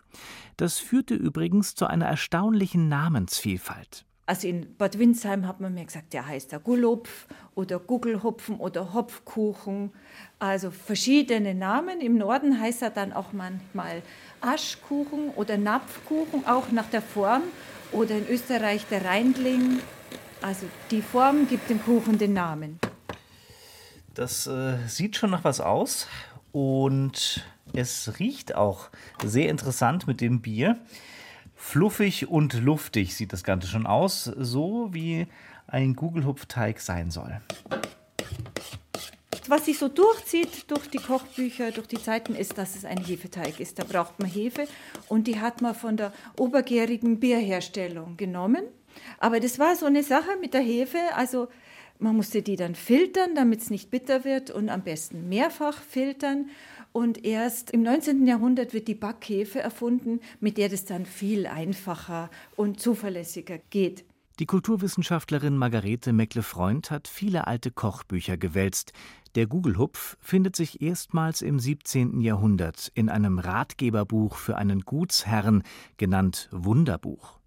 Das 0.57 0.79
führte 0.79 1.15
übrigens 1.15 1.75
zu 1.75 1.87
einer 1.87 2.05
erstaunlichen 2.05 2.87
Namensvielfalt. 2.87 4.05
Also 4.31 4.47
in 4.47 4.77
Bad 4.77 4.97
Windsheim 4.97 5.45
hat 5.45 5.59
man 5.59 5.73
mir 5.73 5.83
gesagt, 5.83 6.13
der 6.13 6.25
heißt 6.25 6.53
der 6.53 6.59
Gullhupf 6.59 7.27
oder 7.53 7.79
Guggelhupfen 7.79 8.55
oder 8.57 8.93
Hopfkuchen. 8.93 9.91
Also 10.39 10.71
verschiedene 10.71 11.53
Namen. 11.53 11.99
Im 11.99 12.17
Norden 12.17 12.57
heißt 12.57 12.81
er 12.81 12.91
dann 12.91 13.11
auch 13.11 13.33
manchmal 13.33 14.03
Aschkuchen 14.39 15.31
oder 15.35 15.57
Napfkuchen, 15.57 16.45
auch 16.45 16.71
nach 16.71 16.89
der 16.89 17.01
Form. 17.01 17.41
Oder 17.91 18.17
in 18.17 18.27
Österreich 18.27 18.85
der 18.89 19.05
Reindling. 19.05 19.79
Also 20.41 20.65
die 20.89 21.01
Form 21.01 21.47
gibt 21.47 21.69
dem 21.69 21.83
Kuchen 21.83 22.17
den 22.17 22.33
Namen. 22.33 22.79
Das 24.13 24.47
äh, 24.47 24.77
sieht 24.87 25.15
schon 25.15 25.31
nach 25.31 25.43
was 25.43 25.61
aus 25.61 26.07
und 26.51 27.45
es 27.73 28.19
riecht 28.19 28.55
auch 28.55 28.89
sehr 29.23 29.49
interessant 29.49 30.07
mit 30.07 30.19
dem 30.19 30.41
Bier. 30.41 30.77
Fluffig 31.55 32.27
und 32.27 32.53
luftig 32.55 33.15
sieht 33.15 33.33
das 33.33 33.43
Ganze 33.43 33.67
schon 33.67 33.85
aus, 33.85 34.23
so 34.23 34.89
wie 34.91 35.27
ein 35.67 35.95
Gugelhupfteig 35.95 36.81
sein 36.81 37.11
soll. 37.11 37.39
Was 39.47 39.65
sich 39.65 39.77
so 39.77 39.87
durchzieht 39.87 40.69
durch 40.69 40.87
die 40.89 40.99
Kochbücher, 40.99 41.71
durch 41.71 41.87
die 41.87 42.01
Zeiten, 42.01 42.35
ist, 42.35 42.57
dass 42.57 42.75
es 42.75 42.85
ein 42.85 43.03
Hefeteig 43.03 43.59
ist. 43.59 43.79
Da 43.79 43.83
braucht 43.83 44.19
man 44.19 44.29
Hefe 44.29 44.67
und 45.09 45.27
die 45.27 45.39
hat 45.39 45.61
man 45.61 45.75
von 45.75 45.97
der 45.97 46.13
obergärigen 46.37 47.19
Bierherstellung 47.19 48.17
genommen. 48.17 48.63
Aber 49.19 49.39
das 49.39 49.57
war 49.59 49.75
so 49.75 49.85
eine 49.85 50.03
Sache 50.03 50.37
mit 50.39 50.53
der 50.53 50.61
Hefe, 50.61 50.99
also 51.15 51.47
man 51.99 52.15
musste 52.15 52.41
die 52.41 52.55
dann 52.55 52.73
filtern, 52.73 53.35
damit 53.35 53.61
es 53.61 53.69
nicht 53.69 53.91
bitter 53.91 54.23
wird 54.23 54.49
und 54.49 54.69
am 54.69 54.81
besten 54.81 55.29
mehrfach 55.29 55.81
filtern. 55.81 56.49
Und 56.93 57.23
erst 57.23 57.71
im 57.71 57.83
19. 57.83 58.25
Jahrhundert 58.25 58.73
wird 58.73 58.87
die 58.87 58.95
Backhefe 58.95 59.59
erfunden, 59.59 60.19
mit 60.39 60.57
der 60.57 60.69
das 60.69 60.85
dann 60.85 61.05
viel 61.05 61.45
einfacher 61.45 62.29
und 62.55 62.79
zuverlässiger 62.79 63.59
geht. 63.69 64.03
Die 64.39 64.45
Kulturwissenschaftlerin 64.45 65.57
Margarete 65.57 66.13
Meckle-Freund 66.13 66.89
hat 66.89 67.07
viele 67.07 67.47
alte 67.47 67.69
Kochbücher 67.69 68.37
gewälzt. 68.37 68.93
Der 69.35 69.45
Gugelhupf 69.45 70.17
findet 70.19 70.55
sich 70.55 70.81
erstmals 70.81 71.41
im 71.41 71.59
17. 71.59 72.21
Jahrhundert 72.21 72.91
in 72.95 73.09
einem 73.09 73.39
Ratgeberbuch 73.39 74.35
für 74.35 74.57
einen 74.57 74.81
Gutsherrn, 74.81 75.63
genannt 75.97 76.49
Wunderbuch. 76.51 77.39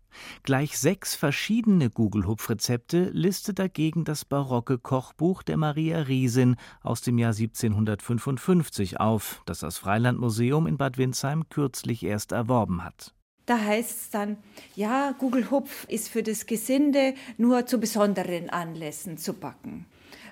Gleich 0.42 0.78
sechs 0.78 1.14
verschiedene 1.14 1.90
Gugelhupf-Rezepte 1.90 3.10
listet 3.10 3.58
dagegen 3.58 4.04
das 4.04 4.24
barocke 4.24 4.78
Kochbuch 4.78 5.42
der 5.42 5.56
Maria 5.56 6.00
Riesin 6.02 6.56
aus 6.82 7.00
dem 7.00 7.18
Jahr 7.18 7.32
1755 7.32 9.00
auf, 9.00 9.42
das 9.46 9.60
das 9.60 9.78
Freilandmuseum 9.78 10.66
in 10.66 10.76
Bad 10.76 10.98
Windsheim 10.98 11.48
kürzlich 11.48 12.04
erst 12.04 12.32
erworben 12.32 12.84
hat. 12.84 13.13
Da 13.46 13.58
heißt 13.58 13.90
es 13.90 14.10
dann, 14.10 14.38
ja, 14.74 15.12
Gugelhupf 15.12 15.86
ist 15.88 16.08
für 16.08 16.22
das 16.22 16.46
Gesinde 16.46 17.14
nur 17.36 17.66
zu 17.66 17.78
besonderen 17.78 18.48
Anlässen 18.48 19.18
zu 19.18 19.34
backen. 19.34 19.86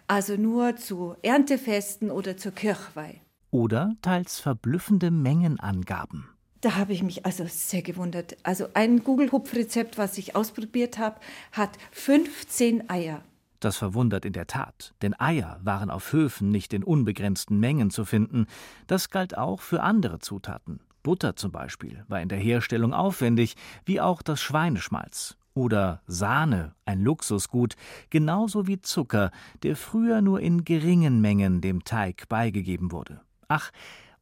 Also 0.06 0.36
nur 0.36 0.76
zu 0.76 1.14
Erntefesten 1.22 2.10
oder 2.10 2.36
zur 2.36 2.52
Kirchweih. 2.52 3.20
Oder 3.50 3.94
teils 4.00 4.40
verblüffende 4.40 5.10
Mengenangaben. 5.10 6.28
Da 6.62 6.76
habe 6.76 6.92
ich 6.92 7.02
mich 7.02 7.26
also 7.26 7.44
sehr 7.48 7.82
gewundert. 7.82 8.36
Also 8.44 8.68
ein 8.72 9.02
Google-Hupf-Rezept, 9.04 9.98
was 9.98 10.16
ich 10.16 10.36
ausprobiert 10.36 10.96
habe, 10.96 11.20
hat 11.50 11.70
15 11.90 12.88
Eier. 12.88 13.22
Das 13.60 13.76
verwundert 13.76 14.24
in 14.24 14.32
der 14.32 14.46
Tat, 14.46 14.94
denn 15.02 15.18
Eier 15.20 15.60
waren 15.62 15.90
auf 15.90 16.12
Höfen 16.12 16.50
nicht 16.50 16.72
in 16.72 16.82
unbegrenzten 16.82 17.60
Mengen 17.60 17.90
zu 17.90 18.04
finden. 18.04 18.46
Das 18.86 19.10
galt 19.10 19.36
auch 19.36 19.60
für 19.60 19.82
andere 19.82 20.18
Zutaten. 20.18 20.80
Butter 21.02 21.36
zum 21.36 21.52
Beispiel 21.52 22.04
war 22.08 22.20
in 22.20 22.28
der 22.28 22.38
Herstellung 22.38 22.94
aufwendig, 22.94 23.56
wie 23.84 24.00
auch 24.00 24.22
das 24.22 24.40
Schweineschmalz. 24.40 25.36
Oder 25.54 26.00
Sahne, 26.06 26.74
ein 26.86 27.02
Luxusgut, 27.02 27.76
genauso 28.08 28.66
wie 28.66 28.80
Zucker, 28.80 29.30
der 29.62 29.76
früher 29.76 30.22
nur 30.22 30.40
in 30.40 30.64
geringen 30.64 31.20
Mengen 31.20 31.60
dem 31.60 31.84
Teig 31.84 32.28
beigegeben 32.28 32.90
wurde. 32.90 33.20
Ach, 33.48 33.70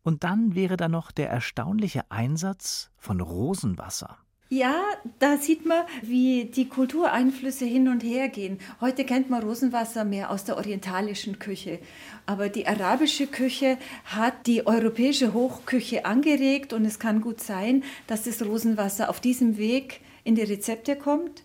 und 0.02 0.24
dann 0.24 0.54
wäre 0.54 0.76
da 0.76 0.88
noch 0.88 1.12
der 1.12 1.30
erstaunliche 1.30 2.10
Einsatz 2.10 2.90
von 2.96 3.20
Rosenwasser. 3.20 4.16
Ja, 4.52 4.82
da 5.20 5.36
sieht 5.36 5.64
man, 5.64 5.84
wie 6.02 6.46
die 6.46 6.68
Kultureinflüsse 6.68 7.64
hin 7.64 7.86
und 7.86 8.02
her 8.02 8.28
gehen. 8.28 8.58
Heute 8.80 9.04
kennt 9.04 9.30
man 9.30 9.44
Rosenwasser 9.44 10.04
mehr 10.04 10.28
aus 10.28 10.42
der 10.42 10.56
orientalischen 10.56 11.38
Küche. 11.38 11.78
Aber 12.26 12.48
die 12.48 12.66
arabische 12.66 13.28
Küche 13.28 13.78
hat 14.06 14.48
die 14.48 14.66
europäische 14.66 15.34
Hochküche 15.34 16.04
angeregt 16.04 16.72
und 16.72 16.84
es 16.84 16.98
kann 16.98 17.20
gut 17.20 17.40
sein, 17.40 17.84
dass 18.08 18.24
das 18.24 18.44
Rosenwasser 18.44 19.08
auf 19.08 19.20
diesem 19.20 19.56
Weg 19.56 20.00
in 20.24 20.34
die 20.34 20.42
Rezepte 20.42 20.96
kommt. 20.96 21.44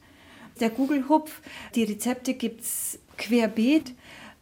Der 0.59 0.71
Gugelhupf, 0.71 1.41
die 1.75 1.83
Rezepte 1.83 2.33
gibt 2.33 2.61
es 2.61 2.97
querbeet. 3.17 3.93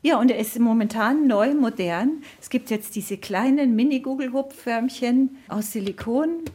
Ja, 0.03 0.17
und 0.21 0.31
er 0.31 0.37
ist 0.37 0.57
momentan 0.57 1.27
neu, 1.27 1.53
modern. 1.53 2.23
Es 2.39 2.49
gibt 2.49 2.69
jetzt 2.69 2.95
diese 2.95 3.17
kleinen 3.17 3.75
Mini-Gugelhupf-Förmchen 3.75 5.35
aus 5.49 5.73
Silikon 5.73 6.45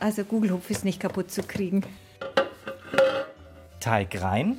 also 0.00 0.24
Gugelhupf 0.24 0.70
ist 0.70 0.84
nicht 0.84 1.00
kaputt 1.00 1.30
zu 1.30 1.42
kriegen. 1.42 1.84
Teig 3.80 4.20
rein 4.20 4.56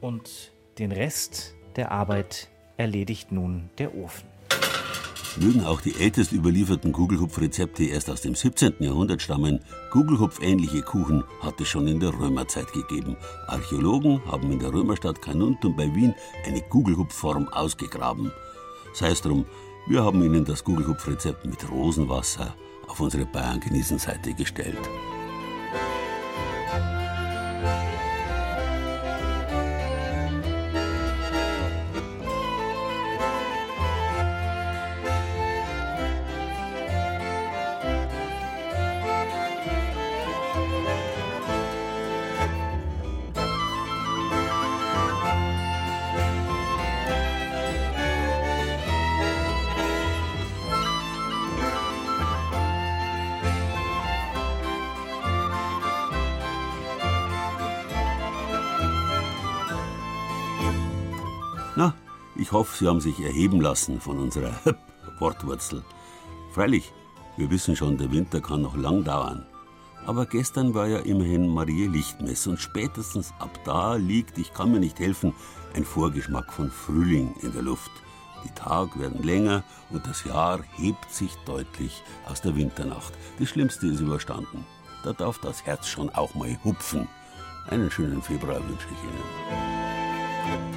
und 0.00 0.52
den 0.78 0.92
Rest 0.92 1.54
der 1.76 1.92
Arbeit 1.92 2.48
erledigt 2.76 3.32
nun 3.32 3.70
der 3.78 3.94
Ofen. 3.94 4.28
Mögen 5.36 5.64
auch 5.64 5.80
die 5.80 5.96
ältest 5.96 6.30
überlieferten 6.30 6.92
Kugelhupfrezepte 6.92 7.84
erst 7.84 8.08
aus 8.08 8.20
dem 8.20 8.36
17. 8.36 8.74
Jahrhundert 8.78 9.20
stammen, 9.20 9.58
Kugelhupfähnliche 9.90 10.82
Kuchen 10.82 11.24
hat 11.40 11.60
es 11.60 11.66
schon 11.66 11.88
in 11.88 11.98
der 11.98 12.16
Römerzeit 12.16 12.72
gegeben. 12.72 13.16
Archäologen 13.48 14.24
haben 14.30 14.52
in 14.52 14.60
der 14.60 14.72
Römerstadt 14.72 15.20
Carnuntum 15.20 15.74
bei 15.76 15.92
Wien 15.92 16.14
eine 16.46 16.60
Kugelhupfform 16.60 17.48
ausgegraben. 17.48 18.30
Sei 18.92 19.10
es 19.10 19.22
drum, 19.22 19.44
wir 19.88 20.04
haben 20.04 20.22
Ihnen 20.22 20.44
das 20.44 20.62
Kugelhupfrezept 20.62 21.44
mit 21.44 21.68
Rosenwasser 21.68 22.54
auf 22.88 23.00
unsere 23.00 23.24
Bayern-Genießen-Seite 23.26 24.34
gestellt. 24.34 24.78
Hoffe, 62.54 62.78
Sie 62.78 62.88
haben 62.88 63.00
sich 63.00 63.20
erheben 63.20 63.60
lassen 63.60 64.00
von 64.00 64.18
unserer 64.18 64.54
Wortwurzel. 65.18 65.84
Freilich, 66.52 66.92
wir 67.36 67.50
wissen 67.50 67.76
schon, 67.76 67.98
der 67.98 68.12
Winter 68.12 68.40
kann 68.40 68.62
noch 68.62 68.76
lang 68.76 69.04
dauern. 69.04 69.44
Aber 70.06 70.24
gestern 70.24 70.72
war 70.72 70.86
ja 70.86 70.98
immerhin 70.98 71.48
Marie 71.48 71.86
Lichtmess 71.86 72.46
und 72.46 72.60
spätestens 72.60 73.32
ab 73.38 73.58
da 73.64 73.96
liegt, 73.96 74.38
ich 74.38 74.54
kann 74.54 74.70
mir 74.70 74.78
nicht 74.78 75.00
helfen, 75.00 75.34
ein 75.74 75.84
Vorgeschmack 75.84 76.52
von 76.52 76.70
Frühling 76.70 77.34
in 77.42 77.52
der 77.52 77.62
Luft. 77.62 77.90
Die 78.44 78.54
Tage 78.54 79.00
werden 79.00 79.22
länger 79.22 79.64
und 79.90 80.06
das 80.06 80.24
Jahr 80.24 80.60
hebt 80.76 81.10
sich 81.10 81.34
deutlich 81.46 82.02
aus 82.26 82.40
der 82.40 82.54
Winternacht. 82.54 83.14
Das 83.38 83.48
Schlimmste 83.48 83.88
ist 83.88 84.00
überstanden. 84.00 84.64
Da 85.02 85.12
darf 85.12 85.38
das 85.38 85.64
Herz 85.64 85.88
schon 85.88 86.10
auch 86.10 86.34
mal 86.34 86.56
hupfen. 86.62 87.08
Einen 87.68 87.90
schönen 87.90 88.22
Februar 88.22 88.60
wünsche 88.60 88.88
ich 88.92 89.02
Ihnen. 89.02 90.73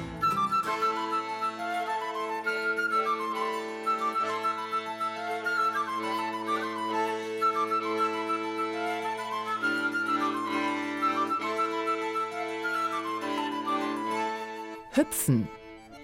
Hüpfen. 14.98 15.46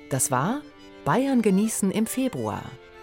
Das 0.08 0.30
war 0.30 0.62
Bayern 1.04 1.42
genießen 1.42 1.90
im 1.90 2.06
Februar 2.06 2.62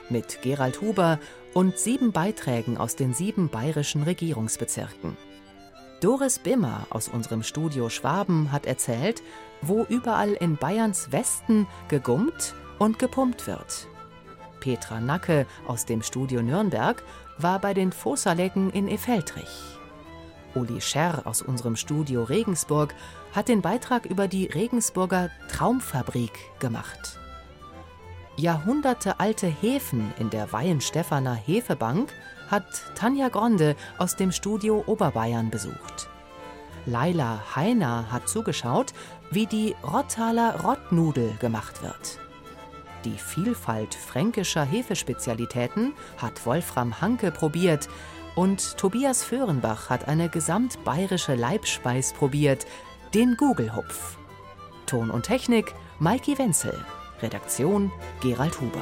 mit 0.09 0.41
Gerald 0.41 0.79
Huber 0.79 1.19
und 1.53 1.77
sieben 1.77 2.13
Beiträgen 2.13 2.77
aus 2.77 2.95
den 2.95 3.13
sieben 3.13 3.49
bayerischen 3.49 4.03
Regierungsbezirken. 4.03 5.17
Doris 5.99 6.39
Bimmer 6.39 6.87
aus 6.91 7.09
unserem 7.09 7.43
Studio 7.43 7.89
Schwaben 7.89 8.53
hat 8.53 8.65
erzählt, 8.65 9.21
wo 9.61 9.83
überall 9.83 10.31
in 10.31 10.55
Bayerns 10.55 11.11
Westen 11.11 11.67
gegummt 11.89 12.55
und 12.79 12.97
gepumpt 12.97 13.45
wird. 13.45 13.87
Petra 14.61 15.01
Nacke 15.01 15.45
aus 15.67 15.85
dem 15.85 16.03
Studio 16.03 16.41
Nürnberg 16.41 17.03
war 17.37 17.59
bei 17.59 17.73
den 17.73 17.91
Fossalecken 17.91 18.71
in 18.71 18.87
Efeltrich. 18.87 19.80
Uli 20.55 20.81
Scherr 20.81 21.25
aus 21.25 21.41
unserem 21.41 21.75
Studio 21.75 22.23
Regensburg 22.23 22.93
hat 23.33 23.47
den 23.47 23.61
Beitrag 23.61 24.05
über 24.05 24.27
die 24.27 24.45
Regensburger 24.45 25.29
Traumfabrik 25.49 26.33
gemacht. 26.59 27.19
Jahrhundertealte 28.37 29.47
Hefen 29.47 30.13
in 30.17 30.29
der 30.29 30.51
Weihenstephaner 30.51 31.35
Hefebank 31.35 32.11
hat 32.49 32.65
Tanja 32.95 33.29
Gronde 33.29 33.75
aus 33.97 34.15
dem 34.15 34.31
Studio 34.31 34.83
Oberbayern 34.87 35.49
besucht. 35.49 36.09
Laila 36.85 37.41
Heiner 37.55 38.11
hat 38.11 38.27
zugeschaut, 38.27 38.93
wie 39.29 39.45
die 39.45 39.75
Rottaler 39.83 40.61
Rottnudel 40.61 41.35
gemacht 41.39 41.83
wird. 41.83 42.19
Die 43.05 43.17
Vielfalt 43.17 43.95
fränkischer 43.95 44.63
Hefespezialitäten 44.63 45.93
hat 46.17 46.45
Wolfram 46.45 47.01
Hanke 47.01 47.31
probiert 47.31 47.87
und 48.35 48.77
Tobias 48.77 49.23
Föhrenbach 49.23 49.89
hat 49.89 50.07
eine 50.07 50.29
gesamtbayerische 50.29 51.35
Leibspeis 51.35 52.13
probiert, 52.13 52.65
den 53.13 53.35
Gugelhupf. 53.35 54.17
Ton 54.85 55.09
und 55.09 55.25
Technik 55.25 55.73
Maiki 55.99 56.37
Wenzel. 56.37 56.85
Redaktion 57.21 57.91
Gerald 58.21 58.59
Huber. 58.59 58.81